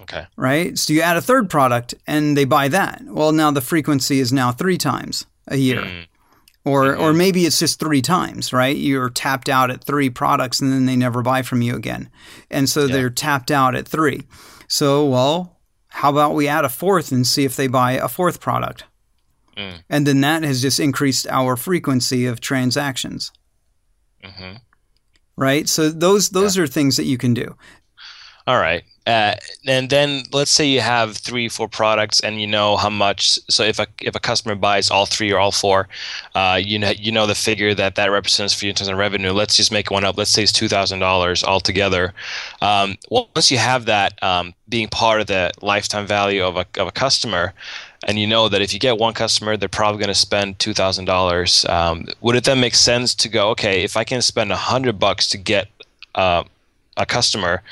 Okay. 0.00 0.26
Right? 0.36 0.76
So 0.76 0.92
you 0.92 1.02
add 1.02 1.16
a 1.16 1.22
third 1.22 1.48
product 1.48 1.94
and 2.06 2.36
they 2.36 2.44
buy 2.44 2.68
that. 2.68 3.02
Well, 3.06 3.30
now 3.32 3.50
the 3.52 3.60
frequency 3.60 4.18
is 4.18 4.32
now 4.32 4.50
three 4.50 4.78
times 4.78 5.26
a 5.46 5.56
year. 5.56 5.82
Mm. 5.82 6.06
Or, 6.64 6.84
mm-hmm. 6.86 7.02
or 7.02 7.12
maybe 7.12 7.44
it's 7.44 7.58
just 7.58 7.78
three 7.78 8.02
times, 8.02 8.52
right? 8.52 8.76
You're 8.76 9.10
tapped 9.10 9.48
out 9.48 9.70
at 9.70 9.84
three 9.84 10.08
products 10.10 10.60
and 10.60 10.72
then 10.72 10.86
they 10.86 10.96
never 10.96 11.22
buy 11.22 11.42
from 11.42 11.62
you 11.62 11.76
again. 11.76 12.08
And 12.50 12.68
so 12.68 12.86
yeah. 12.86 12.92
they're 12.92 13.10
tapped 13.10 13.50
out 13.50 13.74
at 13.74 13.86
three. 13.86 14.22
So, 14.66 15.04
well, 15.04 15.60
how 15.88 16.10
about 16.10 16.34
we 16.34 16.48
add 16.48 16.64
a 16.64 16.70
fourth 16.70 17.12
and 17.12 17.26
see 17.26 17.44
if 17.44 17.54
they 17.54 17.68
buy 17.68 17.92
a 17.92 18.08
fourth 18.08 18.40
product? 18.40 18.84
Mm. 19.56 19.82
And 19.88 20.06
then 20.06 20.20
that 20.22 20.42
has 20.42 20.62
just 20.62 20.80
increased 20.80 21.26
our 21.28 21.56
frequency 21.56 22.26
of 22.26 22.40
transactions. 22.40 23.30
Mm-hmm. 24.22 24.56
Right. 25.36 25.68
So 25.68 25.90
those 25.90 26.30
those 26.30 26.56
yeah. 26.56 26.62
are 26.62 26.66
things 26.66 26.96
that 26.96 27.04
you 27.04 27.18
can 27.18 27.34
do. 27.34 27.56
All 28.46 28.58
right. 28.58 28.84
Uh, 29.06 29.34
and 29.66 29.90
then 29.90 30.22
let's 30.32 30.50
say 30.50 30.66
you 30.66 30.80
have 30.80 31.16
three, 31.16 31.48
four 31.48 31.68
products, 31.68 32.20
and 32.20 32.40
you 32.40 32.46
know 32.46 32.76
how 32.76 32.88
much. 32.88 33.38
So 33.50 33.62
if 33.62 33.78
a 33.78 33.86
if 34.00 34.14
a 34.14 34.20
customer 34.20 34.54
buys 34.54 34.90
all 34.90 35.04
three 35.04 35.30
or 35.30 35.38
all 35.38 35.52
four, 35.52 35.88
uh, 36.34 36.58
you 36.62 36.78
know 36.78 36.90
you 36.90 37.12
know 37.12 37.26
the 37.26 37.34
figure 37.34 37.74
that 37.74 37.96
that 37.96 38.10
represents 38.10 38.54
for 38.54 38.64
you 38.64 38.70
in 38.70 38.74
terms 38.74 38.88
of 38.88 38.96
revenue. 38.96 39.32
Let's 39.32 39.56
just 39.56 39.72
make 39.72 39.90
one 39.90 40.04
up. 40.04 40.16
Let's 40.16 40.30
say 40.30 40.42
it's 40.42 40.52
two 40.52 40.68
thousand 40.68 41.00
dollars 41.00 41.44
altogether. 41.44 42.14
Um, 42.62 42.96
once 43.10 43.50
you 43.50 43.58
have 43.58 43.86
that 43.86 44.22
um, 44.22 44.54
being 44.68 44.88
part 44.88 45.20
of 45.20 45.26
the 45.26 45.52
lifetime 45.60 46.06
value 46.06 46.42
of 46.42 46.56
a 46.56 46.66
of 46.78 46.88
a 46.88 46.92
customer, 46.92 47.52
and 48.06 48.18
you 48.18 48.26
know 48.26 48.48
that 48.48 48.60
if 48.62 48.72
you 48.72 48.78
get 48.78 48.98
one 48.98 49.14
customer, 49.14 49.56
they're 49.56 49.68
probably 49.68 49.98
going 49.98 50.08
to 50.08 50.14
spend 50.14 50.58
two 50.58 50.74
thousand 50.74 51.08
um, 51.08 51.14
dollars. 51.14 51.66
Would 52.20 52.36
it 52.36 52.44
then 52.44 52.60
make 52.60 52.74
sense 52.74 53.14
to 53.16 53.28
go, 53.28 53.50
okay, 53.50 53.82
if 53.82 53.96
I 53.96 54.04
can 54.04 54.22
spend 54.22 54.52
a 54.52 54.56
hundred 54.56 54.98
bucks 54.98 55.28
to 55.30 55.38
get 55.38 55.68
uh, 56.14 56.44
a 56.96 57.06
customer, 57.06 57.62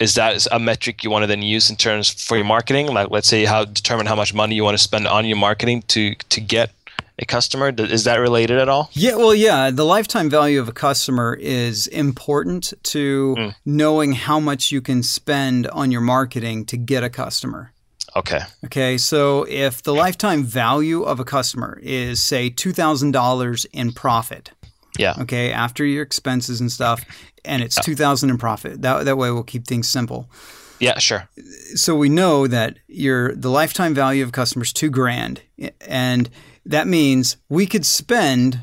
is 0.00 0.14
that 0.14 0.46
a 0.50 0.58
metric 0.58 1.04
you 1.04 1.10
want 1.10 1.22
to 1.22 1.26
then 1.26 1.42
use 1.42 1.70
in 1.70 1.76
terms 1.76 2.08
for 2.08 2.36
your 2.36 2.46
marketing? 2.46 2.86
Like, 2.86 3.10
let's 3.10 3.28
say, 3.28 3.44
how 3.44 3.64
determine 3.64 4.06
how 4.06 4.16
much 4.16 4.34
money 4.34 4.54
you 4.54 4.64
want 4.64 4.76
to 4.76 4.82
spend 4.82 5.06
on 5.06 5.24
your 5.26 5.36
marketing 5.36 5.82
to 5.88 6.14
to 6.14 6.40
get 6.40 6.70
a 7.18 7.26
customer? 7.26 7.72
Is 7.76 8.04
that 8.04 8.16
related 8.16 8.58
at 8.58 8.68
all? 8.68 8.88
Yeah, 8.92 9.16
well, 9.16 9.34
yeah. 9.34 9.70
The 9.70 9.84
lifetime 9.84 10.30
value 10.30 10.60
of 10.60 10.68
a 10.68 10.72
customer 10.72 11.36
is 11.38 11.86
important 11.86 12.72
to 12.84 13.34
mm. 13.38 13.54
knowing 13.64 14.12
how 14.12 14.40
much 14.40 14.72
you 14.72 14.80
can 14.80 15.02
spend 15.02 15.66
on 15.68 15.90
your 15.90 16.00
marketing 16.00 16.64
to 16.66 16.76
get 16.78 17.04
a 17.04 17.10
customer. 17.10 17.72
Okay. 18.16 18.40
Okay. 18.66 18.98
So 18.98 19.46
if 19.48 19.82
the 19.82 19.94
lifetime 19.94 20.42
value 20.42 21.02
of 21.02 21.20
a 21.20 21.24
customer 21.24 21.78
is, 21.82 22.20
say, 22.20 22.50
$2,000 22.50 23.66
in 23.72 23.92
profit. 23.92 24.50
Yeah. 24.98 25.14
Okay. 25.20 25.52
After 25.52 25.84
your 25.84 26.02
expenses 26.02 26.60
and 26.60 26.70
stuff, 26.70 27.04
and 27.44 27.62
it's 27.62 27.76
yeah. 27.78 27.82
2000 27.82 28.30
in 28.30 28.38
profit. 28.38 28.82
That, 28.82 29.04
that 29.04 29.16
way 29.16 29.30
we'll 29.30 29.42
keep 29.42 29.66
things 29.66 29.88
simple. 29.88 30.30
Yeah, 30.78 30.98
sure. 30.98 31.28
So 31.74 31.94
we 31.94 32.08
know 32.08 32.46
that 32.46 32.78
your 32.88 33.34
the 33.34 33.50
lifetime 33.50 33.94
value 33.94 34.24
of 34.24 34.32
customers 34.32 34.72
two 34.72 34.88
grand, 34.88 35.42
and 35.86 36.30
that 36.64 36.86
means 36.86 37.36
we 37.50 37.66
could 37.66 37.84
spend 37.84 38.60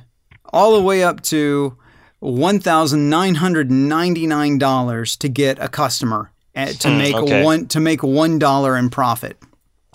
all 0.52 0.74
the 0.74 0.82
way 0.82 1.04
up 1.04 1.22
to 1.22 1.78
$1,999 2.24 5.18
to 5.20 5.30
get 5.30 5.60
a 5.60 5.68
customer 5.68 6.32
to 6.66 6.90
Hmm, 6.90 6.98
make 6.98 7.16
okay. 7.16 7.44
one 7.44 7.68
to 7.68 7.80
make 7.80 8.04
one 8.04 8.40
dollar 8.40 8.76
in 8.78 8.90
profit. 8.90 9.38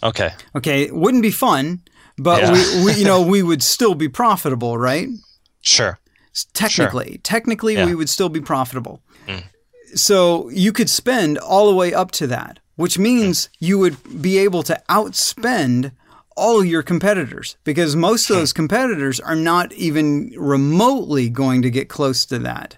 Okay. 0.03 0.31
Okay, 0.55 0.83
it 0.83 0.95
wouldn't 0.95 1.23
be 1.23 1.31
fun, 1.31 1.81
but 2.19 2.43
Yeah. 2.43 2.53
we, 2.53 2.85
we 2.85 2.93
you 2.95 3.05
know 3.05 3.21
we 3.35 3.43
would 3.43 3.63
still 3.63 3.95
be 3.95 4.09
profitable, 4.09 4.79
right? 4.79 5.09
Sure. 5.61 5.99
Technically, 6.55 7.21
technically 7.23 7.75
Yeah. 7.75 7.87
we 7.87 7.95
would 7.95 8.09
still 8.09 8.29
be 8.29 8.41
profitable. 8.41 9.03
Hmm. 9.27 9.41
So 9.95 10.49
you 10.51 10.73
could 10.73 10.89
spend 10.89 11.39
all 11.39 11.69
the 11.69 11.77
way 11.77 11.93
up 11.93 12.11
to 12.13 12.27
that, 12.29 12.59
which 12.77 12.95
hmm. 12.97 13.03
means 13.03 13.49
you 13.59 13.79
would 13.79 14.23
be 14.23 14.39
able 14.39 14.63
to 14.65 14.81
outspend 14.89 15.93
all 16.35 16.65
your 16.65 16.83
competitors 16.83 17.57
because 17.63 17.95
most 17.95 18.31
of 18.31 18.37
hmm. 18.37 18.41
those 18.41 18.53
competitors 18.53 19.21
are 19.21 19.37
not 19.37 19.73
even 19.75 20.33
remotely 20.37 21.29
going 21.29 21.61
to 21.63 21.71
get 21.71 21.89
close 21.89 22.25
to 22.27 22.39
that 22.39 22.77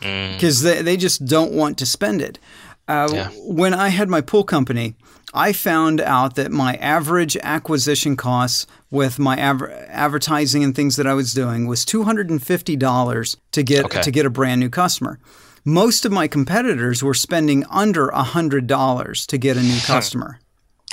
because 0.00 0.62
they, 0.62 0.82
they 0.82 0.96
just 0.96 1.24
don't 1.24 1.52
want 1.52 1.78
to 1.78 1.86
spend 1.86 2.20
it. 2.20 2.38
Uh, 2.86 3.08
Yeah. 3.12 3.30
When 3.46 3.72
I 3.74 3.88
had 3.88 4.08
my 4.08 4.20
pool 4.20 4.44
company, 4.44 4.94
I 5.32 5.52
found 5.52 6.00
out 6.00 6.34
that 6.36 6.52
my 6.52 6.74
average 6.74 7.36
acquisition 7.42 8.14
costs 8.16 8.66
with 8.90 9.18
my 9.18 9.36
adver- 9.36 9.72
advertising 9.88 10.62
and 10.62 10.74
things 10.74 10.96
that 10.96 11.06
I 11.06 11.14
was 11.14 11.32
doing 11.32 11.66
was 11.66 11.84
two 11.84 12.04
hundred 12.04 12.30
and 12.30 12.42
fifty 12.42 12.76
dollars 12.76 13.36
to 13.52 13.62
get 13.62 13.84
Okay. 13.86 14.02
to 14.02 14.10
get 14.10 14.26
a 14.26 14.30
brand 14.30 14.60
new 14.60 14.68
customer. 14.70 15.18
Most 15.64 16.04
of 16.04 16.12
my 16.12 16.28
competitors 16.28 17.02
were 17.02 17.14
spending 17.14 17.64
under 17.70 18.10
hundred 18.12 18.66
dollars 18.66 19.26
to 19.26 19.38
get 19.38 19.56
a 19.56 19.62
new 19.62 19.80
customer. 19.80 20.38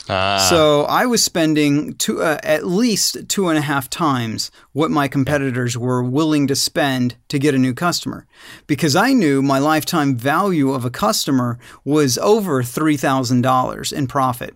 Ah, 0.10 0.48
So 0.50 0.84
I 0.84 1.06
was 1.06 1.24
spending 1.24 1.94
two, 1.96 2.22
uh, 2.22 2.40
at 2.44 2.66
least 2.66 3.30
two 3.30 3.50
and 3.50 3.58
a 3.58 3.62
half 3.62 3.90
times 3.90 4.52
what 4.74 4.90
my 4.92 5.08
competitors 5.08 5.78
were 5.78 6.02
willing 6.04 6.48
to 6.48 6.56
spend 6.56 7.16
to 7.30 7.38
get 7.40 7.54
a 7.56 7.60
new 7.60 7.74
customer, 7.74 8.26
because 8.68 8.96
I 8.96 9.14
knew 9.14 9.42
my 9.42 9.60
lifetime 9.60 10.16
value 10.16 10.72
of 10.74 10.86
a 10.86 10.90
customer 10.90 11.60
was 11.86 12.18
over 12.18 12.64
three 12.64 12.98
thousand 12.98 13.42
dollars 13.42 13.92
in 13.92 14.08
profit. 14.08 14.56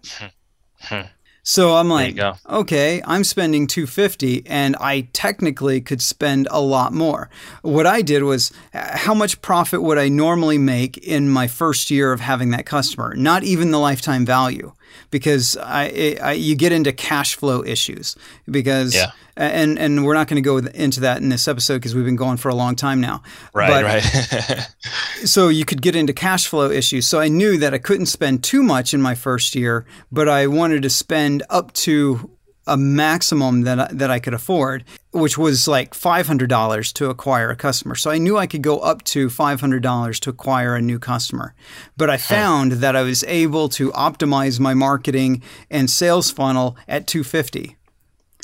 So 1.48 1.76
I'm 1.76 1.90
like, 1.90 2.16
okay, 2.50 3.04
I'm 3.06 3.24
spending 3.24 3.68
250 3.68 4.48
and 4.48 4.76
I 4.80 5.02
technically 5.14 5.80
could 5.80 6.02
spend 6.02 6.48
a 6.50 6.60
lot 6.60 6.92
more. 6.92 7.30
What 7.62 7.86
I 7.86 8.02
did 8.02 8.24
was 8.24 8.52
uh, 8.74 8.98
how 8.98 9.14
much 9.14 9.40
profit 9.44 9.84
would 9.84 10.00
I 10.00 10.10
normally 10.10 10.58
make 10.58 10.98
in 10.98 11.30
my 11.30 11.46
first 11.48 11.92
year 11.92 12.12
of 12.12 12.20
having 12.20 12.50
that 12.50 12.66
customer? 12.66 13.14
Not 13.16 13.44
even 13.44 13.70
the 13.70 13.78
lifetime 13.78 14.26
value 14.26 14.74
because 15.12 15.58
I, 15.62 16.18
I 16.22 16.32
you 16.34 16.56
get 16.56 16.72
into 16.72 16.92
cash 16.92 17.36
flow 17.36 17.64
issues 17.64 18.16
because 18.50 18.94
Yeah. 18.96 19.12
and 19.38 19.78
and 19.80 20.06
we're 20.06 20.14
not 20.14 20.28
going 20.28 20.42
to 20.42 20.48
go 20.48 20.58
into 20.58 21.00
that 21.02 21.22
in 21.22 21.30
this 21.30 21.48
episode 21.48 21.76
because 21.76 21.94
we've 21.96 22.06
been 22.06 22.16
going 22.16 22.38
for 22.38 22.50
a 22.50 22.56
long 22.56 22.76
time 22.76 23.02
now. 23.02 23.22
right, 23.54 23.70
But- 23.70 23.84
right. 23.84 24.68
so 25.26 25.48
you 25.50 25.66
could 25.66 25.82
get 25.82 25.96
into 25.96 26.14
cash 26.14 26.48
flow 26.48 26.70
issues. 26.70 27.08
So 27.08 27.20
I 27.20 27.28
knew 27.28 27.58
that 27.58 27.74
I 27.74 27.78
couldn't 27.78 28.06
spend 28.08 28.44
too 28.44 28.64
much 28.64 28.94
in 28.94 29.02
my 29.02 29.16
first 29.16 29.56
year, 29.56 29.86
but 30.12 30.28
I 30.30 30.48
wanted 30.48 30.82
to 30.84 30.90
spend 30.90 31.44
up 31.50 31.72
to 31.74 32.30
a 32.68 32.78
maximum 32.78 33.62
that 33.62 33.80
I, 33.80 33.88
that 33.94 34.10
I 34.10 34.20
could 34.20 34.34
afford, 34.34 34.84
which 35.12 35.38
was 35.38 35.68
like 35.68 35.94
$500 35.94 36.94
to 36.94 37.10
acquire 37.10 37.50
a 37.52 37.56
customer. 37.56 37.96
So 37.96 38.10
I 38.12 38.18
knew 38.18 38.38
I 38.38 38.48
could 38.48 38.64
go 38.64 38.80
up 38.80 39.04
to 39.06 39.28
$500 39.28 40.20
to 40.22 40.30
acquire 40.30 40.76
a 40.76 40.82
new 40.82 40.98
customer. 41.00 41.54
But 41.96 42.10
I 42.10 42.18
found 42.18 42.74
that 42.74 42.96
I 42.96 43.02
was 43.04 43.24
able 43.26 43.70
to 43.70 43.92
optimize 43.92 44.60
my 44.60 44.74
marketing 44.74 45.42
and 45.70 45.90
sales 45.90 46.32
funnel 46.32 46.76
at 46.88 47.08
250. 47.08 47.76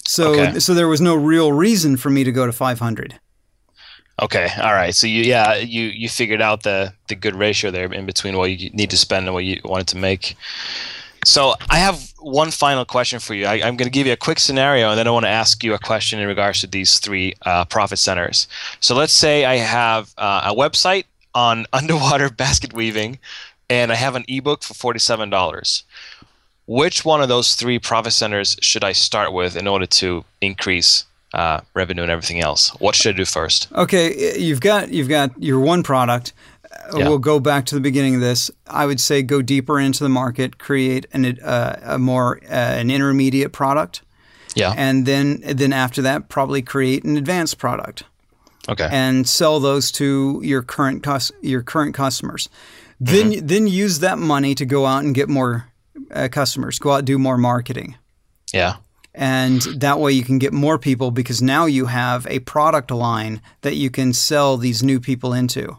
So 0.05 0.34
Okay. 0.34 0.59
so 0.59 0.74
there 0.74 0.88
was 0.88 1.01
no 1.01 1.15
real 1.15 1.51
reason 1.51 1.97
for 1.97 2.09
me 2.09 2.24
to 2.24 2.32
go 2.32 2.45
to 2.45 2.51
500. 2.51 3.19
Okay, 4.22 4.47
all 4.61 4.74
right. 4.74 4.93
So 4.93 5.07
you, 5.07 5.24
yeah, 5.24 5.55
you 5.55 5.84
you 5.86 6.07
figured 6.09 6.41
out 6.41 6.63
the 6.63 6.93
the 7.07 7.15
good 7.15 7.36
ratio 7.36 7.72
there 7.72 7.91
in 7.91 8.05
between 8.05 8.38
what 8.38 8.51
you 8.51 8.69
need 8.72 8.89
to 8.91 8.97
spend 8.97 9.26
and 9.26 9.34
what 9.34 9.45
you 9.45 9.59
wanted 9.63 9.88
to 9.88 9.97
make. 9.97 10.36
So 11.26 11.53
I 11.69 11.78
have 11.78 12.13
one 12.19 12.51
final 12.51 12.84
question 12.84 13.19
for 13.19 13.34
you. 13.36 13.45
I, 13.45 13.55
I'm 13.55 13.78
going 13.78 13.86
to 13.86 13.91
give 13.91 14.07
you 14.07 14.13
a 14.13 14.17
quick 14.17 14.39
scenario, 14.39 14.89
and 14.89 14.97
then 14.97 15.07
I 15.07 15.11
want 15.11 15.26
to 15.26 15.30
ask 15.30 15.63
you 15.63 15.74
a 15.74 15.80
question 15.80 16.19
in 16.19 16.28
regards 16.28 16.61
to 16.61 16.67
these 16.67 16.99
three 16.99 17.34
uh, 17.43 17.65
profit 17.65 17.99
centers. 17.99 18.47
So 18.80 18.95
let's 18.95 19.13
say 19.13 19.45
I 19.45 19.57
have 19.57 20.13
uh, 20.17 20.51
a 20.51 20.55
website 20.55 21.05
on 21.36 21.65
underwater 21.74 22.30
basket 22.30 22.74
weaving, 22.74 23.19
and 23.69 23.91
I 23.91 23.95
have 23.95 24.15
an 24.15 24.26
ebook 24.28 24.63
for 24.63 24.74
forty-seven 24.74 25.30
dollars. 25.30 25.84
Which 26.67 27.03
one 27.03 27.22
of 27.22 27.28
those 27.28 27.55
three 27.55 27.80
profit 27.80 28.13
centers 28.13 28.57
should 28.61 28.84
I 28.84 28.93
start 28.93 29.34
with 29.34 29.55
in 29.55 29.67
order 29.67 29.86
to 29.88 30.24
increase 30.39 31.05
uh, 31.34 31.61
revenue 31.74 32.03
and 32.03 32.11
everything 32.11 32.39
else? 32.39 32.69
What 32.80 32.95
should 32.95 33.15
I 33.15 33.17
do 33.17 33.26
first? 33.26 33.72
Okay, 33.74 34.39
you've 34.39 34.61
got 34.61 34.89
you've 34.89 35.09
got 35.09 35.41
your 35.41 35.59
one 35.59 35.84
product. 35.84 36.34
Yeah. 36.96 37.08
We'll 37.08 37.20
go 37.20 37.39
back 37.39 37.66
to 37.68 37.76
the 37.76 37.82
beginning 37.82 38.16
of 38.16 38.22
this. 38.22 38.52
I 38.68 38.86
would 38.86 39.00
say 39.00 39.22
go 39.24 39.42
deeper 39.42 39.80
into 39.80 40.04
the 40.04 40.10
market, 40.10 40.58
create 40.58 41.06
an, 41.14 41.26
uh, 41.39 41.80
a 41.84 41.98
more 42.00 42.39
uh, 42.44 42.54
an 42.54 42.89
intermediate 42.92 43.52
product, 43.54 44.02
Yeah. 44.56 44.74
and 44.76 45.06
then 45.06 45.42
then 45.46 45.74
after 45.74 46.02
that, 46.02 46.28
probably 46.30 46.62
create 46.62 47.04
an 47.06 47.18
advanced 47.18 47.58
product 47.58 48.04
Okay. 48.70 48.88
and 48.92 49.28
sell 49.28 49.60
those 49.60 49.92
to 49.94 50.42
your 50.44 50.62
current 50.64 51.02
cus- 51.04 51.32
your 51.42 51.62
current 51.64 51.94
customers. 51.96 52.50
Then 53.00 53.46
then 53.46 53.68
use 53.68 54.00
that 54.00 54.18
money 54.20 54.54
to 54.56 54.66
go 54.66 54.86
out 54.86 55.04
and 55.04 55.16
get 55.16 55.30
more 55.30 55.66
uh, 56.14 56.28
customers. 56.32 56.78
Go 56.80 56.92
out 56.92 56.98
and 57.00 57.08
do 57.08 57.18
more 57.18 57.38
marketing. 57.38 57.96
yeah. 58.54 58.76
And 59.14 59.62
that 59.82 60.00
way 60.00 60.14
you 60.14 60.24
can 60.24 60.39
get 60.39 60.54
more 60.54 60.78
people 60.80 61.12
because 61.12 61.42
now 61.42 61.66
you 61.66 61.88
have 61.88 62.26
a 62.28 62.39
product 62.39 62.92
line 62.92 63.42
that 63.62 63.76
you 63.76 63.89
can 63.89 64.14
sell 64.14 64.56
these 64.56 64.82
new 64.84 65.02
people 65.02 65.34
into. 65.34 65.76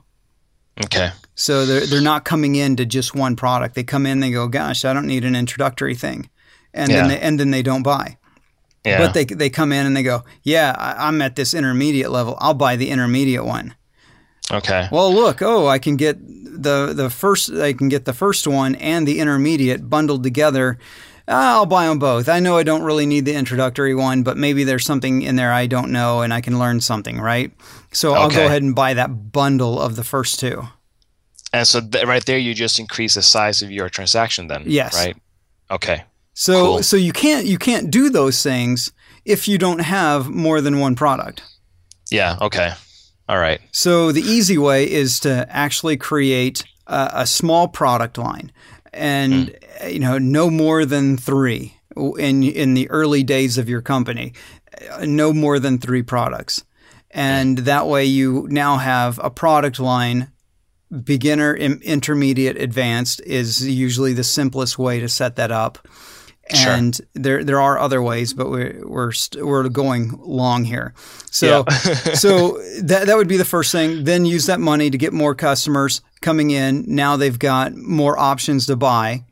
Okay. 0.85 1.11
So 1.35 1.67
they're, 1.67 1.87
they're 1.87 2.01
not 2.01 2.25
coming 2.25 2.55
in 2.57 2.77
to 2.77 2.85
just 2.87 3.15
one 3.15 3.37
product. 3.37 3.75
They 3.75 3.85
come 3.85 4.07
in, 4.07 4.21
they 4.21 4.31
go, 4.31 4.49
gosh, 4.49 4.85
I 4.85 4.93
don't 4.93 5.07
need 5.07 5.25
an 5.25 5.35
introductory 5.37 5.95
thing. 5.95 6.29
And, 6.75 6.91
Yeah. 6.91 6.97
then, 7.01 7.09
they, 7.09 7.21
and 7.21 7.41
then 7.41 7.51
they 7.51 7.63
don't 7.63 7.83
buy. 7.83 8.17
Yeah. 8.85 8.99
But 8.99 9.15
they, 9.15 9.25
they 9.25 9.51
come 9.51 9.73
in 9.73 9.87
and 9.87 9.97
they 9.97 10.03
go, 10.03 10.25
yeah, 10.43 10.75
I, 10.77 11.09
I'm 11.09 11.21
at 11.23 11.37
this 11.37 11.55
intermediate 11.55 12.11
level. 12.11 12.37
I'll 12.41 12.55
buy 12.55 12.77
the 12.77 12.91
intermediate 12.91 13.45
one. 13.45 13.75
okay. 14.51 14.89
Well, 14.91 15.13
look, 15.13 15.41
oh, 15.43 15.67
I 15.69 15.79
can 15.79 15.97
get 15.97 16.19
the, 16.27 16.93
the 16.95 17.09
first, 17.11 17.51
I 17.53 17.73
can 17.75 17.89
get 17.89 18.05
the 18.05 18.13
first 18.13 18.47
one 18.47 18.75
and 18.77 19.07
the 19.07 19.19
intermediate 19.21 19.89
bundled 19.89 20.23
together. 20.23 20.79
Ah, 21.29 21.55
I'll 21.55 21.67
buy 21.67 21.87
them 21.87 21.99
both. 22.01 22.29
I 22.29 22.41
know 22.41 22.57
I 22.57 22.63
don't 22.65 22.83
really 22.83 23.07
need 23.07 23.25
the 23.25 23.35
introductory 23.35 23.95
one, 23.95 24.23
but 24.25 24.37
maybe 24.37 24.65
there's 24.65 24.85
something 24.85 25.23
in 25.23 25.37
there 25.37 25.53
I 25.53 25.67
don't 25.67 25.93
know 25.93 26.21
and 26.23 26.35
I 26.35 26.41
can 26.41 26.59
learn 26.59 26.81
something, 26.81 27.21
right? 27.21 27.53
So 27.93 28.15
I'll 28.15 28.31
go 28.31 28.47
ahead 28.47 28.63
and 28.63 28.75
buy 28.75 28.95
that 28.95 29.33
bundle 29.33 29.81
of 29.81 29.97
the 29.97 30.05
first 30.05 30.41
two. 30.41 30.63
And 31.53 31.67
so 31.69 31.81
th- 31.81 32.07
right 32.07 32.25
there, 32.25 32.39
you 32.39 32.55
just 32.55 32.79
increase 32.79 33.15
the 33.15 33.23
size 33.23 33.61
of 33.63 33.71
your 33.71 33.89
transaction 33.91 34.47
then. 34.49 34.63
Yes. 34.67 34.95
Right. 34.95 35.17
Okay. 35.71 36.05
So 36.35 36.65
Cool. 36.65 36.83
so 36.83 36.97
you 36.97 37.13
can't 37.13 37.47
you 37.47 37.59
can't 37.59 37.91
do 37.91 38.09
those 38.09 38.43
things 38.43 38.91
if 39.25 39.47
you 39.47 39.59
don't 39.59 39.81
have 39.81 40.29
more 40.31 40.61
than 40.61 40.81
one 40.81 40.95
product. 40.95 41.43
Yeah. 42.11 42.39
Okay. 42.41 42.73
All 43.29 43.39
right. 43.39 43.61
So 43.71 44.13
the 44.13 44.23
easy 44.23 44.59
way 44.59 44.91
is 44.91 45.21
to 45.21 45.47
actually 45.51 45.97
create 45.99 46.65
a, 46.87 47.11
a 47.15 47.27
small 47.27 47.69
product 47.69 48.17
line, 48.19 48.51
and 48.93 49.55
you 49.87 49.99
know 49.99 50.19
no 50.19 50.51
more 50.51 50.85
than 50.87 51.17
three 51.19 51.77
in 51.97 52.43
in 52.43 52.75
the 52.75 52.89
early 52.91 53.23
days 53.23 53.59
of 53.59 53.69
your 53.69 53.83
company, 53.83 54.33
uh, 54.91 55.05
no 55.07 55.33
more 55.33 55.59
than 55.59 55.79
three 55.79 56.03
products, 56.03 56.65
and 57.13 57.59
that 57.59 57.87
way 57.87 58.05
you 58.05 58.47
now 58.51 58.77
have 58.79 59.19
a 59.23 59.31
product 59.31 59.79
line. 59.79 60.29
Beginner, 61.05 61.57
im- 61.57 61.81
intermediate, 61.83 62.57
advanced 62.61 63.23
is 63.25 63.67
usually 63.67 64.13
the 64.13 64.25
simplest 64.25 64.79
way 64.79 65.01
to 65.01 65.09
set 65.09 65.37
that 65.37 65.51
up. 65.51 65.79
Sure. 66.53 66.73
And 66.73 67.01
there 67.15 67.43
there 67.45 67.61
are 67.61 67.79
other 67.79 68.03
ways, 68.03 68.35
but 68.35 68.51
we're 68.51 68.83
we're 68.87 69.13
st- 69.13 69.43
we're 69.47 69.69
going 69.71 70.13
long 70.21 70.65
here. 70.65 70.93
So 71.31 71.65
Yeah. 71.69 71.75
so 72.15 72.59
that 72.83 73.07
that 73.07 73.17
would 73.17 73.29
be 73.29 73.39
the 73.39 73.45
first 73.45 73.73
thing. 73.73 74.05
Then 74.05 74.27
use 74.27 74.47
that 74.47 74.61
money 74.61 74.91
to 74.91 74.99
get 74.99 75.13
more 75.15 75.35
customers 75.35 76.03
coming 76.21 76.51
in. 76.51 76.85
Now 76.87 77.17
they've 77.17 77.39
got 77.39 77.75
more 77.75 78.19
options 78.19 78.67
to 78.67 78.77
buy, 78.77 79.25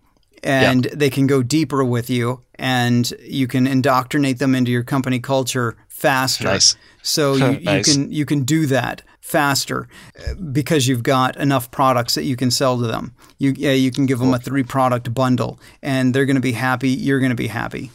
and 0.43 0.85
they 0.85 1.11
can 1.11 1.27
go 1.27 1.43
deeper 1.43 1.85
with 1.85 2.09
you, 2.09 2.43
and 2.55 3.13
you 3.23 3.47
can 3.49 3.67
indoctrinate 3.67 4.39
them 4.39 4.55
into 4.55 4.71
your 4.71 4.85
company 4.85 5.19
culture 5.19 5.77
faster. 6.01 6.45
Nice. 6.45 6.77
So 7.03 7.35
you, 7.43 7.61
Nice. 7.61 7.87
you 7.89 7.95
can 7.95 8.13
you 8.13 8.25
can 8.27 8.43
do 8.45 8.67
that 8.67 9.03
faster 9.21 9.87
uh, 10.19 10.35
because 10.53 10.89
you've 10.89 11.03
got 11.05 11.37
enough 11.37 11.71
products 11.71 12.15
that 12.17 12.25
you 12.25 12.37
can 12.37 12.51
sell 12.51 12.79
to 12.79 12.87
them. 12.87 13.15
You 13.39 13.53
yeah, 13.57 13.73
you 13.73 13.91
can 13.91 14.07
give 14.07 14.19
them 14.19 14.35
a 14.35 14.39
three 14.39 14.65
product 14.65 15.13
bundle, 15.15 15.59
and 15.83 16.15
they're 16.15 16.27
going 16.27 16.41
to 16.43 16.49
be 16.53 16.53
happy. 16.53 16.91
You're 16.91 17.21
going 17.21 17.31
to 17.37 17.43
be 17.47 17.49
happy. 17.49 17.91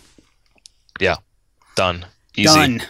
yeah. 1.00 1.18
Done. 1.76 2.06
Easy. 2.38 2.54
Done. 2.56 2.82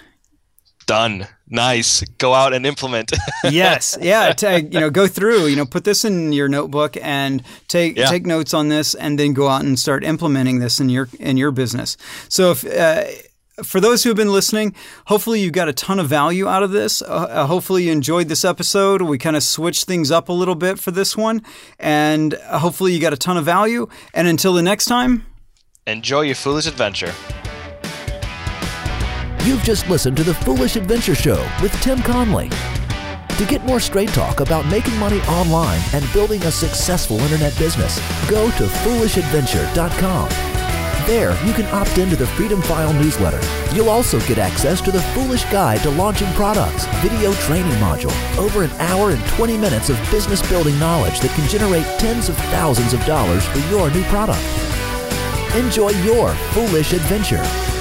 Done. 0.86 1.28
Nice. 1.50 2.04
Go 2.20 2.34
out 2.36 2.54
and 2.54 2.66
implement. 2.66 3.12
yes, 3.44 3.98
yeah. 4.00 4.32
To, 4.34 4.62
you 4.62 4.80
know, 4.80 4.92
go 4.92 5.08
through. 5.08 5.48
You 5.48 5.56
know, 5.56 5.66
put 5.66 5.84
this 5.84 6.06
in 6.06 6.32
your 6.32 6.48
notebook 6.48 6.96
and 7.02 7.42
take 7.68 7.98
Yeah. 7.98 8.10
take 8.10 8.26
notes 8.28 8.54
on 8.54 8.70
this, 8.70 8.94
and 8.94 9.18
then 9.18 9.34
go 9.34 9.48
out 9.48 9.64
and 9.64 9.80
start 9.80 10.04
implementing 10.04 10.60
this 10.60 10.80
in 10.80 10.90
your 10.90 11.10
in 11.20 11.38
your 11.38 11.50
business. 11.52 11.98
So 12.30 12.52
if 12.52 12.64
uh, 12.64 13.06
for 13.64 13.80
those 13.80 14.04
who 14.04 14.10
have 14.10 14.18
been 14.18 14.32
listening, 14.32 14.76
hopefully 15.08 15.40
you 15.40 15.52
got 15.52 15.68
a 15.68 15.74
ton 15.74 16.00
of 16.00 16.08
value 16.08 16.48
out 16.48 16.64
of 16.64 16.72
this. 16.72 17.02
Uh, 17.02 17.06
uh 17.06 17.46
hopefully 17.48 17.84
you 17.86 17.92
enjoyed 17.92 18.28
this 18.28 18.44
episode. 18.44 19.02
We 19.02 19.18
kind 19.18 19.36
of 19.36 19.44
switched 19.44 19.86
things 19.86 20.12
up 20.12 20.30
a 20.30 20.34
little 20.34 20.56
bit 20.56 20.80
for 20.80 20.92
this 20.92 21.16
one, 21.16 21.42
and 21.80 22.34
hopefully 22.34 22.94
you 22.94 23.00
got 23.00 23.14
a 23.14 23.18
ton 23.18 23.38
of 23.38 23.46
value. 23.46 23.88
And 24.14 24.28
until 24.28 24.54
the 24.54 24.64
next 24.64 24.86
time, 24.86 25.26
enjoy 25.88 26.22
your 26.22 26.36
foolish 26.36 26.68
adventure. 26.68 27.14
You've 29.46 29.64
just 29.64 29.88
listened 29.90 30.18
to 30.18 30.24
the 30.24 30.34
Foolish 30.34 30.76
Adventure 30.76 31.14
Show 31.14 31.48
with 31.62 31.72
Tim 31.82 32.02
Conley. 32.02 32.50
To 33.38 33.46
get 33.46 33.64
more 33.64 33.80
straight 33.80 34.10
talk 34.10 34.40
about 34.40 34.66
making 34.68 34.98
money 34.98 35.22
online 35.22 35.82
and 35.94 36.04
building 36.14 36.42
a 36.44 36.52
successful 36.52 37.20
internet 37.20 37.56
business, 37.60 38.00
go 38.28 38.50
to 38.52 38.64
foolishadventure.com. 38.64 40.55
There, 41.06 41.40
you 41.46 41.54
can 41.54 41.68
opt 41.68 42.00
into 42.00 42.16
the 42.16 42.26
Freedom 42.26 42.64
File 42.64 42.92
newsletter. 42.92 43.40
You'll 43.76 43.90
also 43.90 44.20
get 44.22 44.40
access 44.40 44.82
to 44.82 44.92
the 44.92 45.02
Foolish 45.14 45.46
Guide 45.46 45.82
to 45.82 45.92
Launching 45.92 46.32
Products 46.34 46.88
video 47.04 47.32
training 47.34 47.74
module. 47.74 48.12
Over 48.40 48.64
an 48.64 48.72
hour 48.80 49.12
and 49.12 49.24
20 49.28 49.56
minutes 49.56 49.92
of 49.92 50.00
business 50.10 50.42
building 50.50 50.80
knowledge 50.80 51.20
that 51.20 51.30
can 51.36 51.48
generate 51.48 51.86
tens 52.00 52.28
of 52.28 52.36
thousands 52.50 52.94
of 52.94 53.06
dollars 53.06 53.46
for 53.46 53.60
your 53.70 53.92
new 53.92 54.04
product. 54.06 54.42
Enjoy 55.54 55.92
your 56.04 56.34
foolish 56.54 56.92
adventure. 56.92 57.75